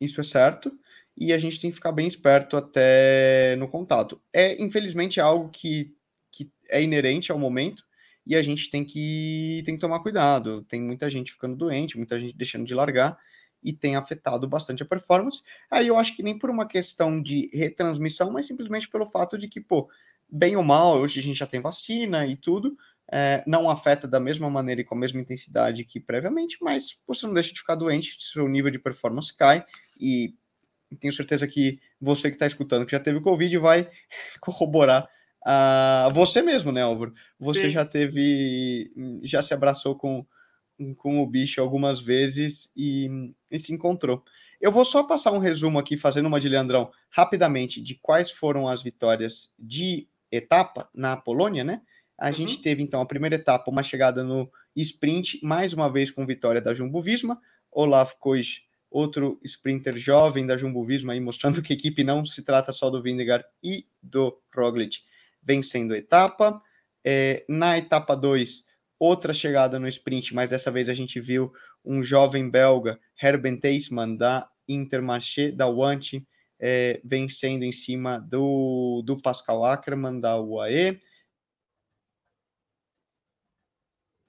isso 0.00 0.20
é 0.20 0.24
certo 0.24 0.72
e 1.16 1.32
a 1.32 1.38
gente 1.38 1.60
tem 1.60 1.70
que 1.70 1.76
ficar 1.76 1.92
bem 1.92 2.06
esperto 2.06 2.56
até 2.56 3.56
no 3.56 3.68
contato. 3.68 4.20
É, 4.32 4.60
infelizmente, 4.62 5.20
é 5.20 5.22
algo 5.22 5.50
que, 5.50 5.94
que 6.30 6.50
é 6.68 6.82
inerente 6.82 7.30
ao 7.30 7.38
momento 7.38 7.84
e 8.26 8.34
a 8.34 8.42
gente 8.42 8.70
tem 8.70 8.84
que, 8.84 9.62
tem 9.64 9.74
que 9.74 9.80
tomar 9.80 10.00
cuidado. 10.00 10.62
Tem 10.64 10.80
muita 10.80 11.10
gente 11.10 11.32
ficando 11.32 11.56
doente, 11.56 11.96
muita 11.96 12.18
gente 12.18 12.36
deixando 12.36 12.64
de 12.64 12.74
largar 12.74 13.18
e 13.62 13.72
tem 13.72 13.96
afetado 13.96 14.48
bastante 14.48 14.82
a 14.82 14.86
performance. 14.86 15.42
Aí 15.70 15.86
eu 15.86 15.96
acho 15.96 16.16
que 16.16 16.22
nem 16.22 16.38
por 16.38 16.50
uma 16.50 16.66
questão 16.66 17.22
de 17.22 17.48
retransmissão, 17.52 18.30
mas 18.30 18.46
simplesmente 18.46 18.88
pelo 18.88 19.06
fato 19.06 19.38
de 19.38 19.48
que, 19.48 19.60
pô, 19.60 19.88
bem 20.28 20.56
ou 20.56 20.62
mal, 20.62 20.98
hoje 20.98 21.20
a 21.20 21.22
gente 21.22 21.38
já 21.38 21.46
tem 21.46 21.60
vacina 21.60 22.26
e 22.26 22.36
tudo, 22.36 22.76
é, 23.10 23.44
não 23.46 23.68
afeta 23.68 24.08
da 24.08 24.18
mesma 24.18 24.48
maneira 24.48 24.80
e 24.80 24.84
com 24.84 24.94
a 24.94 24.98
mesma 24.98 25.20
intensidade 25.20 25.84
que 25.84 26.00
previamente, 26.00 26.56
mas 26.62 26.98
você 27.06 27.26
não 27.26 27.34
deixa 27.34 27.52
de 27.52 27.60
ficar 27.60 27.74
doente, 27.74 28.16
seu 28.18 28.48
nível 28.48 28.70
de 28.70 28.78
performance 28.78 29.36
cai 29.36 29.64
e 30.00 30.34
tenho 30.98 31.12
certeza 31.12 31.46
que 31.46 31.78
você 32.00 32.28
que 32.28 32.36
está 32.36 32.46
escutando, 32.46 32.86
que 32.86 32.92
já 32.92 33.00
teve 33.00 33.20
Covid, 33.20 33.58
vai 33.58 33.88
corroborar 34.40 35.08
a 35.44 36.08
uh, 36.08 36.14
você 36.14 36.40
mesmo, 36.40 36.70
né, 36.70 36.82
Álvaro? 36.82 37.12
Você 37.38 37.62
Sim. 37.62 37.70
já 37.70 37.84
teve, 37.84 38.92
já 39.24 39.42
se 39.42 39.52
abraçou 39.52 39.96
com, 39.96 40.24
com 40.96 41.20
o 41.20 41.26
bicho 41.26 41.60
algumas 41.60 42.00
vezes 42.00 42.70
e, 42.76 43.32
e, 43.50 43.58
se 43.58 43.72
encontrou. 43.72 44.22
Eu 44.60 44.72
vou 44.72 44.84
só 44.84 45.02
passar 45.02 45.32
um 45.32 45.38
resumo 45.38 45.78
aqui, 45.78 45.96
fazendo 45.96 46.26
uma 46.26 46.40
de 46.40 46.48
Leandrão, 46.48 46.90
rapidamente, 47.10 47.80
de 47.80 47.94
quais 47.96 48.30
foram 48.30 48.66
as 48.68 48.82
vitórias 48.82 49.50
de 49.58 50.08
etapa 50.30 50.88
na 50.94 51.16
Polônia, 51.16 51.64
né? 51.64 51.82
A 52.18 52.28
uhum. 52.28 52.32
gente 52.32 52.60
teve, 52.60 52.82
então, 52.82 53.00
a 53.00 53.06
primeira 53.06 53.36
etapa, 53.36 53.70
uma 53.70 53.82
chegada 53.82 54.22
no 54.22 54.50
sprint, 54.76 55.40
mais 55.42 55.72
uma 55.72 55.90
vez 55.90 56.10
com 56.10 56.26
vitória 56.26 56.60
da 56.60 56.74
Jumbo 56.74 57.00
Visma, 57.00 57.40
Olaf 57.70 58.14
Kois 58.18 58.62
outro 58.92 59.40
sprinter 59.42 59.96
jovem 59.96 60.46
da 60.46 60.56
Jumbo 60.56 60.84
Visma, 60.84 61.14
aí 61.14 61.20
mostrando 61.20 61.62
que 61.62 61.72
a 61.72 61.76
equipe 61.76 62.04
não 62.04 62.24
se 62.24 62.44
trata 62.44 62.72
só 62.72 62.90
do 62.90 63.02
Vindegar 63.02 63.44
e 63.62 63.86
do 64.02 64.38
Roglic, 64.54 64.98
vencendo 65.42 65.94
a 65.94 65.98
etapa. 65.98 66.62
É, 67.04 67.44
na 67.48 67.78
etapa 67.78 68.14
2, 68.14 68.64
outra 69.02 69.34
chegada 69.34 69.80
no 69.80 69.88
sprint, 69.88 70.32
mas 70.32 70.50
dessa 70.50 70.70
vez 70.70 70.88
a 70.88 70.94
gente 70.94 71.20
viu 71.20 71.52
um 71.84 72.04
jovem 72.04 72.48
belga, 72.48 73.00
Herben 73.20 73.58
Teisman, 73.58 74.16
da 74.16 74.48
Intermarché, 74.68 75.50
da 75.50 75.66
Wanty, 75.66 76.24
é, 76.60 77.00
vencendo 77.04 77.64
em 77.64 77.72
cima 77.72 78.20
do, 78.20 79.02
do 79.04 79.20
Pascal 79.20 79.64
Ackermann, 79.64 80.20
da 80.20 80.40
UAE. 80.40 81.00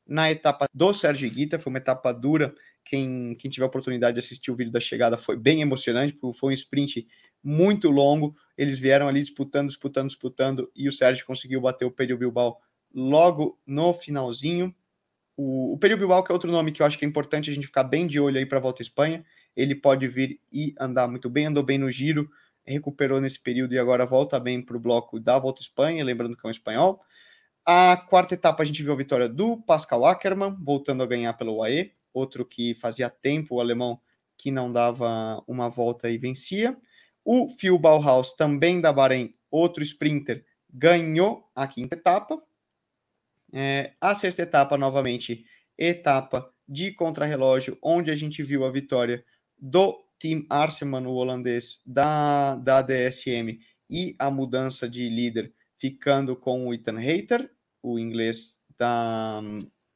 Na 0.07 0.31
etapa 0.31 0.65
do 0.73 0.91
Sérgio 0.91 1.29
Guita, 1.29 1.59
foi 1.59 1.71
uma 1.71 1.77
etapa 1.77 2.11
dura 2.11 2.55
quem, 2.83 3.35
quem 3.35 3.49
tiver 3.51 3.65
oportunidade 3.67 4.15
de 4.15 4.25
assistir 4.25 4.49
o 4.49 4.55
vídeo 4.55 4.73
da 4.73 4.79
chegada 4.79 5.19
foi 5.19 5.37
bem 5.37 5.61
emocionante, 5.61 6.13
porque 6.13 6.37
foi 6.37 6.49
um 6.51 6.53
sprint 6.53 7.07
muito 7.43 7.91
longo. 7.91 8.35
Eles 8.57 8.79
vieram 8.79 9.07
ali 9.07 9.21
disputando, 9.21 9.67
disputando, 9.67 10.07
disputando, 10.09 10.71
e 10.75 10.89
o 10.89 10.91
Sérgio 10.91 11.27
conseguiu 11.27 11.61
bater 11.61 11.85
o 11.85 11.91
Pedro 11.91 12.17
Bilbao 12.17 12.59
logo 12.93 13.59
no 13.65 13.93
finalzinho. 13.93 14.73
O, 15.35 15.73
o 15.73 15.77
Pedro 15.77 15.97
Bilbao, 15.97 16.23
que 16.23 16.31
é 16.31 16.33
outro 16.33 16.51
nome 16.51 16.71
que 16.71 16.81
eu 16.81 16.85
acho 16.85 16.97
que 16.97 17.05
é 17.05 17.07
importante 17.07 17.49
a 17.49 17.53
gente 17.53 17.67
ficar 17.67 17.83
bem 17.83 18.05
de 18.05 18.19
olho 18.19 18.37
aí 18.37 18.45
para 18.45 18.57
a 18.57 18.61
volta 18.61 18.81
à 18.81 18.85
Espanha. 18.85 19.25
Ele 19.55 19.75
pode 19.75 20.07
vir 20.07 20.39
e 20.51 20.73
andar 20.79 21.07
muito 21.07 21.29
bem, 21.29 21.47
andou 21.47 21.63
bem 21.63 21.77
no 21.77 21.91
giro, 21.91 22.29
recuperou 22.65 23.19
nesse 23.19 23.39
período 23.39 23.73
e 23.73 23.79
agora 23.79 24.05
volta 24.05 24.39
bem 24.39 24.61
para 24.61 24.77
o 24.77 24.79
bloco 24.79 25.19
da 25.19 25.37
volta 25.39 25.61
à 25.61 25.63
Espanha, 25.63 26.03
lembrando 26.03 26.35
que 26.35 26.45
é 26.45 26.47
um 26.47 26.51
espanhol. 26.51 27.01
A 27.65 27.95
quarta 27.97 28.33
etapa 28.33 28.61
a 28.61 28.65
gente 28.65 28.83
viu 28.83 28.93
a 28.93 28.97
vitória 28.97 29.29
do 29.29 29.57
Pascal 29.57 30.05
Ackermann, 30.05 30.57
voltando 30.61 31.01
a 31.01 31.05
ganhar 31.05 31.33
pelo 31.33 31.57
UAE 31.57 31.91
outro 32.13 32.45
que 32.45 32.75
fazia 32.75 33.09
tempo, 33.09 33.55
o 33.55 33.59
alemão, 33.59 33.99
que 34.37 34.51
não 34.51 34.71
dava 34.71 35.43
uma 35.47 35.69
volta 35.69 36.09
e 36.09 36.17
vencia. 36.17 36.77
O 37.25 37.49
Phil 37.49 37.77
Bauhaus, 37.79 38.33
também 38.33 38.79
da 38.79 38.93
Bahrein, 38.93 39.33
outro 39.49 39.81
sprinter, 39.81 40.45
ganhou 40.69 41.49
a 41.55 41.65
quinta 41.65 41.95
etapa. 41.95 42.41
É, 43.53 43.93
a 44.01 44.15
sexta 44.15 44.41
etapa, 44.41 44.77
novamente, 44.77 45.45
etapa 45.77 46.51
de 46.67 46.91
contrarrelógio, 46.91 47.77
onde 47.83 48.09
a 48.09 48.15
gente 48.15 48.41
viu 48.41 48.65
a 48.65 48.71
vitória 48.71 49.23
do 49.59 50.03
Team 50.19 50.45
Arseman, 50.49 51.05
o 51.05 51.13
holandês, 51.13 51.79
da, 51.85 52.55
da 52.55 52.81
DSM, 52.81 53.59
e 53.89 54.15
a 54.17 54.31
mudança 54.31 54.89
de 54.89 55.07
líder 55.07 55.53
ficando 55.77 56.35
com 56.35 56.67
o 56.67 56.73
Ethan 56.73 56.97
Hayter, 56.97 57.51
o 57.81 57.99
inglês 57.99 58.59
da, 58.77 59.41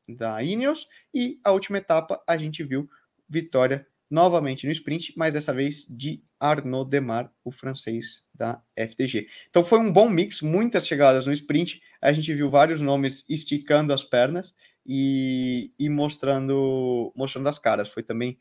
da 0.07 0.43
Ineos, 0.43 0.87
e 1.13 1.39
a 1.43 1.51
última 1.51 1.79
etapa 1.79 2.21
a 2.27 2.37
gente 2.37 2.63
viu 2.63 2.87
vitória 3.27 3.87
novamente 4.09 4.67
no 4.67 4.71
sprint, 4.71 5.13
mas 5.17 5.33
dessa 5.33 5.53
vez 5.53 5.85
de 5.89 6.23
Arnaud 6.39 6.89
Demar, 6.89 7.31
o 7.43 7.51
francês 7.51 8.25
da 8.33 8.61
FDG. 8.75 9.27
Então 9.49 9.63
foi 9.63 9.79
um 9.79 9.91
bom 9.91 10.09
mix, 10.09 10.41
muitas 10.41 10.85
chegadas 10.85 11.25
no 11.25 11.33
sprint, 11.33 11.81
a 12.01 12.11
gente 12.13 12.33
viu 12.33 12.49
vários 12.49 12.81
nomes 12.81 13.25
esticando 13.27 13.93
as 13.93 14.03
pernas 14.03 14.53
e, 14.85 15.71
e 15.77 15.89
mostrando, 15.89 17.11
mostrando 17.15 17.49
as 17.49 17.59
caras. 17.59 17.89
Foi 17.89 18.03
também 18.03 18.37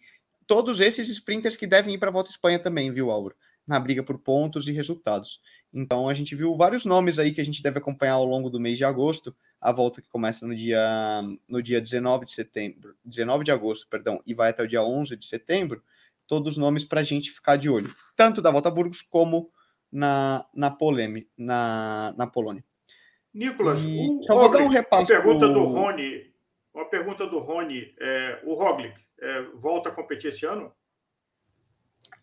todos 0.47 0.81
esses 0.81 1.09
sprinters 1.09 1.57
que 1.57 1.67
devem 1.67 1.95
ir 1.95 1.99
para 1.99 2.09
a 2.09 2.13
Volta 2.13 2.31
à 2.31 2.33
Espanha 2.33 2.59
também, 2.59 2.93
viu, 2.93 3.11
Álvaro? 3.11 3.35
Na 3.67 3.81
briga 3.81 4.03
por 4.03 4.19
pontos 4.19 4.69
e 4.69 4.73
resultados. 4.73 5.41
Então 5.73 6.09
a 6.09 6.15
gente 6.15 6.35
viu 6.35 6.57
vários 6.57 6.85
nomes 6.85 7.19
aí 7.19 7.33
que 7.33 7.41
a 7.41 7.45
gente 7.45 7.63
deve 7.63 7.79
acompanhar 7.79 8.15
ao 8.15 8.25
longo 8.25 8.49
do 8.49 8.61
mês 8.61 8.79
de 8.79 8.85
agosto. 8.85 9.35
A 9.61 9.73
volta 9.73 10.01
que 10.01 10.09
começa 10.09 10.47
no 10.47 10.55
dia 10.55 11.23
no 11.49 11.63
dia 11.63 11.81
19 11.81 12.27
de 12.27 12.33
setembro, 12.33 12.95
19 13.05 13.43
de 13.43 13.51
agosto, 13.51 13.89
perdão, 13.89 14.23
e 14.25 14.35
vai 14.35 14.51
até 14.51 14.63
o 14.63 14.69
dia 14.69 14.83
11 14.83 15.17
de 15.17 15.27
setembro. 15.27 15.83
Todos 16.27 16.53
os 16.53 16.59
nomes 16.59 16.85
para 16.85 17.01
a 17.01 17.05
gente 17.05 17.31
ficar 17.31 17.57
de 17.57 17.69
olho, 17.69 17.95
tanto 18.17 18.43
da 18.43 18.51
Volta 18.51 18.69
a 18.69 18.73
Burgos 18.73 19.03
como 19.03 19.51
na 19.93 20.45
na 20.55 20.71
Poleme, 20.71 21.29
na, 21.37 22.15
na 22.17 22.27
Polônia. 22.27 22.65
Nicolas, 23.33 23.83
e, 23.83 24.19
só 24.23 24.35
vou 24.35 24.51
dar 24.51 24.63
um 24.63 24.69
repasso. 24.69 25.13
Uma 25.13 25.21
pergunta 25.21 25.47
pro... 25.47 25.55
do 25.55 25.65
Rony, 25.67 26.33
uma 26.75 26.85
pergunta 26.87 27.27
do 27.27 27.39
Rony, 27.39 27.95
é, 28.01 28.41
o 28.45 28.55
Roglic 28.55 28.95
é, 29.21 29.43
volta 29.55 29.91
a 29.91 29.93
competir 29.93 30.29
esse 30.29 30.47
ano? 30.47 30.73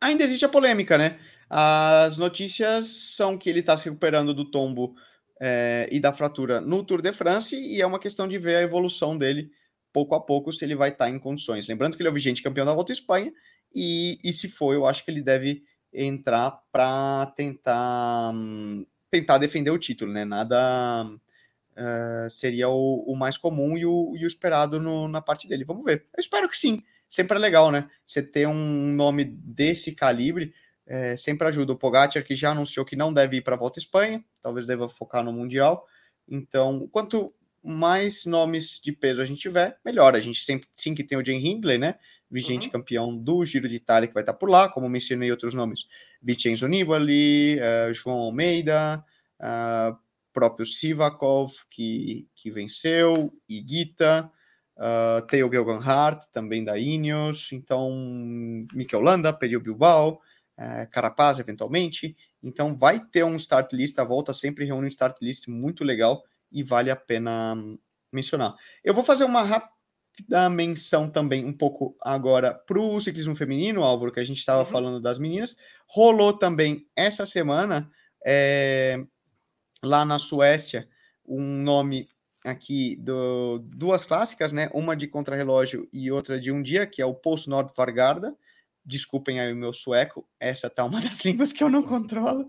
Ainda 0.01 0.23
existe 0.23 0.45
a 0.45 0.49
polêmica, 0.49 0.97
né? 0.97 1.19
As 1.49 2.17
notícias 2.17 2.87
são 3.15 3.37
que 3.37 3.49
ele 3.49 3.59
está 3.59 3.77
se 3.77 3.85
recuperando 3.85 4.33
do 4.33 4.49
tombo 4.49 4.95
é, 5.39 5.87
e 5.91 5.99
da 5.99 6.11
fratura 6.11 6.59
no 6.59 6.83
Tour 6.83 7.01
de 7.01 7.13
France 7.13 7.55
e 7.55 7.81
é 7.81 7.85
uma 7.85 7.99
questão 7.99 8.27
de 8.27 8.37
ver 8.37 8.55
a 8.55 8.61
evolução 8.61 9.17
dele 9.17 9.51
pouco 9.91 10.15
a 10.15 10.19
pouco 10.19 10.51
se 10.51 10.65
ele 10.65 10.75
vai 10.75 10.89
estar 10.89 11.05
tá 11.05 11.11
em 11.11 11.19
condições. 11.19 11.67
Lembrando 11.67 11.95
que 11.95 12.01
ele 12.01 12.09
é 12.09 12.11
o 12.11 12.15
vigente 12.15 12.41
campeão 12.41 12.65
da 12.65 12.73
Volta 12.73 12.91
à 12.91 12.95
Espanha 12.95 13.31
e, 13.73 14.17
e 14.23 14.33
se 14.33 14.47
for, 14.47 14.73
eu 14.73 14.85
acho 14.85 15.03
que 15.03 15.11
ele 15.11 15.21
deve 15.21 15.63
entrar 15.93 16.51
para 16.71 17.27
tentar 17.35 18.33
tentar 19.09 19.37
defender 19.37 19.69
o 19.69 19.77
título, 19.77 20.11
né? 20.11 20.25
Nada 20.25 21.05
uh, 21.05 22.29
seria 22.29 22.67
o, 22.67 23.03
o, 23.07 23.15
mais 23.15 23.37
comum 23.37 23.77
e 23.77 23.85
o, 23.85 24.15
e 24.17 24.25
o 24.25 24.27
esperado 24.27 24.79
no, 24.79 25.07
na 25.07 25.21
parte 25.21 25.47
dele. 25.47 25.63
Vamos 25.63 25.85
ver. 25.85 26.07
Eu 26.15 26.19
espero 26.19 26.49
que 26.49 26.57
sim. 26.57 26.81
Sempre 27.07 27.37
é 27.37 27.39
legal, 27.39 27.71
né? 27.71 27.87
Você 28.05 28.23
ter 28.23 28.47
um 28.47 28.91
nome 28.91 29.23
desse 29.23 29.91
calibre 29.93 30.51
é, 30.85 31.15
sempre 31.15 31.47
ajuda. 31.47 31.73
O 31.73 31.77
Pogacar, 31.77 32.23
que 32.23 32.35
já 32.35 32.51
anunciou 32.51 32.85
que 32.85 32.95
não 32.95 33.13
deve 33.13 33.37
ir 33.37 33.41
para 33.41 33.55
a 33.55 33.57
Volta 33.57 33.79
à 33.79 33.81
Espanha, 33.81 34.23
talvez 34.41 34.65
deva 34.65 34.89
focar 34.89 35.23
no 35.23 35.31
Mundial. 35.31 35.87
Então, 36.27 36.87
quanto 36.91 37.33
mais 37.63 38.25
nomes 38.25 38.79
de 38.81 38.91
peso 38.91 39.21
a 39.21 39.25
gente 39.25 39.39
tiver, 39.39 39.77
melhor. 39.85 40.15
A 40.15 40.19
gente 40.19 40.43
sempre 40.43 40.67
sim 40.73 40.93
que 40.93 41.03
tem 41.03 41.17
o 41.17 41.25
Jane 41.25 41.49
Hindley, 41.49 41.77
né? 41.77 41.95
Vigente 42.33 42.65
uhum. 42.65 42.71
campeão 42.71 43.15
do 43.15 43.45
Giro 43.45 43.69
de 43.69 43.75
Itália, 43.75 44.07
que 44.07 44.13
vai 44.13 44.23
estar 44.23 44.33
por 44.33 44.49
lá, 44.49 44.67
como 44.67 44.89
mencionei 44.89 45.29
outros 45.29 45.53
nomes: 45.53 45.85
Vincenzo 46.19 46.67
Nibali, 46.67 47.59
uh, 47.59 47.93
João 47.93 48.17
Almeida, 48.17 49.05
uh, 49.39 49.95
próprio 50.33 50.65
Sivakov, 50.65 51.53
que, 51.69 52.27
que 52.33 52.49
venceu, 52.49 53.31
Iguita, 53.47 54.31
uh, 54.77 55.21
Theo 55.27 55.47
Geoghegan 55.51 55.79
também 56.31 56.63
da 56.63 56.75
Ineos, 56.75 57.51
então 57.51 57.91
Mikel 58.73 59.01
Landa, 59.01 59.31
pediu 59.31 59.61
Bilbao, 59.61 60.19
é, 60.57 60.87
Carapaz, 60.87 61.39
eventualmente. 61.39 62.15
Então, 62.41 62.75
vai 62.75 62.99
ter 62.99 63.23
um 63.23 63.35
start 63.35 63.73
list, 63.73 63.99
a 63.99 64.03
volta 64.03 64.33
sempre 64.33 64.65
reúne 64.65 64.87
um 64.87 64.89
start 64.89 65.17
list 65.21 65.47
muito 65.47 65.83
legal 65.83 66.23
e 66.51 66.63
vale 66.63 66.89
a 66.89 66.95
pena 66.95 67.55
mencionar. 68.11 68.55
Eu 68.83 68.93
vou 68.93 69.03
fazer 69.03 69.23
uma 69.23 69.41
rápida 69.41 69.72
menção 70.49 71.09
também, 71.09 71.45
um 71.45 71.53
pouco 71.53 71.95
agora, 72.01 72.53
para 72.53 72.79
o 72.79 72.99
ciclismo 72.99 73.35
feminino, 73.35 73.83
Álvaro, 73.83 74.11
que 74.11 74.19
a 74.19 74.25
gente 74.25 74.39
estava 74.39 74.59
uhum. 74.59 74.65
falando 74.65 75.01
das 75.01 75.17
meninas. 75.19 75.55
Rolou 75.87 76.33
também 76.33 76.87
essa 76.95 77.25
semana, 77.25 77.89
é, 78.25 79.03
lá 79.83 80.05
na 80.05 80.19
Suécia, 80.19 80.87
um 81.25 81.41
nome 81.41 82.07
aqui 82.45 82.95
do 82.97 83.59
duas 83.59 84.05
clássicas, 84.05 84.51
né? 84.51 84.69
Uma 84.73 84.95
de 84.95 85.07
contrarrelógio 85.07 85.87
e 85.91 86.11
outra 86.11 86.39
de 86.39 86.51
um 86.51 86.61
dia, 86.61 86.85
que 86.85 87.01
é 87.01 87.05
o 87.05 87.13
Post 87.13 87.49
Nord 87.49 87.71
Vargarda 87.75 88.35
Desculpem 88.85 89.39
aí 89.39 89.53
o 89.53 89.55
meu 89.55 89.71
sueco, 89.71 90.27
essa 90.39 90.69
tá 90.69 90.83
uma 90.83 90.99
das 91.01 91.23
línguas 91.23 91.53
que 91.53 91.63
eu 91.63 91.69
não 91.69 91.83
controlo. 91.83 92.47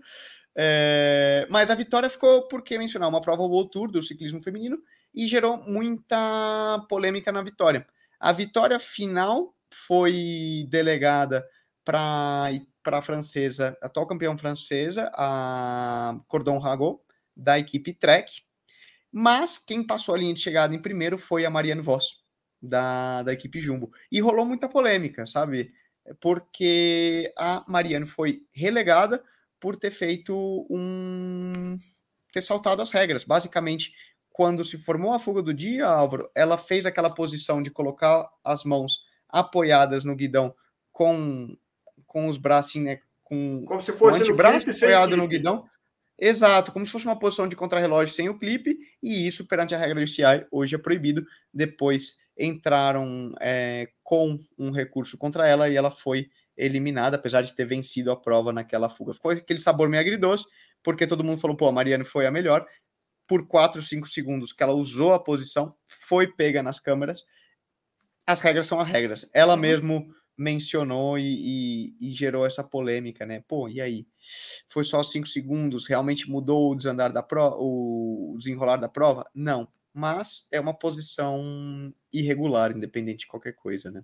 É, 0.57 1.47
mas 1.49 1.69
a 1.69 1.75
vitória 1.75 2.09
ficou, 2.09 2.47
por 2.47 2.61
que 2.61 2.77
mencionar, 2.77 3.09
uma 3.09 3.21
prova 3.21 3.43
World 3.43 3.71
Tour 3.71 3.91
do 3.91 4.01
ciclismo 4.01 4.41
feminino 4.41 4.77
e 5.15 5.27
gerou 5.27 5.57
muita 5.57 6.85
polêmica 6.89 7.31
na 7.31 7.41
vitória. 7.41 7.87
A 8.19 8.31
vitória 8.31 8.79
final 8.79 9.55
foi 9.73 10.65
delegada 10.69 11.45
para 11.83 12.51
a 12.85 13.01
francesa, 13.01 13.77
atual 13.81 14.07
campeã 14.07 14.35
francesa, 14.37 15.11
a 15.13 16.19
Cordon 16.27 16.59
Rago, 16.59 17.01
da 17.35 17.57
equipe 17.57 17.93
Trek. 17.93 18.41
Mas 19.11 19.57
quem 19.57 19.85
passou 19.85 20.15
a 20.15 20.17
linha 20.17 20.33
de 20.33 20.39
chegada 20.41 20.75
em 20.75 20.81
primeiro 20.81 21.17
foi 21.17 21.45
a 21.45 21.49
Marianne 21.49 21.81
Voss, 21.81 22.17
da, 22.61 23.23
da 23.23 23.31
equipe 23.31 23.61
Jumbo. 23.61 23.91
E 24.11 24.19
rolou 24.19 24.45
muita 24.45 24.67
polêmica, 24.67 25.25
sabe? 25.25 25.71
porque 26.19 27.33
a 27.37 27.63
Mariane 27.67 28.05
foi 28.05 28.45
relegada 28.53 29.23
por 29.59 29.75
ter 29.75 29.91
feito 29.91 30.67
um. 30.69 31.77
ter 32.31 32.41
saltado 32.41 32.81
as 32.81 32.91
regras. 32.91 33.23
Basicamente, 33.23 33.93
quando 34.35 34.65
se 34.65 34.77
formou 34.77 35.13
a 35.13 35.17
fuga 35.17 35.41
do 35.41 35.53
dia, 35.53 35.87
Álvaro, 35.87 36.29
ela 36.35 36.57
fez 36.57 36.85
aquela 36.85 37.09
posição 37.09 37.63
de 37.63 37.71
colocar 37.71 38.29
as 38.43 38.65
mãos 38.65 38.99
apoiadas 39.29 40.03
no 40.03 40.13
guidão 40.13 40.53
com, 40.91 41.55
com 42.05 42.27
os 42.27 42.37
braços, 42.37 42.81
né? 42.81 42.99
Com, 43.23 43.63
como 43.65 43.79
se 43.79 43.93
fosse 43.93 44.19
o 44.19 44.23
antebraço 44.23 44.69
apoiado 44.69 45.15
no 45.15 45.25
guidão. 45.25 45.63
Exato, 46.19 46.73
como 46.73 46.85
se 46.85 46.91
fosse 46.91 47.05
uma 47.05 47.17
posição 47.17 47.47
de 47.47 47.55
contrarrelógio 47.55 48.13
sem 48.13 48.27
o 48.27 48.37
clipe, 48.37 48.77
e 49.01 49.25
isso, 49.25 49.47
perante 49.47 49.73
a 49.73 49.77
regra 49.77 50.03
do 50.03 50.07
CI, 50.07 50.45
hoje 50.51 50.75
é 50.75 50.77
proibido. 50.77 51.25
Depois 51.53 52.17
entraram 52.37 53.33
é, 53.39 53.87
com 54.03 54.37
um 54.59 54.69
recurso 54.69 55.17
contra 55.17 55.47
ela 55.47 55.69
e 55.69 55.77
ela 55.77 55.89
foi 55.89 56.29
eliminada, 56.57 57.15
apesar 57.15 57.41
de 57.41 57.55
ter 57.55 57.63
vencido 57.63 58.11
a 58.11 58.17
prova 58.17 58.51
naquela 58.51 58.89
fuga. 58.89 59.13
Ficou 59.13 59.31
aquele 59.31 59.59
sabor 59.59 59.87
meio 59.87 60.01
agridoce, 60.01 60.43
porque 60.83 61.07
todo 61.07 61.23
mundo 61.23 61.39
falou, 61.39 61.55
pô, 61.55 61.67
a 61.67 61.71
Mariane 61.71 62.03
foi 62.03 62.25
a 62.27 62.31
melhor. 62.31 62.67
Por 63.27 63.47
4, 63.47 63.81
5 63.81 64.07
segundos 64.07 64.53
que 64.53 64.61
ela 64.61 64.73
usou 64.73 65.13
a 65.13 65.19
posição, 65.19 65.75
foi 65.87 66.27
pega 66.27 66.61
nas 66.61 66.79
câmeras. 66.79 67.25
As 68.25 68.41
regras 68.41 68.67
são 68.67 68.79
as 68.79 68.87
regras. 68.87 69.29
Ela 69.33 69.53
uhum. 69.53 69.59
mesmo 69.59 70.15
mencionou 70.37 71.17
e, 71.17 71.23
e, 71.23 72.09
e, 72.09 72.13
gerou 72.13 72.45
essa 72.45 72.63
polêmica, 72.63 73.25
né? 73.25 73.41
Pô, 73.47 73.69
e 73.69 73.79
aí? 73.79 74.05
Foi 74.67 74.83
só 74.83 75.01
5 75.01 75.27
segundos? 75.27 75.87
Realmente 75.87 76.29
mudou 76.29 76.71
o 76.71 76.75
desandar 76.75 77.13
da 77.13 77.23
prova, 77.23 77.55
o 77.57 78.35
desenrolar 78.37 78.77
da 78.77 78.89
prova? 78.89 79.25
Não 79.33 79.67
mas 79.95 80.45
é 80.51 80.59
uma 80.59 80.73
posição 80.73 81.93
irregular, 82.11 82.71
independente 82.71 83.19
de 83.19 83.27
qualquer 83.27 83.53
coisa, 83.53 83.89
né? 83.89 84.03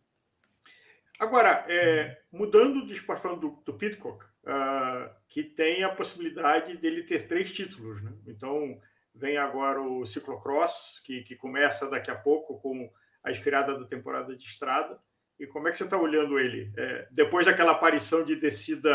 Agora, 1.20 1.66
é, 1.68 2.18
mudando 2.32 2.86
de 2.86 2.94
esporte 2.94 3.22
falando 3.22 3.42
do, 3.42 3.62
do 3.66 3.78
Pitcock, 3.78 4.26
uh, 4.26 5.14
que 5.28 5.44
tem 5.44 5.84
a 5.84 5.90
possibilidade 5.90 6.78
dele 6.78 7.04
ter 7.04 7.28
três 7.28 7.52
títulos, 7.52 8.02
né? 8.02 8.14
Então, 8.26 8.80
vem 9.14 9.38
agora 9.38 9.82
o 9.82 10.06
ciclocross, 10.06 11.02
que, 11.04 11.24
que 11.24 11.36
começa 11.36 11.90
daqui 11.90 12.10
a 12.10 12.16
pouco 12.16 12.60
com 12.60 12.90
a 13.24 13.32
esfriada 13.32 13.78
da 13.78 13.86
temporada 13.86 14.36
de 14.36 14.44
estrada. 14.44 15.00
E 15.40 15.48
como 15.48 15.68
é 15.68 15.72
que 15.72 15.78
você 15.78 15.84
está 15.84 15.98
olhando 15.98 16.40
ele? 16.40 16.72
É, 16.78 17.08
depois 17.12 17.46
daquela 17.46 17.72
aparição 17.72 18.24
de 18.24 18.36
descida 18.36 18.90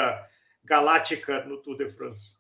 galáctica 0.65 1.45
no 1.45 1.59
Tour 1.59 1.77
de 1.77 1.89
France. 1.89 2.37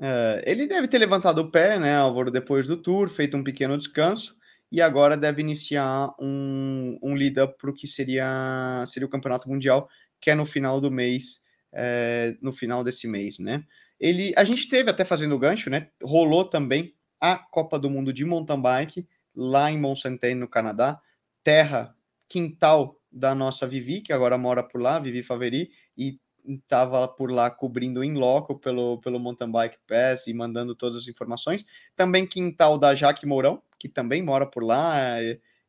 É, 0.00 0.42
ele 0.46 0.66
deve 0.66 0.88
ter 0.88 0.98
levantado 0.98 1.38
o 1.38 1.50
pé, 1.50 1.78
né, 1.78 1.96
Álvaro, 1.96 2.30
depois 2.30 2.66
do 2.66 2.76
tour, 2.76 3.08
feito 3.08 3.36
um 3.36 3.42
pequeno 3.42 3.78
descanso, 3.78 4.36
e 4.70 4.82
agora 4.82 5.16
deve 5.16 5.40
iniciar 5.40 6.14
um, 6.20 6.98
um 7.02 7.14
lead-up 7.14 7.56
para 7.56 7.70
o 7.70 7.74
que 7.74 7.86
seria, 7.86 8.84
seria 8.86 9.06
o 9.06 9.10
Campeonato 9.10 9.48
Mundial, 9.48 9.88
que 10.20 10.30
é 10.30 10.34
no 10.34 10.44
final 10.44 10.80
do 10.80 10.90
mês, 10.90 11.40
é, 11.72 12.36
no 12.42 12.52
final 12.52 12.84
desse 12.84 13.06
mês, 13.06 13.38
né? 13.38 13.64
Ele, 13.98 14.32
a 14.36 14.44
gente 14.44 14.68
teve 14.68 14.90
até 14.90 15.04
fazendo 15.04 15.38
gancho, 15.38 15.70
né? 15.70 15.88
Rolou 16.02 16.44
também 16.44 16.94
a 17.20 17.36
Copa 17.36 17.78
do 17.78 17.90
Mundo 17.90 18.12
de 18.12 18.24
Mountain 18.24 18.60
Bike 18.60 19.08
lá 19.34 19.70
em 19.70 19.78
Mont 19.78 20.00
Saint 20.00 20.20
no 20.36 20.48
Canadá, 20.48 21.00
terra 21.42 21.94
quintal 22.28 23.00
da 23.10 23.34
nossa 23.34 23.66
Vivi, 23.66 24.00
que 24.00 24.12
agora 24.12 24.36
mora 24.36 24.62
por 24.62 24.80
lá, 24.80 24.98
Vivi 24.98 25.22
Faveri, 25.22 25.70
e 25.96 26.18
estava 26.46 27.08
por 27.08 27.30
lá 27.30 27.50
cobrindo 27.50 28.04
em 28.04 28.14
loco 28.14 28.58
pelo, 28.58 28.98
pelo 28.98 29.18
Mountain 29.18 29.50
Bike 29.50 29.78
Pass 29.86 30.26
e 30.26 30.34
mandando 30.34 30.74
todas 30.74 30.98
as 30.98 31.08
informações. 31.08 31.64
Também 31.94 32.26
quintal 32.26 32.78
da 32.78 32.94
Jaque 32.94 33.26
Mourão, 33.26 33.62
que 33.78 33.88
também 33.88 34.22
mora 34.22 34.46
por 34.46 34.62
lá 34.62 35.20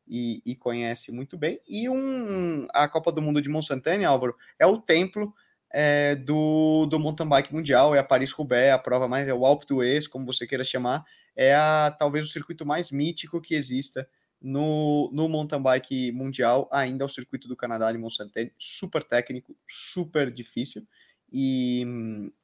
e, 0.06 0.42
e, 0.44 0.54
conhece 0.54 1.12
muito 1.12 1.36
bem. 1.36 1.60
E 1.68 1.88
um, 1.88 2.66
a 2.72 2.88
Copa 2.88 3.12
do 3.12 3.20
Mundo 3.20 3.42
de 3.42 3.48
Monsantane, 3.48 4.04
Álvaro, 4.04 4.36
é 4.58 4.66
o 4.66 4.80
templo 4.80 5.34
é, 5.70 6.14
do, 6.14 6.86
do 6.86 6.98
mountain 6.98 7.28
bike 7.28 7.52
mundial, 7.52 7.94
é 7.94 7.98
a 7.98 8.04
Paris-Roubaix, 8.04 8.72
a 8.72 8.78
prova 8.78 9.06
mais, 9.06 9.28
é 9.28 9.34
o 9.34 9.44
Alpe 9.44 9.66
d'Huez, 9.66 10.06
como 10.06 10.26
você 10.26 10.46
queira 10.46 10.64
chamar, 10.64 11.04
é 11.36 11.54
a, 11.54 11.94
talvez 11.98 12.24
o 12.24 12.32
circuito 12.32 12.64
mais 12.64 12.90
mítico 12.90 13.40
que 13.40 13.54
exista 13.54 14.08
no, 14.40 15.10
no 15.12 15.28
mountain 15.28 15.60
bike 15.60 16.12
mundial, 16.12 16.68
ainda 16.72 17.04
o 17.04 17.08
circuito 17.08 17.48
do 17.48 17.56
Canadá 17.56 17.90
de 17.92 17.98
Mont-Saint-Anne, 17.98 18.52
super 18.58 19.02
técnico, 19.02 19.56
super 19.66 20.30
difícil, 20.30 20.86
e, 21.32 21.84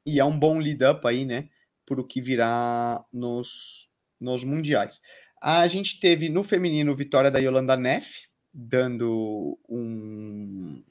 e 0.05 0.19
é 0.19 0.25
um 0.25 0.37
bom 0.37 0.59
lead-up 0.59 1.05
aí, 1.07 1.25
né, 1.25 1.49
para 1.85 1.99
o 1.99 2.07
que 2.07 2.21
virá 2.21 3.03
nos, 3.11 3.89
nos 4.19 4.43
mundiais. 4.43 5.01
A 5.41 5.67
gente 5.67 5.99
teve 5.99 6.29
no 6.29 6.43
feminino 6.43 6.95
vitória 6.95 7.31
da 7.31 7.39
Yolanda 7.39 7.75
Neff, 7.75 8.27
dando 8.53 9.59
um, 9.67 10.83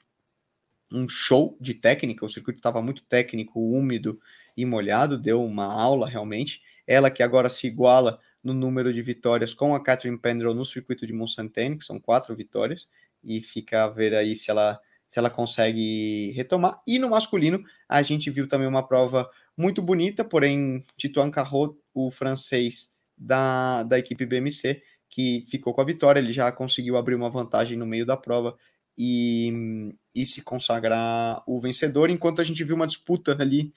um 0.91 1.07
show 1.09 1.57
de 1.59 1.73
técnica, 1.73 2.25
o 2.25 2.29
circuito 2.29 2.59
estava 2.59 2.81
muito 2.81 3.03
técnico, 3.03 3.59
úmido 3.59 4.19
e 4.55 4.65
molhado, 4.65 5.17
deu 5.17 5.43
uma 5.43 5.65
aula 5.65 6.07
realmente. 6.07 6.61
Ela 6.87 7.09
que 7.09 7.23
agora 7.23 7.49
se 7.49 7.67
iguala 7.67 8.19
no 8.43 8.53
número 8.53 8.93
de 8.93 9.01
vitórias 9.01 9.53
com 9.53 9.73
a 9.73 9.83
Catherine 9.83 10.19
Pendrell 10.19 10.53
no 10.53 10.63
circuito 10.63 11.07
de 11.07 11.13
Mont-Saint-Anne, 11.13 11.77
que 11.77 11.85
são 11.85 11.99
quatro 11.99 12.35
vitórias, 12.35 12.87
e 13.23 13.41
fica 13.41 13.83
a 13.83 13.89
ver 13.89 14.13
aí 14.13 14.35
se 14.35 14.51
ela 14.51 14.79
se 15.05 15.19
ela 15.19 15.29
consegue 15.29 16.31
retomar. 16.31 16.81
E 16.85 16.97
no 16.97 17.11
masculino, 17.11 17.63
a 17.87 18.01
gente 18.01 18.29
viu 18.31 18.47
também 18.47 18.67
uma 18.67 18.87
prova 18.87 19.29
muito 19.55 19.81
bonita, 19.81 20.23
porém, 20.23 20.83
Tituan 20.97 21.29
Carrot, 21.29 21.77
o 21.93 22.09
francês 22.09 22.89
da, 23.15 23.83
da 23.83 23.99
equipe 23.99 24.25
BMC, 24.25 24.81
que 25.09 25.45
ficou 25.47 25.73
com 25.73 25.81
a 25.81 25.85
vitória, 25.85 26.19
ele 26.19 26.33
já 26.33 26.51
conseguiu 26.51 26.97
abrir 26.97 27.15
uma 27.15 27.29
vantagem 27.29 27.77
no 27.77 27.85
meio 27.85 28.05
da 28.05 28.17
prova 28.17 28.57
e, 28.97 29.93
e 30.15 30.25
se 30.25 30.41
consagrar 30.41 31.43
o 31.45 31.59
vencedor, 31.59 32.09
enquanto 32.09 32.41
a 32.41 32.43
gente 32.43 32.63
viu 32.63 32.75
uma 32.75 32.87
disputa 32.87 33.35
ali 33.39 33.73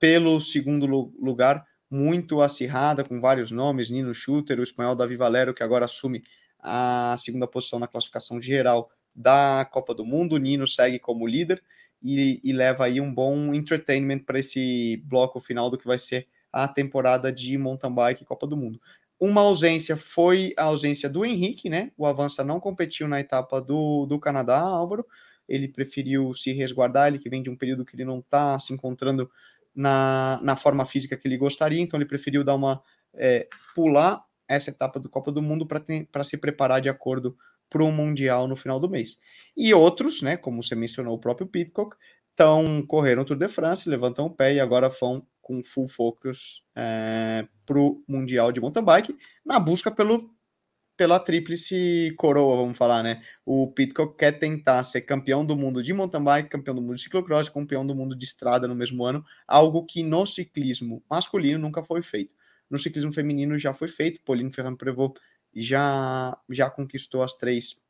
pelo 0.00 0.40
segundo 0.40 0.86
lugar 0.86 1.66
muito 1.90 2.40
acirrada, 2.40 3.04
com 3.04 3.20
vários 3.20 3.50
nomes, 3.50 3.90
Nino 3.90 4.14
Schutter, 4.14 4.58
o 4.58 4.62
espanhol 4.62 4.96
Davi 4.96 5.14
Valero, 5.14 5.52
que 5.52 5.62
agora 5.62 5.84
assume 5.84 6.24
a 6.58 7.14
segunda 7.18 7.46
posição 7.46 7.78
na 7.78 7.86
classificação 7.86 8.40
geral 8.40 8.90
da 9.14 9.68
Copa 9.70 9.94
do 9.94 10.06
Mundo, 10.06 10.38
Nino 10.38 10.66
segue 10.66 10.98
como 10.98 11.26
líder 11.26 11.62
e, 12.02 12.40
e 12.42 12.52
leva 12.52 12.86
aí 12.86 13.00
um 13.00 13.12
bom 13.12 13.52
entertainment 13.52 14.20
para 14.20 14.38
esse 14.38 15.02
bloco 15.04 15.38
final 15.38 15.68
do 15.68 15.76
que 15.76 15.86
vai 15.86 15.98
ser 15.98 16.26
a 16.50 16.66
temporada 16.66 17.30
de 17.30 17.58
mountain 17.58 17.94
bike 17.94 18.24
Copa 18.24 18.46
do 18.46 18.56
Mundo. 18.56 18.80
Uma 19.20 19.42
ausência 19.42 19.96
foi 19.96 20.52
a 20.56 20.64
ausência 20.64 21.08
do 21.08 21.24
Henrique, 21.24 21.68
né? 21.68 21.92
O 21.96 22.06
Avança 22.06 22.42
não 22.42 22.58
competiu 22.58 23.06
na 23.06 23.20
etapa 23.20 23.60
do, 23.60 24.04
do 24.06 24.18
Canadá, 24.18 24.58
Álvaro. 24.58 25.06
Ele 25.48 25.68
preferiu 25.68 26.32
se 26.34 26.52
resguardar, 26.52 27.08
ele 27.08 27.18
que 27.18 27.28
vem 27.28 27.42
de 27.42 27.50
um 27.50 27.56
período 27.56 27.84
que 27.84 27.96
ele 27.96 28.04
não 28.04 28.20
está 28.20 28.58
se 28.58 28.72
encontrando 28.72 29.30
na, 29.74 30.38
na 30.42 30.56
forma 30.56 30.84
física 30.84 31.16
que 31.16 31.26
ele 31.26 31.36
gostaria, 31.36 31.80
então 31.80 31.98
ele 31.98 32.08
preferiu 32.08 32.44
dar 32.44 32.54
uma 32.54 32.82
é, 33.14 33.48
pular 33.74 34.24
essa 34.48 34.70
etapa 34.70 35.00
do 35.00 35.08
Copa 35.08 35.32
do 35.32 35.42
Mundo 35.42 35.66
para 35.66 36.24
se 36.24 36.36
preparar 36.36 36.80
de 36.80 36.88
acordo 36.88 37.36
para 37.70 37.82
o 37.82 37.90
Mundial 37.90 38.46
no 38.46 38.56
final 38.56 38.78
do 38.78 38.88
mês. 38.88 39.18
E 39.56 39.72
outros, 39.72 40.20
né, 40.20 40.36
como 40.36 40.62
você 40.62 40.74
mencionou, 40.74 41.14
o 41.14 41.18
próprio 41.18 41.46
Pitcock, 41.46 41.96
estão 42.30 42.84
correram 42.86 43.22
o 43.22 43.24
Tour 43.24 43.36
de 43.36 43.48
France, 43.48 43.88
levantam 43.88 44.26
o 44.26 44.30
pé 44.30 44.54
e 44.54 44.60
agora 44.60 44.88
vão 44.88 45.26
com 45.40 45.62
full 45.62 45.88
focus 45.88 46.62
é, 46.76 47.46
para 47.66 47.78
o 47.78 48.02
Mundial 48.06 48.52
de 48.52 48.60
Mountain 48.60 48.84
Bike, 48.84 49.18
na 49.44 49.58
busca 49.58 49.90
pelo, 49.90 50.30
pela 51.02 51.18
tríplice 51.18 52.14
coroa, 52.16 52.58
vamos 52.58 52.78
falar, 52.78 53.02
né? 53.02 53.20
O 53.44 53.66
Pitcock 53.72 54.16
quer 54.16 54.38
tentar 54.38 54.84
ser 54.84 55.00
campeão 55.00 55.44
do 55.44 55.56
mundo 55.56 55.82
de 55.82 55.92
mountain 55.92 56.22
bike, 56.22 56.48
campeão 56.48 56.76
do 56.76 56.80
mundo 56.80 56.94
de 56.94 57.02
ciclocross, 57.02 57.48
campeão 57.48 57.84
do 57.84 57.92
mundo 57.92 58.14
de 58.14 58.24
estrada 58.24 58.68
no 58.68 58.74
mesmo 58.76 59.04
ano, 59.04 59.24
algo 59.44 59.84
que 59.84 60.00
no 60.04 60.24
ciclismo 60.24 61.02
masculino 61.10 61.58
nunca 61.58 61.82
foi 61.82 62.04
feito. 62.04 62.36
No 62.70 62.78
ciclismo 62.78 63.12
feminino 63.12 63.58
já 63.58 63.74
foi 63.74 63.88
feito, 63.88 64.20
Pauline 64.24 64.52
Ferrand 64.52 64.76
Prevot 64.76 65.18
já, 65.52 66.38
já 66.48 66.70
conquistou 66.70 67.24
as 67.24 67.34
três 67.34 67.80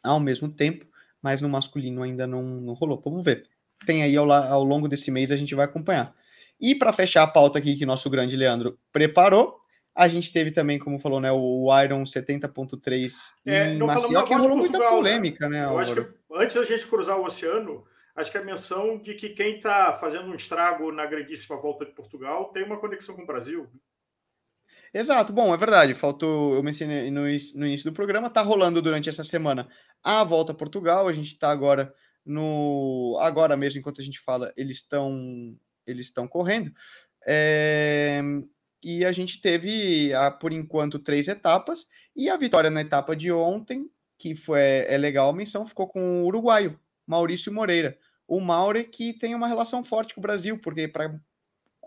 ao 0.00 0.20
mesmo 0.20 0.48
tempo, 0.48 0.86
mas 1.20 1.40
no 1.40 1.48
masculino 1.48 2.04
ainda 2.04 2.24
não, 2.24 2.44
não 2.44 2.74
rolou. 2.74 3.02
Vamos 3.04 3.24
ver. 3.24 3.48
Tem 3.84 4.04
aí 4.04 4.16
ao, 4.16 4.30
ao 4.30 4.62
longo 4.62 4.86
desse 4.86 5.10
mês 5.10 5.32
a 5.32 5.36
gente 5.36 5.56
vai 5.56 5.64
acompanhar. 5.64 6.14
E 6.60 6.72
para 6.72 6.92
fechar 6.92 7.24
a 7.24 7.26
pauta 7.26 7.58
aqui 7.58 7.74
que 7.74 7.84
nosso 7.84 8.08
grande 8.08 8.36
Leandro 8.36 8.78
preparou, 8.92 9.61
a 9.94 10.08
gente 10.08 10.32
teve 10.32 10.50
também, 10.50 10.78
como 10.78 10.98
falou, 10.98 11.20
né, 11.20 11.30
o 11.30 11.68
Iron 11.82 12.02
70.3 12.04 13.12
é, 13.46 13.74
em 13.74 13.78
Maceió, 13.78 14.22
que 14.22 14.34
rolou 14.34 14.56
muita 14.56 14.78
né? 14.78 14.88
polêmica, 14.88 15.48
né? 15.48 15.64
Eu 15.64 15.78
acho 15.78 15.94
que 15.94 16.06
antes 16.32 16.56
da 16.56 16.64
gente 16.64 16.86
cruzar 16.86 17.18
o 17.18 17.24
oceano, 17.24 17.84
acho 18.16 18.30
que 18.30 18.38
a 18.38 18.44
menção 18.44 18.98
de 18.98 19.14
que 19.14 19.30
quem 19.30 19.56
está 19.56 19.92
fazendo 19.92 20.30
um 20.30 20.34
estrago 20.34 20.90
na 20.90 21.04
grandíssima 21.04 21.60
volta 21.60 21.84
de 21.84 21.92
Portugal 21.92 22.50
tem 22.52 22.64
uma 22.64 22.78
conexão 22.78 23.14
com 23.14 23.22
o 23.22 23.26
Brasil. 23.26 23.68
Exato, 24.94 25.32
bom, 25.32 25.52
é 25.54 25.56
verdade. 25.56 25.94
Faltou, 25.94 26.54
eu 26.54 26.62
mencionei 26.62 27.10
no, 27.10 27.22
no 27.22 27.66
início 27.66 27.90
do 27.90 27.94
programa, 27.94 28.28
tá 28.28 28.42
rolando 28.42 28.82
durante 28.82 29.08
essa 29.08 29.24
semana 29.24 29.68
a 30.02 30.22
volta 30.24 30.52
a 30.52 30.54
Portugal. 30.54 31.08
A 31.08 31.12
gente 31.12 31.32
está 31.32 31.50
agora 31.50 31.94
no. 32.24 33.18
Agora 33.20 33.56
mesmo, 33.56 33.80
enquanto 33.80 34.00
a 34.00 34.04
gente 34.04 34.20
fala, 34.20 34.52
eles 34.56 34.78
estão 34.78 35.56
eles 35.86 36.06
estão 36.06 36.28
correndo. 36.28 36.72
É, 37.26 38.20
e 38.82 39.04
a 39.04 39.12
gente 39.12 39.40
teve, 39.40 40.12
a, 40.14 40.30
por 40.30 40.52
enquanto, 40.52 40.98
três 40.98 41.28
etapas, 41.28 41.88
e 42.16 42.28
a 42.28 42.36
vitória 42.36 42.70
na 42.70 42.80
etapa 42.80 43.14
de 43.14 43.30
ontem, 43.30 43.88
que 44.18 44.34
foi 44.34 44.60
é 44.60 44.98
legal 44.98 45.30
a 45.30 45.32
menção, 45.32 45.66
ficou 45.66 45.88
com 45.88 46.22
o 46.22 46.26
uruguaio, 46.26 46.78
Maurício 47.06 47.52
Moreira. 47.52 47.98
O 48.26 48.40
Maure 48.40 48.84
que 48.84 49.12
tem 49.12 49.34
uma 49.34 49.48
relação 49.48 49.84
forte 49.84 50.14
com 50.14 50.20
o 50.20 50.22
Brasil, 50.22 50.58
porque 50.58 50.88
para 50.88 51.18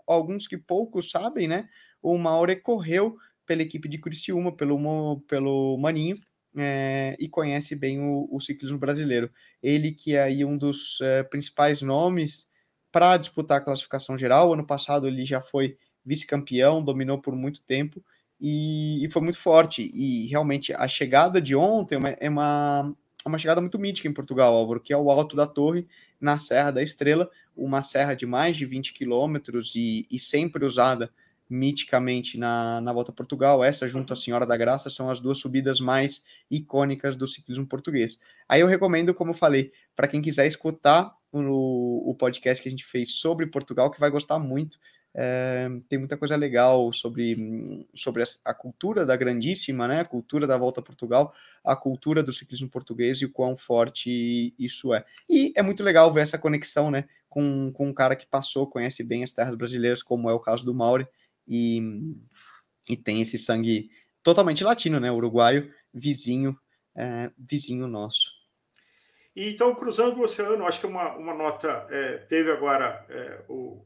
alguns 0.06 0.46
que 0.46 0.56
poucos 0.56 1.10
sabem, 1.10 1.48
né, 1.48 1.68
o 2.02 2.16
Maure 2.16 2.56
correu 2.56 3.16
pela 3.44 3.62
equipe 3.62 3.88
de 3.88 3.98
Criciúma, 3.98 4.54
pelo, 4.54 5.20
pelo 5.28 5.76
Maninho, 5.78 6.18
é, 6.56 7.16
e 7.18 7.28
conhece 7.28 7.76
bem 7.76 8.00
o, 8.00 8.28
o, 8.30 8.40
ciclismo 8.40 8.78
brasileiro. 8.78 9.30
Ele 9.62 9.92
que 9.92 10.14
é 10.14 10.22
aí 10.22 10.44
um 10.44 10.56
dos 10.56 11.00
é, 11.02 11.22
principais 11.22 11.82
nomes 11.82 12.48
para 12.90 13.16
disputar 13.16 13.58
a 13.58 13.64
classificação 13.64 14.16
geral. 14.16 14.52
Ano 14.52 14.66
passado 14.66 15.06
ele 15.06 15.24
já 15.26 15.40
foi 15.40 15.76
vice-campeão, 16.06 16.82
dominou 16.82 17.18
por 17.18 17.34
muito 17.34 17.60
tempo 17.60 18.02
e, 18.40 19.04
e, 19.04 19.08
foi 19.10 19.22
muito 19.22 19.38
forte. 19.38 19.90
E 19.92 20.26
realmente 20.28 20.72
a 20.72 20.86
chegada 20.86 21.40
de 21.40 21.56
ontem 21.56 21.96
é 22.20 22.28
uma, 22.28 22.96
é 23.24 23.28
uma 23.28 23.38
chegada 23.38 23.60
muito 23.60 23.78
mítica 23.78 24.08
em 24.08 24.12
Portugal, 24.12 24.54
Álvaro, 24.54 24.80
que 24.80 24.92
é 24.92 24.96
o 24.96 25.10
Alto 25.10 25.34
da 25.34 25.46
Torre, 25.46 25.86
na 26.20 26.38
Serra 26.38 26.70
da 26.70 26.82
Estrela, 26.82 27.30
uma 27.56 27.82
serra 27.82 28.14
de 28.14 28.24
mais 28.24 28.56
de 28.56 28.64
20 28.64 28.94
quilômetros 28.94 29.74
e, 29.74 30.06
e 30.10 30.18
sempre 30.18 30.64
usada 30.64 31.10
miticamente 31.48 32.36
na, 32.36 32.80
na 32.80 32.92
Volta 32.92 33.10
a 33.10 33.14
Portugal. 33.14 33.62
Essa, 33.62 33.86
junto 33.86 34.12
à 34.12 34.16
Senhora 34.16 34.46
da 34.46 34.56
Graça, 34.56 34.90
são 34.90 35.08
as 35.08 35.20
duas 35.20 35.38
subidas 35.38 35.80
mais 35.80 36.24
icônicas 36.50 37.16
do 37.16 37.26
ciclismo 37.26 37.66
português. 37.66 38.18
Aí 38.48 38.60
eu 38.60 38.66
recomendo, 38.66 39.14
como 39.14 39.30
eu 39.30 39.34
falei, 39.34 39.72
para 39.94 40.08
quem 40.08 40.20
quiser 40.20 40.46
escutar 40.46 41.14
o, 41.32 42.10
o 42.10 42.14
podcast 42.14 42.62
que 42.62 42.68
a 42.68 42.70
gente 42.70 42.84
fez 42.84 43.14
sobre 43.14 43.46
Portugal, 43.46 43.90
que 43.90 44.00
vai 44.00 44.10
gostar 44.10 44.38
muito. 44.38 44.78
É, 45.18 45.66
tem 45.88 45.98
muita 45.98 46.14
coisa 46.14 46.36
legal 46.36 46.92
sobre, 46.92 47.88
sobre 47.94 48.22
a, 48.44 48.52
cultura 48.52 49.06
da 49.06 49.16
grandíssima, 49.16 49.88
né? 49.88 50.00
A 50.00 50.04
cultura 50.04 50.46
da 50.46 50.58
volta 50.58 50.80
a 50.80 50.82
Portugal, 50.82 51.32
a 51.64 51.74
cultura 51.74 52.22
do 52.22 52.34
ciclismo 52.34 52.68
português 52.68 53.22
e 53.22 53.24
o 53.24 53.32
quão 53.32 53.56
forte 53.56 54.54
isso 54.58 54.92
é. 54.92 55.02
E 55.26 55.54
é 55.56 55.62
muito 55.62 55.82
legal 55.82 56.12
ver 56.12 56.20
essa 56.20 56.36
conexão, 56.36 56.90
né? 56.90 57.08
Com, 57.30 57.72
com 57.72 57.88
um 57.88 57.94
cara 57.94 58.14
que 58.14 58.26
passou, 58.26 58.66
conhece 58.66 59.02
bem 59.02 59.24
as 59.24 59.32
terras 59.32 59.54
brasileiras, 59.54 60.02
como 60.02 60.28
é 60.28 60.34
o 60.34 60.40
caso 60.40 60.66
do 60.66 60.74
Mauri, 60.74 61.08
e, 61.48 61.80
e 62.86 62.94
tem 62.94 63.22
esse 63.22 63.38
sangue 63.38 63.90
totalmente 64.22 64.62
latino, 64.62 65.00
né? 65.00 65.10
Uruguaio, 65.10 65.72
vizinho, 65.94 66.54
é, 66.94 67.30
vizinho 67.38 67.86
nosso. 67.86 68.36
E, 69.34 69.48
então, 69.48 69.74
cruzando 69.74 70.18
o 70.18 70.24
oceano, 70.24 70.66
acho 70.66 70.80
que 70.80 70.86
uma, 70.86 71.16
uma 71.16 71.32
nota 71.32 71.86
é, 71.88 72.18
teve 72.18 72.50
agora 72.50 73.06
o 73.48 73.82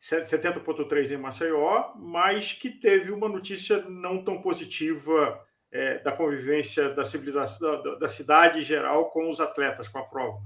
70.3 0.00 1.10
em 1.10 1.16
Maceió, 1.16 1.92
mas 1.96 2.52
que 2.52 2.70
teve 2.70 3.10
uma 3.10 3.28
notícia 3.28 3.82
não 3.88 4.22
tão 4.22 4.40
positiva 4.40 5.44
é, 5.70 5.98
da 5.98 6.12
convivência 6.12 6.88
da 6.90 7.04
civilização 7.04 7.82
da, 7.82 7.94
da, 7.96 8.08
cidade 8.08 8.60
em 8.60 8.62
geral 8.62 9.10
com 9.10 9.28
os 9.28 9.40
atletas, 9.40 9.88
com 9.88 9.98
a 9.98 10.04
prova. 10.04 10.40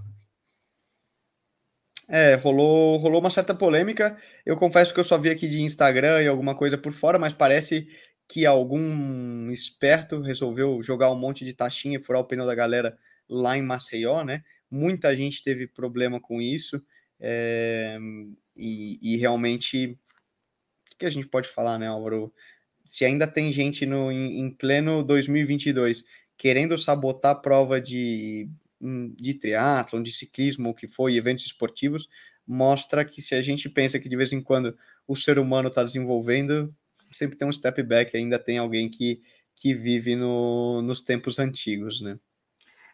É, 2.09 2.35
rolou, 2.35 2.97
rolou 2.97 3.21
uma 3.21 3.31
certa 3.31 3.55
polêmica. 3.55 4.17
Eu 4.45 4.57
confesso 4.57 4.93
que 4.93 4.99
eu 4.99 5.05
só 5.05 5.17
vi 5.17 5.31
aqui 5.31 5.49
de 5.49 5.61
Instagram 5.61 6.23
e 6.23 6.29
alguma 6.29 6.55
coisa 6.55 6.77
por 6.77 6.93
fora, 6.93 7.19
mas 7.19 7.33
parece 7.33 7.87
que 8.29 8.47
algum 8.47 9.51
esperto 9.51 10.21
resolveu 10.21 10.83
jogar 10.83 11.11
um 11.11 11.19
monte 11.19 11.45
de 11.45 11.55
taxinha 11.55 11.99
e 11.99 12.03
furar 12.03 12.21
o 12.21 12.25
pneu 12.25 12.47
da 12.47 12.55
galera 12.55 12.97
lá 13.29 13.57
em 13.57 13.63
Maceió, 13.63 14.25
né? 14.25 14.43
Muita 14.71 15.15
gente 15.15 15.43
teve 15.43 15.67
problema 15.67 16.21
com 16.21 16.41
isso. 16.41 16.83
É, 17.21 17.99
e, 18.57 18.99
e, 19.01 19.17
realmente, 19.17 19.99
o 20.93 20.97
que 20.99 21.07
a 21.07 21.11
gente 21.11 21.29
pode 21.29 21.49
falar, 21.49 21.79
né, 21.79 21.87
Álvaro? 21.87 22.33
Se 22.85 23.05
ainda 23.05 23.27
tem 23.27 23.53
gente 23.53 23.87
no, 23.87 24.11
em, 24.11 24.41
em 24.41 24.51
pleno 24.51 25.03
2022 25.03 26.05
querendo 26.37 26.77
sabotar 26.77 27.33
a 27.33 27.37
prova 27.37 27.81
de, 27.81 28.49
hum, 28.81 29.15
de 29.17 29.35
triatlon, 29.35 30.03
de 30.03 30.11
ciclismo, 30.11 30.71
o 30.71 30.75
que 30.75 30.89
foi, 30.89 31.17
eventos 31.17 31.47
esportivos, 31.47 32.09
mostra 32.47 33.05
que 33.05 33.23
se 33.23 33.35
a 33.35 33.43
gente 33.43 33.69
pensa 33.69 33.99
que 34.01 34.09
de 34.09 34.17
vez 34.17 34.33
em 34.33 34.43
quando 34.43 34.77
o 35.07 35.15
ser 35.15 35.39
humano 35.39 35.69
está 35.69 35.85
desenvolvendo, 35.85 36.75
sempre 37.13 37.39
tem 37.39 37.47
um 37.47 37.53
step 37.53 37.81
back, 37.85 38.17
ainda 38.17 38.39
tem 38.39 38.59
alguém 38.59 38.89
que, 38.89 39.21
que 39.55 39.75
vive 39.75 40.17
no, 40.17 40.83
nos 40.83 41.03
tempos 41.03 41.39
antigos, 41.39 42.01
né? 42.01 42.19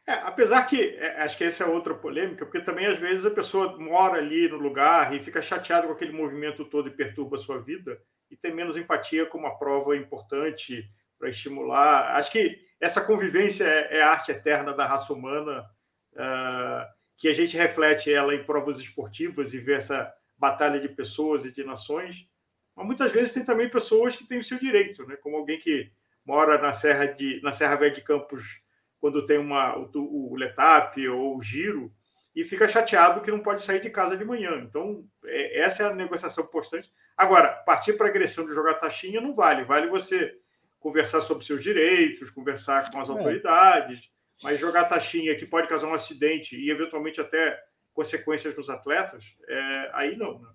É, 0.09 0.15
apesar 0.25 0.63
que, 0.63 0.97
é, 0.97 1.21
acho 1.21 1.37
que 1.37 1.45
essa 1.45 1.65
é 1.65 1.67
outra 1.67 1.95
polêmica, 1.95 2.47
porque 2.47 2.63
também 2.63 2.87
às 2.87 2.99
vezes 2.99 3.27
a 3.27 3.31
pessoa 3.31 3.79
mora 3.79 4.17
ali 4.17 4.49
no 4.49 4.57
lugar 4.57 5.15
e 5.15 5.21
fica 5.21 5.43
chateada 5.43 5.87
com 5.87 5.93
aquele 5.93 6.13
movimento 6.13 6.65
todo 6.65 6.89
e 6.89 6.97
perturba 6.97 7.37
a 7.37 7.39
sua 7.39 7.61
vida 7.61 8.01
e 8.31 8.35
tem 8.35 8.55
menos 8.55 8.79
empatia 8.79 9.27
com 9.27 9.37
uma 9.37 9.59
prova 9.59 9.95
importante 9.95 10.91
para 11.19 11.29
estimular. 11.29 12.17
Acho 12.17 12.33
que 12.33 12.59
essa 12.81 13.03
convivência 13.03 13.65
é, 13.65 13.99
é, 13.99 14.03
a 14.03 14.09
arte 14.09 14.33
eterna 14.33 14.73
da 14.73 14.87
raça 14.87 15.13
humana, 15.13 15.69
uh, 16.15 16.87
que 17.19 17.29
a 17.29 17.33
gente 17.35 17.55
reflete 17.55 18.11
ela 18.11 18.35
em 18.35 18.45
provas 18.45 18.79
esportivas 18.79 19.53
e 19.53 19.59
vê 19.59 19.75
essa 19.75 20.11
batalha 20.39 20.81
de 20.81 20.89
pessoas 20.89 21.45
e 21.45 21.53
de 21.53 21.63
nações. 21.65 22.27
Mas 22.75 22.87
muitas 22.87 23.13
vezes 23.13 23.35
tem 23.35 23.45
também 23.45 23.69
pessoas 23.69 24.17
que 24.17 24.27
têm 24.27 24.39
o 24.39 24.45
seu 24.45 24.59
direito, 24.59 25.07
né? 25.07 25.17
como 25.17 25.37
alguém 25.37 25.59
que 25.59 25.93
mora 26.25 26.57
na 26.57 26.73
Serra, 26.73 27.05
de, 27.05 27.43
na 27.43 27.53
Serra 27.53 27.77
Velha 27.77 27.93
de 27.93 28.01
Campos, 28.01 28.67
quando 29.01 29.27
tem 29.27 29.39
uma, 29.39 29.77
o, 29.77 30.33
o 30.33 30.37
Letap 30.37 31.07
ou 31.09 31.37
o 31.37 31.43
Giro, 31.43 31.93
e 32.35 32.45
fica 32.45 32.69
chateado 32.69 33.21
que 33.21 33.31
não 33.31 33.41
pode 33.41 33.63
sair 33.63 33.81
de 33.81 33.91
casa 33.91 34.17
de 34.17 34.25
manhã. 34.25 34.61
Então, 34.63 35.05
é, 35.25 35.61
essa 35.61 35.83
é 35.83 35.87
a 35.87 35.95
negociação 35.95 36.47
constante. 36.47 36.91
Agora, 37.17 37.49
partir 37.67 37.95
para 37.95 38.07
a 38.07 38.11
agressão 38.11 38.47
de 38.47 38.55
jogar 38.55 38.75
taxinha 38.75 39.21
não 39.21 39.35
vale. 39.35 39.65
Vale 39.65 39.89
você 39.89 40.37
conversar 40.79 41.21
sobre 41.21 41.45
seus 41.45 41.63
direitos, 41.63 42.31
conversar 42.31 42.91
com 42.93 43.01
as 43.01 43.09
é. 43.09 43.13
autoridades, 43.13 44.11
mas 44.43 44.61
jogar 44.61 44.85
taxinha 44.85 45.37
que 45.37 45.47
pode 45.47 45.69
causar 45.69 45.89
um 45.89 45.95
acidente 45.95 46.57
e 46.57 46.71
eventualmente 46.71 47.21
até 47.21 47.61
consequências 47.93 48.55
nos 48.55 48.71
atletas, 48.71 49.37
é, 49.49 49.91
aí 49.93 50.17
não. 50.17 50.39
Né? 50.39 50.49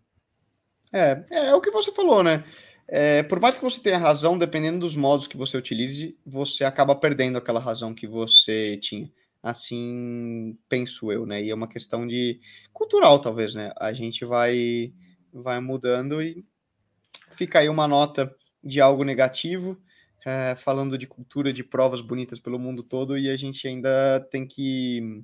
É, 0.94 1.26
é, 1.32 1.46
é 1.48 1.56
o 1.56 1.60
que 1.60 1.72
você 1.72 1.91
falou, 1.91 2.24
né? 2.24 2.46
É, 2.88 3.23
por 3.23 3.39
mais 3.39 3.55
que 3.55 3.63
você 3.63 3.81
tenha 3.81 3.97
razão, 3.97 4.38
dependendo 4.38 4.79
dos 4.79 4.95
modos 4.95 5.27
que 5.27 5.38
você 5.38 5.57
utilize, 5.57 6.17
você 6.25 6.63
acaba 6.63 6.95
perdendo 6.95 7.38
aquela 7.38 7.59
razão 7.59 7.93
que 7.93 8.07
você 8.07 8.77
tinha. 8.77 9.11
Assim 9.41 10.57
penso 10.69 11.11
eu, 11.11 11.25
né? 11.25 11.41
E 11.41 11.49
é 11.49 11.55
uma 11.55 11.67
questão 11.67 12.07
de 12.07 12.39
cultural, 12.71 13.19
talvez, 13.19 13.55
né? 13.55 13.73
A 13.77 13.91
gente 13.93 14.25
vai, 14.25 14.93
vai 15.34 15.59
mudando 15.59 16.21
e 16.21 16.45
fica 17.31 17.59
aí 17.59 17.69
uma 17.69 17.88
nota 17.88 18.34
de 18.63 18.79
algo 18.79 19.03
negativo 19.03 19.77
é, 20.25 20.55
falando 20.55 20.97
de 20.97 21.05
cultura 21.05 21.51
de 21.51 21.63
provas 21.63 22.01
bonitas 22.01 22.39
pelo 22.39 22.59
mundo 22.59 22.81
todo 22.84 23.17
e 23.17 23.29
a 23.29 23.36
gente 23.36 23.67
ainda 23.67 24.19
tem 24.31 24.47
que 24.47 25.23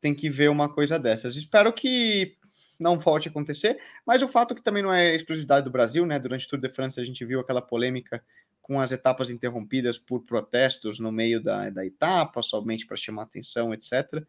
tem 0.00 0.14
que 0.14 0.28
ver 0.28 0.50
uma 0.50 0.68
coisa 0.68 0.98
dessas. 0.98 1.36
Espero 1.36 1.72
que 1.72 2.36
não 2.82 2.98
volte 2.98 3.28
a 3.28 3.30
acontecer, 3.30 3.78
mas 4.06 4.22
o 4.22 4.28
fato 4.28 4.54
que 4.54 4.62
também 4.62 4.82
não 4.82 4.92
é 4.92 5.14
exclusividade 5.14 5.64
do 5.64 5.70
Brasil, 5.70 6.04
né? 6.04 6.18
Durante 6.18 6.46
o 6.46 6.48
Tour 6.48 6.60
de 6.60 6.68
France 6.68 7.00
a 7.00 7.04
gente 7.04 7.24
viu 7.24 7.40
aquela 7.40 7.62
polêmica 7.62 8.22
com 8.60 8.78
as 8.78 8.92
etapas 8.92 9.30
interrompidas 9.30 9.98
por 9.98 10.24
protestos 10.24 10.98
no 11.00 11.10
meio 11.10 11.42
da, 11.42 11.70
da 11.70 11.84
etapa, 11.84 12.42
somente 12.42 12.86
para 12.86 12.96
chamar 12.96 13.22
atenção, 13.22 13.72
etc. 13.72 14.24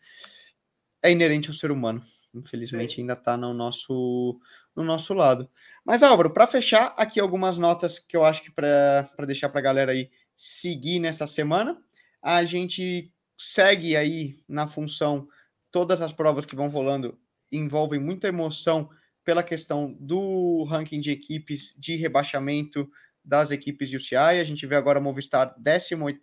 É 1.02 1.12
inerente 1.12 1.50
ao 1.50 1.54
ser 1.54 1.72
humano. 1.72 2.02
Infelizmente 2.34 2.96
Sim. 2.96 3.02
ainda 3.02 3.14
está 3.14 3.38
no 3.38 3.54
nosso 3.54 4.40
no 4.76 4.84
nosso 4.84 5.14
lado. 5.14 5.48
Mas, 5.86 6.02
Álvaro, 6.02 6.34
para 6.34 6.48
fechar, 6.48 6.96
aqui 6.98 7.20
algumas 7.20 7.58
notas 7.58 8.00
que 8.00 8.18
eu 8.18 8.26
acho 8.26 8.42
que 8.42 8.52
para 8.52 9.08
deixar 9.28 9.50
para 9.50 9.60
a 9.60 9.64
galera 9.64 9.92
aí 9.92 10.10
seguir 10.36 11.00
nessa 11.00 11.28
semana. 11.28 11.78
A 12.22 12.44
gente 12.44 13.12
segue 13.38 13.96
aí 13.96 14.40
na 14.48 14.68
função, 14.68 15.28
todas 15.72 16.02
as 16.02 16.14
provas 16.14 16.46
que 16.46 16.56
vão 16.56 16.70
rolando 16.70 17.20
envolvem 17.58 18.00
muita 18.00 18.28
emoção 18.28 18.90
pela 19.24 19.44
questão 19.44 19.96
do 20.00 20.64
ranking 20.66 21.00
de 21.00 21.12
equipes 21.12 21.74
de 21.78 21.96
rebaixamento 21.96 22.90
das 23.24 23.52
equipes 23.52 23.90
de 23.90 23.96
UCI. 23.96 24.16
A 24.16 24.44
gente 24.44 24.66
vê 24.66 24.76
agora 24.76 25.00
Movistar 25.00 25.56
18 25.58 26.20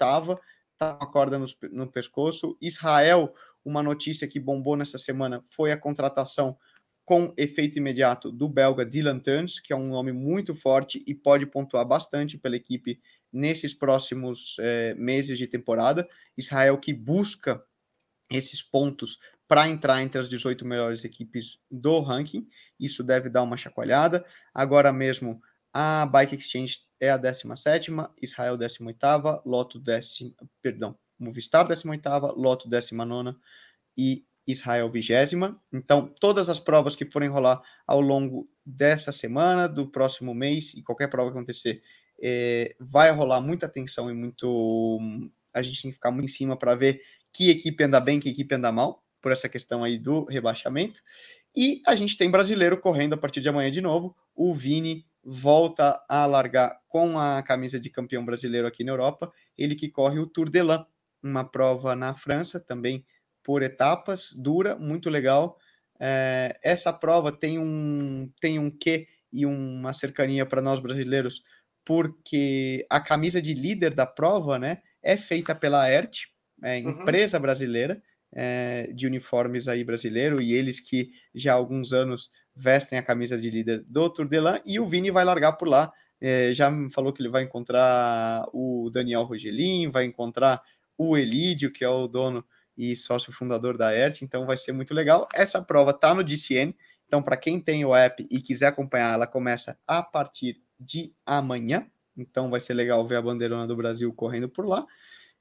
tá 0.76 0.95
com 0.95 1.05
a 1.05 1.11
corda 1.11 1.39
no, 1.39 1.47
no 1.72 1.91
pescoço. 1.91 2.57
Israel, 2.61 3.35
uma 3.64 3.83
notícia 3.83 4.28
que 4.28 4.41
bombou 4.41 4.76
nessa 4.76 4.99
semana 4.99 5.43
foi 5.51 5.72
a 5.72 5.76
contratação 5.76 6.57
com 7.05 7.35
efeito 7.37 7.76
imediato 7.76 8.31
do 8.31 8.49
belga 8.49 8.87
Dylan 8.87 9.18
Tuns, 9.18 9.59
que 9.59 9.72
é 9.72 9.76
um 9.76 9.89
nome 9.89 10.12
muito 10.12 10.55
forte 10.55 11.03
e 11.07 11.14
pode 11.14 11.45
pontuar 11.45 11.85
bastante 11.85 12.39
pela 12.39 12.55
equipe 12.55 13.01
nesses 13.33 13.74
próximos 13.74 14.57
é, 14.61 14.95
meses 14.95 15.37
de 15.37 15.47
temporada. 15.47 16.09
Israel 16.37 16.78
que 16.78 16.93
busca 16.93 17.62
esses 18.31 18.62
pontos 18.62 19.18
para 19.51 19.69
entrar 19.69 20.01
entre 20.01 20.21
as 20.21 20.29
18 20.29 20.65
melhores 20.65 21.03
equipes 21.03 21.59
do 21.69 21.99
ranking. 21.99 22.47
Isso 22.79 23.03
deve 23.03 23.29
dar 23.29 23.43
uma 23.43 23.57
chacoalhada. 23.57 24.25
Agora 24.55 24.93
mesmo, 24.93 25.43
a 25.73 26.07
Bike 26.07 26.37
Exchange 26.37 26.79
é 27.01 27.11
a 27.11 27.17
17, 27.17 27.91
Israel 28.23 28.57
18, 28.57 29.43
Loto 29.45 29.81
10, 29.81 30.19
perdão, 30.63 30.97
Movistar 31.19 31.67
18, 31.67 32.09
Loto 32.37 32.69
19 32.69 33.37
e 33.99 34.25
Israel 34.47 34.89
vigésima. 34.89 35.61
Então, 35.73 36.07
todas 36.21 36.49
as 36.49 36.61
provas 36.61 36.95
que 36.95 37.11
forem 37.11 37.29
rolar 37.29 37.61
ao 37.85 38.01
longo 38.01 38.49
dessa 38.65 39.11
semana, 39.11 39.69
do 39.69 39.91
próximo 39.91 40.33
mês 40.33 40.75
e 40.75 40.83
qualquer 40.85 41.11
prova 41.11 41.33
que 41.33 41.37
acontecer, 41.37 41.83
é, 42.23 42.77
vai 42.79 43.11
rolar 43.11 43.41
muita 43.41 43.67
atenção 43.67 44.09
e 44.09 44.15
muito. 44.15 45.01
A 45.53 45.61
gente 45.61 45.83
tem 45.83 45.91
que 45.91 45.97
ficar 45.97 46.13
muito 46.13 46.27
em 46.27 46.29
cima 46.29 46.57
para 46.57 46.77
ver 46.77 47.03
que 47.33 47.51
equipe 47.51 47.83
anda 47.83 47.99
bem, 47.99 48.21
que 48.21 48.29
equipe 48.29 48.55
anda 48.55 48.71
mal, 48.71 49.03
por 49.21 49.33
essa 49.33 49.49
questão 49.49 49.85
aí 49.85 49.99
do 49.99 50.25
rebaixamento. 50.25 51.03
E 51.55 51.83
a 51.87 51.97
gente 51.97 52.16
tem 52.16 52.31
brasileiro 52.31 52.79
correndo 52.79 53.14
a 53.14 53.16
partir 53.16 53.41
de 53.41 53.49
amanhã 53.49 53.71
de 53.71 53.81
novo. 53.81 54.16
O 54.35 54.55
Vini 54.55 55.05
volta 55.23 56.03
a 56.09 56.25
largar 56.27 56.81
com 56.89 57.18
a 57.18 57.43
camisa 57.43 57.79
de 57.79 57.91
campeão 57.91 58.25
brasileiro 58.25 58.66
aqui 58.66 58.85
na 58.85 58.93
Europa. 58.93 59.33
Ele 59.57 59.75
que 59.75 59.89
corre 59.89 60.18
o 60.18 60.27
Tour 60.27 60.49
de 60.49 60.62
Lan, 60.62 60.87
uma 61.23 61.45
prova 61.45 61.95
na 61.95 62.14
França, 62.14 62.61
também 62.61 63.05
por 63.43 63.62
etapas, 63.62 64.33
dura, 64.33 64.77
muito 64.77 65.11
legal. 65.11 65.59
É, 65.99 66.59
essa 66.62 66.93
prova 66.93 67.31
tem 67.31 67.59
um 67.59 68.31
tem 68.41 68.59
um 68.59 68.71
quê 68.71 69.07
e 69.33 69.45
uma 69.45 69.93
cercania 69.93 70.47
para 70.47 70.62
nós 70.62 70.81
brasileiros, 70.81 71.43
porque 71.85 72.87
a 72.89 73.01
camisa 73.01 73.41
de 73.41 73.55
líder 73.55 73.95
da 73.95 74.07
prova, 74.07 74.59
né, 74.59 74.79
é 75.03 75.16
feita 75.16 75.55
pela 75.55 75.89
ERT, 75.91 76.29
é, 76.62 76.79
uhum. 76.81 76.91
empresa 76.91 77.39
brasileira 77.39 78.03
é, 78.33 78.91
de 78.95 79.07
uniformes 79.07 79.68
aí 79.68 79.85
brasileiro, 79.85 80.41
e 80.41 80.53
eles 80.53 80.81
que 80.81 81.11
já 81.35 81.53
há 81.53 81.57
alguns 81.57 81.93
anos 81.93 82.31
vestem 82.55 82.99
a 82.99 83.03
camisa 83.03 83.39
de 83.39 83.51
líder 83.51 83.85
do 83.87 84.09
Tour 84.11 84.28
de 84.28 84.39
Lan, 84.39 84.61
e 84.64 84.78
o 84.78 84.87
Vini 84.87 85.11
vai 85.11 85.24
largar 85.24 85.53
por 85.53 85.68
lá. 85.68 85.93
É, 86.20 86.53
já 86.53 86.70
falou 86.93 87.12
que 87.12 87.22
ele 87.22 87.31
vai 87.31 87.43
encontrar 87.43 88.47
o 88.53 88.91
Daniel 88.93 89.22
Rogelin, 89.22 89.91
vai 89.91 90.05
encontrar 90.05 90.62
o 90.97 91.16
Elídio, 91.16 91.72
que 91.72 91.83
é 91.83 91.89
o 91.89 92.07
dono 92.07 92.45
e 92.76 92.95
sócio 92.95 93.33
fundador 93.33 93.76
da 93.76 93.95
ERT, 93.95 94.22
então 94.22 94.47
vai 94.47 94.57
ser 94.57 94.72
muito 94.72 94.95
legal. 94.95 95.26
Essa 95.35 95.62
prova 95.62 95.93
tá 95.93 96.14
no 96.14 96.22
DCN, 96.22 96.74
então 97.07 97.22
para 97.22 97.37
quem 97.37 97.61
tem 97.61 97.85
o 97.85 97.95
app 97.95 98.26
e 98.31 98.41
quiser 98.41 98.66
acompanhar, 98.66 99.14
ela 99.14 99.26
começa 99.26 99.78
a 99.87 100.03
partir 100.03 100.61
de 100.78 101.12
amanhã. 101.24 101.87
Então 102.16 102.51
vai 102.51 102.61
ser 102.61 102.74
legal 102.74 103.07
ver 103.07 103.16
a 103.16 103.22
bandeirona 103.22 103.66
do 103.66 103.76
Brasil 103.76 104.12
correndo 104.12 104.49
por 104.49 104.66
lá. 104.66 104.87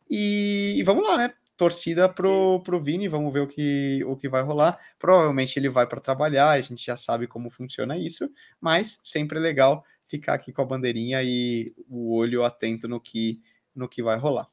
E, 0.10 0.76
e 0.78 0.84
vamos 0.84 1.06
lá, 1.06 1.18
né? 1.18 1.34
Torcida 1.60 2.08
pro, 2.08 2.62
pro 2.64 2.80
Vini, 2.80 3.10
vamos 3.10 3.34
ver 3.34 3.42
o 3.42 3.48
que, 3.48 4.02
o 4.06 4.16
que 4.16 4.30
vai 4.30 4.42
rolar. 4.42 4.80
Provavelmente 4.98 5.60
ele 5.60 5.68
vai 5.68 5.86
para 5.86 6.00
trabalhar, 6.00 6.52
a 6.52 6.62
gente 6.62 6.86
já 6.86 6.96
sabe 6.96 7.28
como 7.28 7.50
funciona 7.50 7.98
isso, 7.98 8.32
mas 8.62 8.98
sempre 9.04 9.38
é 9.38 9.42
legal 9.42 9.84
ficar 10.08 10.36
aqui 10.36 10.54
com 10.54 10.62
a 10.62 10.66
bandeirinha 10.66 11.22
e 11.22 11.74
o 11.90 12.16
olho 12.16 12.46
atento 12.46 12.88
no 12.88 12.98
que, 12.98 13.42
no 13.76 13.90
que 13.90 14.02
vai 14.02 14.18
rolar. 14.18 14.48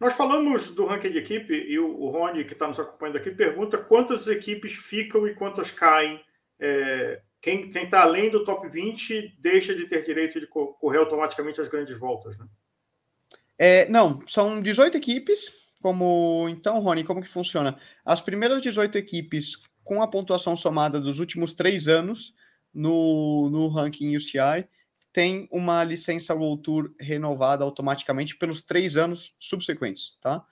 Nós 0.00 0.14
falamos 0.16 0.70
do 0.70 0.86
ranking 0.86 1.10
de 1.10 1.18
equipe 1.18 1.52
e 1.52 1.78
o, 1.78 2.08
Rony, 2.08 2.42
que 2.46 2.54
está 2.54 2.66
nos 2.66 2.80
acompanhando 2.80 3.16
aqui, 3.18 3.30
pergunta 3.30 3.76
quantas 3.76 4.26
equipes 4.26 4.72
ficam 4.72 5.28
e 5.28 5.34
quantas 5.34 5.70
caem. 5.70 6.24
É, 6.58 7.20
quem 7.42 7.68
está 7.68 8.00
além 8.00 8.30
do 8.30 8.44
top 8.44 8.66
20 8.66 9.36
deixa 9.38 9.74
de 9.74 9.86
ter 9.86 10.02
direito 10.04 10.40
de 10.40 10.46
correr 10.46 11.00
automaticamente 11.00 11.60
as 11.60 11.68
grandes 11.68 11.98
voltas, 11.98 12.38
né? 12.38 12.46
É, 13.58 13.86
não, 13.90 14.26
são 14.26 14.58
18 14.58 14.96
equipes. 14.96 15.59
Como 15.82 16.46
então, 16.48 16.78
Rony, 16.80 17.04
como 17.04 17.22
que 17.22 17.28
funciona? 17.28 17.76
As 18.04 18.20
primeiras 18.20 18.62
18 18.62 18.98
equipes 18.98 19.56
com 19.82 20.02
a 20.02 20.08
pontuação 20.08 20.54
somada 20.54 21.00
dos 21.00 21.18
últimos 21.18 21.52
três 21.52 21.88
anos 21.88 22.34
no, 22.72 23.48
no 23.50 23.68
ranking 23.68 24.16
UCI 24.16 24.68
tem 25.12 25.48
uma 25.50 25.82
licença 25.82 26.34
World 26.34 26.62
Tour 26.62 26.94
renovada 27.00 27.64
automaticamente 27.64 28.36
pelos 28.36 28.62
três 28.62 28.96
anos 28.96 29.34
subsequentes, 29.40 30.16
tá? 30.20 30.44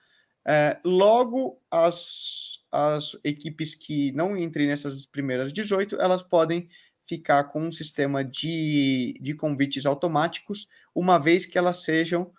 É, 0.45 0.79
logo, 0.83 1.61
as, 1.69 2.59
as 2.71 3.15
equipes 3.23 3.75
que 3.75 4.11
não 4.13 4.35
entrem 4.35 4.67
nessas 4.67 5.05
primeiras 5.05 5.53
18, 5.53 6.01
elas 6.01 6.23
podem 6.23 6.67
ficar 7.03 7.45
com 7.45 7.61
um 7.61 7.71
sistema 7.71 8.23
de, 8.23 9.17
de 9.21 9.33
convites 9.33 9.85
automáticos, 9.85 10.67
uma 10.93 11.17
vez 11.17 11.45
que 11.45 11.57
elas 11.57 11.83
sejam 11.83 12.31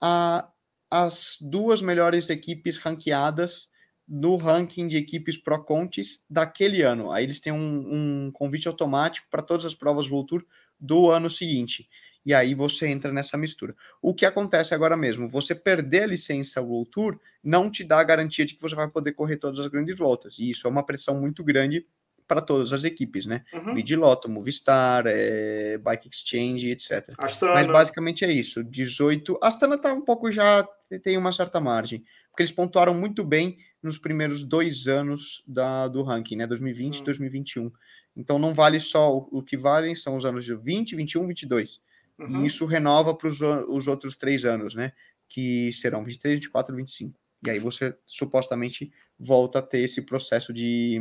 a, 0.00 0.50
as 0.90 1.36
duas 1.40 1.80
melhores 1.80 2.30
equipes 2.30 2.78
ranqueadas 2.78 3.68
no 4.08 4.36
ranking 4.36 4.88
de 4.88 4.96
equipes 4.96 5.36
Pro 5.36 5.62
Contes 5.62 6.24
daquele 6.30 6.82
ano. 6.82 7.12
Aí 7.12 7.24
eles 7.24 7.40
têm 7.40 7.52
um, 7.52 8.26
um 8.26 8.30
convite 8.32 8.66
automático 8.66 9.26
para 9.30 9.42
todas 9.42 9.66
as 9.66 9.74
provas 9.74 10.10
World 10.10 10.28
Tour 10.28 10.46
do 10.80 11.10
ano 11.10 11.28
seguinte. 11.28 11.88
E 12.24 12.32
aí 12.32 12.54
você 12.54 12.86
entra 12.88 13.12
nessa 13.12 13.36
mistura. 13.36 13.74
O 14.02 14.14
que 14.14 14.24
acontece 14.24 14.74
agora 14.74 14.96
mesmo? 14.96 15.28
Você 15.28 15.54
perder 15.54 16.04
a 16.04 16.06
licença 16.06 16.60
World 16.60 16.90
Tour 16.90 17.20
não 17.42 17.70
te 17.70 17.84
dá 17.84 18.00
a 18.00 18.04
garantia 18.04 18.44
de 18.44 18.54
que 18.54 18.62
você 18.62 18.74
vai 18.74 18.88
poder 18.88 19.12
correr 19.12 19.36
todas 19.36 19.60
as 19.60 19.66
grandes 19.68 19.96
voltas. 19.96 20.38
E 20.38 20.50
isso 20.50 20.66
é 20.66 20.70
uma 20.70 20.84
pressão 20.84 21.20
muito 21.20 21.44
grande 21.44 21.86
para 22.28 22.42
todas 22.42 22.74
as 22.74 22.84
equipes, 22.84 23.24
né? 23.24 23.42
Uhum. 23.52 23.74
Vidilotto, 23.74 24.28
Movistar, 24.28 25.04
é, 25.06 25.78
Bike 25.78 26.10
Exchange, 26.12 26.70
etc. 26.70 27.14
Astana. 27.16 27.54
Mas 27.54 27.66
basicamente 27.66 28.24
é 28.24 28.30
isso. 28.30 28.62
18. 28.62 29.38
Astana 29.42 29.76
está 29.76 29.92
um 29.92 30.02
pouco 30.02 30.30
já 30.30 30.68
tem 31.02 31.16
uma 31.16 31.32
certa 31.32 31.58
margem, 31.58 32.04
porque 32.30 32.42
eles 32.42 32.52
pontuaram 32.52 32.94
muito 32.94 33.24
bem 33.24 33.58
nos 33.82 33.98
primeiros 33.98 34.44
dois 34.44 34.86
anos 34.86 35.42
da, 35.46 35.88
do 35.88 36.02
ranking, 36.02 36.36
né? 36.36 36.46
2020 36.46 36.96
e 36.96 36.98
uhum. 36.98 37.04
2021. 37.04 37.72
Então 38.14 38.38
não 38.38 38.52
vale 38.52 38.78
só 38.78 39.16
o, 39.16 39.28
o, 39.32 39.42
que 39.42 39.56
valem 39.56 39.94
são 39.94 40.14
os 40.14 40.24
anos 40.24 40.44
de 40.44 40.54
20, 40.54 40.96
21, 40.96 41.26
22. 41.26 41.80
Uhum. 42.18 42.42
E 42.42 42.46
isso 42.46 42.66
renova 42.66 43.14
para 43.14 43.28
os 43.28 43.88
outros 43.88 44.16
três 44.16 44.44
anos, 44.44 44.74
né? 44.74 44.92
Que 45.28 45.72
serão 45.72 46.04
23, 46.04 46.40
24, 46.40 46.76
25. 46.76 47.18
E 47.46 47.50
aí 47.50 47.58
você 47.58 47.96
supostamente 48.06 48.92
volta 49.18 49.60
a 49.60 49.62
ter 49.62 49.78
esse 49.78 50.02
processo 50.02 50.52
de 50.52 51.00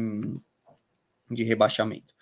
de 1.30 1.44
rebaixamento. 1.44 2.14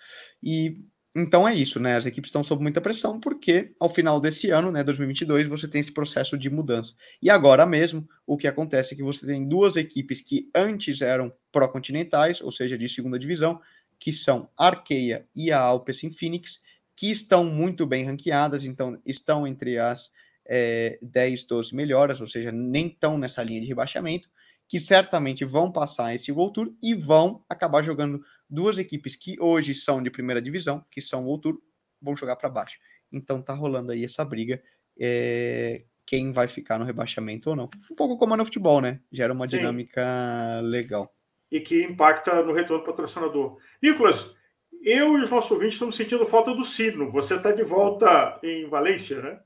E 0.41 0.77
então 1.17 1.47
é 1.47 1.55
isso, 1.55 1.79
né? 1.79 1.95
As 1.95 2.05
equipes 2.05 2.27
estão 2.27 2.43
sob 2.43 2.61
muita 2.61 2.81
pressão 2.81 3.21
porque 3.21 3.73
ao 3.79 3.87
final 3.87 4.19
desse 4.19 4.49
ano, 4.49 4.69
né, 4.69 4.83
2022, 4.83 5.47
você 5.47 5.65
tem 5.65 5.79
esse 5.79 5.93
processo 5.93 6.37
de 6.37 6.49
mudança. 6.49 6.93
E 7.21 7.29
agora 7.29 7.65
mesmo, 7.65 8.05
o 8.27 8.35
que 8.35 8.47
acontece 8.47 8.93
é 8.93 8.97
que 8.97 9.03
você 9.03 9.25
tem 9.25 9.47
duas 9.47 9.77
equipes 9.77 10.19
que 10.19 10.49
antes 10.53 11.01
eram 11.01 11.33
pró-continentais, 11.53 12.41
ou 12.41 12.51
seja, 12.51 12.77
de 12.77 12.89
segunda 12.89 13.17
divisão, 13.17 13.61
que 13.97 14.11
são 14.11 14.49
a 14.57 14.67
Arkeia 14.67 15.25
e 15.33 15.53
a 15.53 15.59
Alpecin 15.59 16.11
Phoenix, 16.11 16.61
que 16.97 17.09
estão 17.09 17.45
muito 17.45 17.85
bem 17.87 18.03
ranqueadas, 18.03 18.65
então 18.65 18.99
estão 19.05 19.47
entre 19.47 19.77
as 19.77 20.11
é, 20.45 20.99
10, 21.01 21.45
12 21.45 21.73
melhores, 21.73 22.19
ou 22.19 22.27
seja, 22.27 22.51
nem 22.51 22.87
estão 22.87 23.17
nessa 23.17 23.41
linha 23.41 23.61
de 23.61 23.67
rebaixamento, 23.67 24.29
que 24.67 24.79
certamente 24.79 25.45
vão 25.45 25.71
passar 25.71 26.13
esse 26.15 26.31
World 26.31 26.53
Tour 26.53 26.73
e 26.81 26.93
vão 26.95 27.43
acabar 27.47 27.83
jogando 27.83 28.23
duas 28.49 28.77
equipes 28.77 29.15
que 29.15 29.35
hoje 29.39 29.73
são 29.73 30.01
de 30.01 30.09
primeira 30.09 30.41
divisão, 30.41 30.83
que 30.89 31.01
são 31.01 31.23
o 31.23 31.27
World 31.27 31.43
Tour, 31.43 31.61
vão 32.01 32.15
jogar 32.15 32.35
para 32.35 32.49
baixo. 32.49 32.77
Então 33.11 33.41
tá 33.41 33.53
rolando 33.53 33.91
aí 33.91 34.03
essa 34.03 34.25
briga. 34.25 34.61
É, 34.99 35.85
quem 36.05 36.31
vai 36.31 36.47
ficar 36.47 36.77
no 36.77 36.85
rebaixamento 36.85 37.49
ou 37.49 37.55
não. 37.55 37.69
Um 37.91 37.95
pouco 37.95 38.17
como 38.17 38.35
no 38.35 38.45
futebol, 38.45 38.79
né? 38.79 39.01
Gera 39.11 39.33
uma 39.33 39.47
Sim. 39.47 39.57
dinâmica 39.57 40.59
legal. 40.61 41.13
E 41.51 41.59
que 41.59 41.83
impacta 41.83 42.43
no 42.43 42.53
retorno 42.53 42.83
do 42.83 42.85
patrocinador. 42.85 43.57
Nicolas, 43.81 44.35
eu 44.83 45.17
e 45.17 45.23
os 45.23 45.29
nossos 45.29 45.51
ouvintes 45.51 45.75
estamos 45.75 45.95
sentindo 45.95 46.25
falta 46.25 46.53
do 46.53 46.63
sino. 46.63 47.09
Você 47.09 47.35
está 47.35 47.51
de 47.51 47.63
volta 47.63 48.39
em 48.43 48.67
Valência, 48.67 49.21
né? 49.21 49.39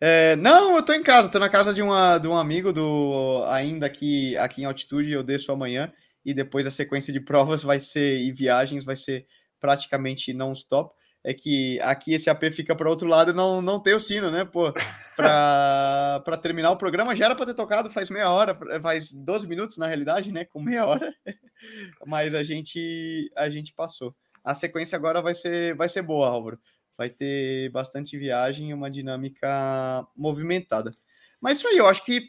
É, 0.00 0.36
não, 0.36 0.76
eu 0.76 0.82
tô 0.84 0.92
em 0.92 1.02
casa, 1.02 1.28
tô 1.28 1.38
na 1.38 1.48
casa 1.48 1.72
de, 1.74 1.82
uma, 1.82 2.18
de 2.18 2.26
um 2.26 2.36
amigo 2.36 2.72
do 2.72 3.44
ainda 3.48 3.86
aqui, 3.86 4.36
aqui 4.38 4.62
em 4.62 4.64
altitude, 4.64 5.10
eu 5.10 5.22
desço 5.22 5.52
amanhã 5.52 5.92
e 6.24 6.32
depois 6.32 6.66
a 6.66 6.70
sequência 6.70 7.12
de 7.12 7.20
provas 7.24 7.62
vai 7.62 7.78
ser 7.78 8.18
e 8.20 8.32
viagens 8.32 8.84
vai 8.84 8.96
ser 8.96 9.26
praticamente 9.60 10.32
non-stop. 10.32 10.94
É 11.26 11.32
que 11.32 11.80
aqui 11.80 12.12
esse 12.12 12.28
AP 12.28 12.44
fica 12.52 12.76
para 12.76 12.88
outro 12.88 13.08
lado 13.08 13.30
e 13.30 13.34
não, 13.34 13.62
não 13.62 13.80
tem 13.80 13.94
o 13.94 14.00
sino, 14.00 14.30
né? 14.30 14.44
Pô, 14.44 14.70
para 15.16 16.20
terminar 16.42 16.70
o 16.70 16.76
programa 16.76 17.16
já 17.16 17.24
era 17.24 17.34
para 17.34 17.46
ter 17.46 17.54
tocado 17.54 17.88
faz 17.88 18.10
meia 18.10 18.30
hora, 18.30 18.58
faz 18.82 19.10
12 19.10 19.48
minutos 19.48 19.78
na 19.78 19.86
realidade, 19.86 20.30
né? 20.30 20.44
Com 20.44 20.60
meia 20.60 20.84
hora, 20.84 21.14
mas 22.06 22.34
a 22.34 22.42
gente 22.42 23.32
a 23.34 23.48
gente 23.48 23.72
passou. 23.72 24.14
A 24.44 24.54
sequência 24.54 24.96
agora 24.96 25.22
vai 25.22 25.34
ser 25.34 25.74
vai 25.74 25.88
ser 25.88 26.02
boa, 26.02 26.28
Álvaro 26.28 26.58
vai 26.96 27.10
ter 27.10 27.70
bastante 27.70 28.16
viagem 28.16 28.70
e 28.70 28.74
uma 28.74 28.90
dinâmica 28.90 30.06
movimentada. 30.16 30.94
Mas 31.40 31.58
isso 31.58 31.68
aí, 31.68 31.76
eu 31.76 31.86
acho 31.86 32.04
que, 32.04 32.22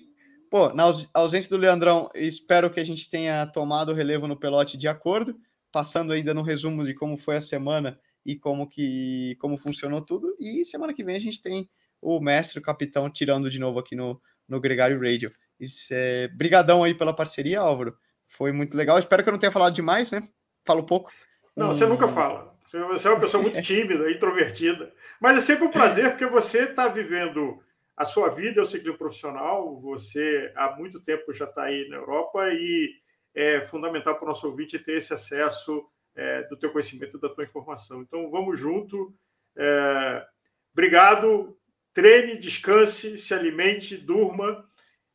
pô, 0.49 0.74
na 0.74 0.84
ausência 1.13 1.49
do 1.49 1.57
Leandrão, 1.57 2.09
espero 2.16 2.70
que 2.70 2.80
a 2.80 2.84
gente 2.84 3.09
tenha 3.09 3.45
tomado 3.45 3.91
o 3.91 3.95
relevo 3.95 4.28
no 4.28 4.39
pelote 4.39 4.78
de 4.78 4.88
acordo, 4.88 5.38
passando 5.72 6.13
ainda 6.13 6.34
no 6.34 6.41
resumo 6.41 6.86
de 6.86 6.93
como 6.93 7.18
foi 7.18 7.38
a 7.38 7.41
semana 7.41 7.99
e 8.26 8.36
como 8.36 8.68
que 8.68 9.38
como 9.39 9.57
funcionou 9.57 10.01
tudo. 10.01 10.36
E 10.39 10.66
semana 10.66 10.93
que 10.93 11.03
vem 11.03 11.16
a 11.16 11.20
gente 11.20 11.41
tem 11.41 11.70
o 12.01 12.20
mestre, 12.20 12.59
o 12.59 12.61
capitão, 12.61 13.09
tirando 13.09 13.49
de 13.49 13.59
novo 13.59 13.80
aqui 13.80 13.95
no, 13.95 14.20
no 14.47 14.59
Gregário 14.59 14.99
Radio. 14.99 15.32
Isso 15.59 15.88
é... 15.91 16.28
Brigadão 16.30 16.84
aí 16.84 16.93
pela 16.93 17.16
parceria, 17.16 17.59
Álvaro. 17.59 17.97
Foi 18.28 18.51
muito 18.51 18.76
legal. 18.76 18.97
Espero 18.99 19.24
que 19.24 19.30
eu 19.30 19.34
não 19.34 19.39
tenha 19.39 19.51
falado 19.51 19.74
demais, 19.74 20.11
né? 20.11 20.22
Falo 20.66 20.86
pouco. 20.86 21.11
Não, 21.55 21.70
um... 21.70 21.74
você 21.74 21.86
nunca 21.86 22.07
fala. 22.07 22.55
Você 22.66 23.07
é 23.07 23.11
uma 23.11 23.20
pessoa 23.20 23.41
muito 23.41 23.61
tímida, 23.63 24.09
introvertida. 24.11 24.93
Mas 25.20 25.38
é 25.38 25.41
sempre 25.41 25.66
um 25.66 25.72
prazer, 25.72 26.09
porque 26.09 26.26
você 26.26 26.63
está 26.63 26.88
vivendo 26.88 27.61
a 27.95 28.03
sua 28.03 28.30
vida, 28.30 28.61
é 28.61 28.91
um 28.91 28.97
profissional, 28.97 29.76
você 29.76 30.51
há 30.55 30.76
muito 30.76 30.99
tempo 30.99 31.32
já 31.32 31.45
está 31.45 31.63
aí 31.63 31.88
na 31.88 31.95
Europa 31.95 32.49
e 32.51 32.93
é 33.34 33.61
fundamental 33.61 34.16
para 34.16 34.26
o 34.26 34.28
nosso 34.28 34.47
ouvinte 34.47 34.80
ter 34.80 34.97
esse 34.97 35.13
acesso 35.13 35.86
é, 36.16 36.43
do 36.43 36.57
teu 36.57 36.72
conhecimento, 36.72 37.20
da 37.20 37.30
tua 37.30 37.43
informação. 37.43 38.01
Então, 38.01 38.30
vamos 38.30 38.59
junto. 38.59 39.13
É, 39.55 40.26
obrigado. 40.74 41.57
Treine, 41.93 42.38
descanse, 42.38 43.18
se 43.18 43.34
alimente, 43.34 43.97
durma. 43.97 44.68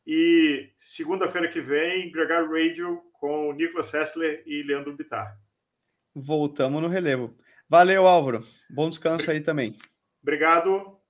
E 0.05 0.71
segunda-feira 0.77 1.47
que 1.47 1.61
vem, 1.61 2.11
Gregário 2.11 2.51
Radio 2.51 3.01
com 3.13 3.53
Nicolas 3.53 3.93
Hessler 3.93 4.41
e 4.47 4.63
Leandro 4.63 4.95
Bittar. 4.95 5.40
Voltamos 6.13 6.81
no 6.81 6.87
relevo. 6.87 7.35
Valeu, 7.67 8.07
Álvaro. 8.07 8.43
Bom 8.69 8.89
descanso 8.89 9.31
aí 9.31 9.39
também. 9.39 9.75
Obrigado. 10.21 11.00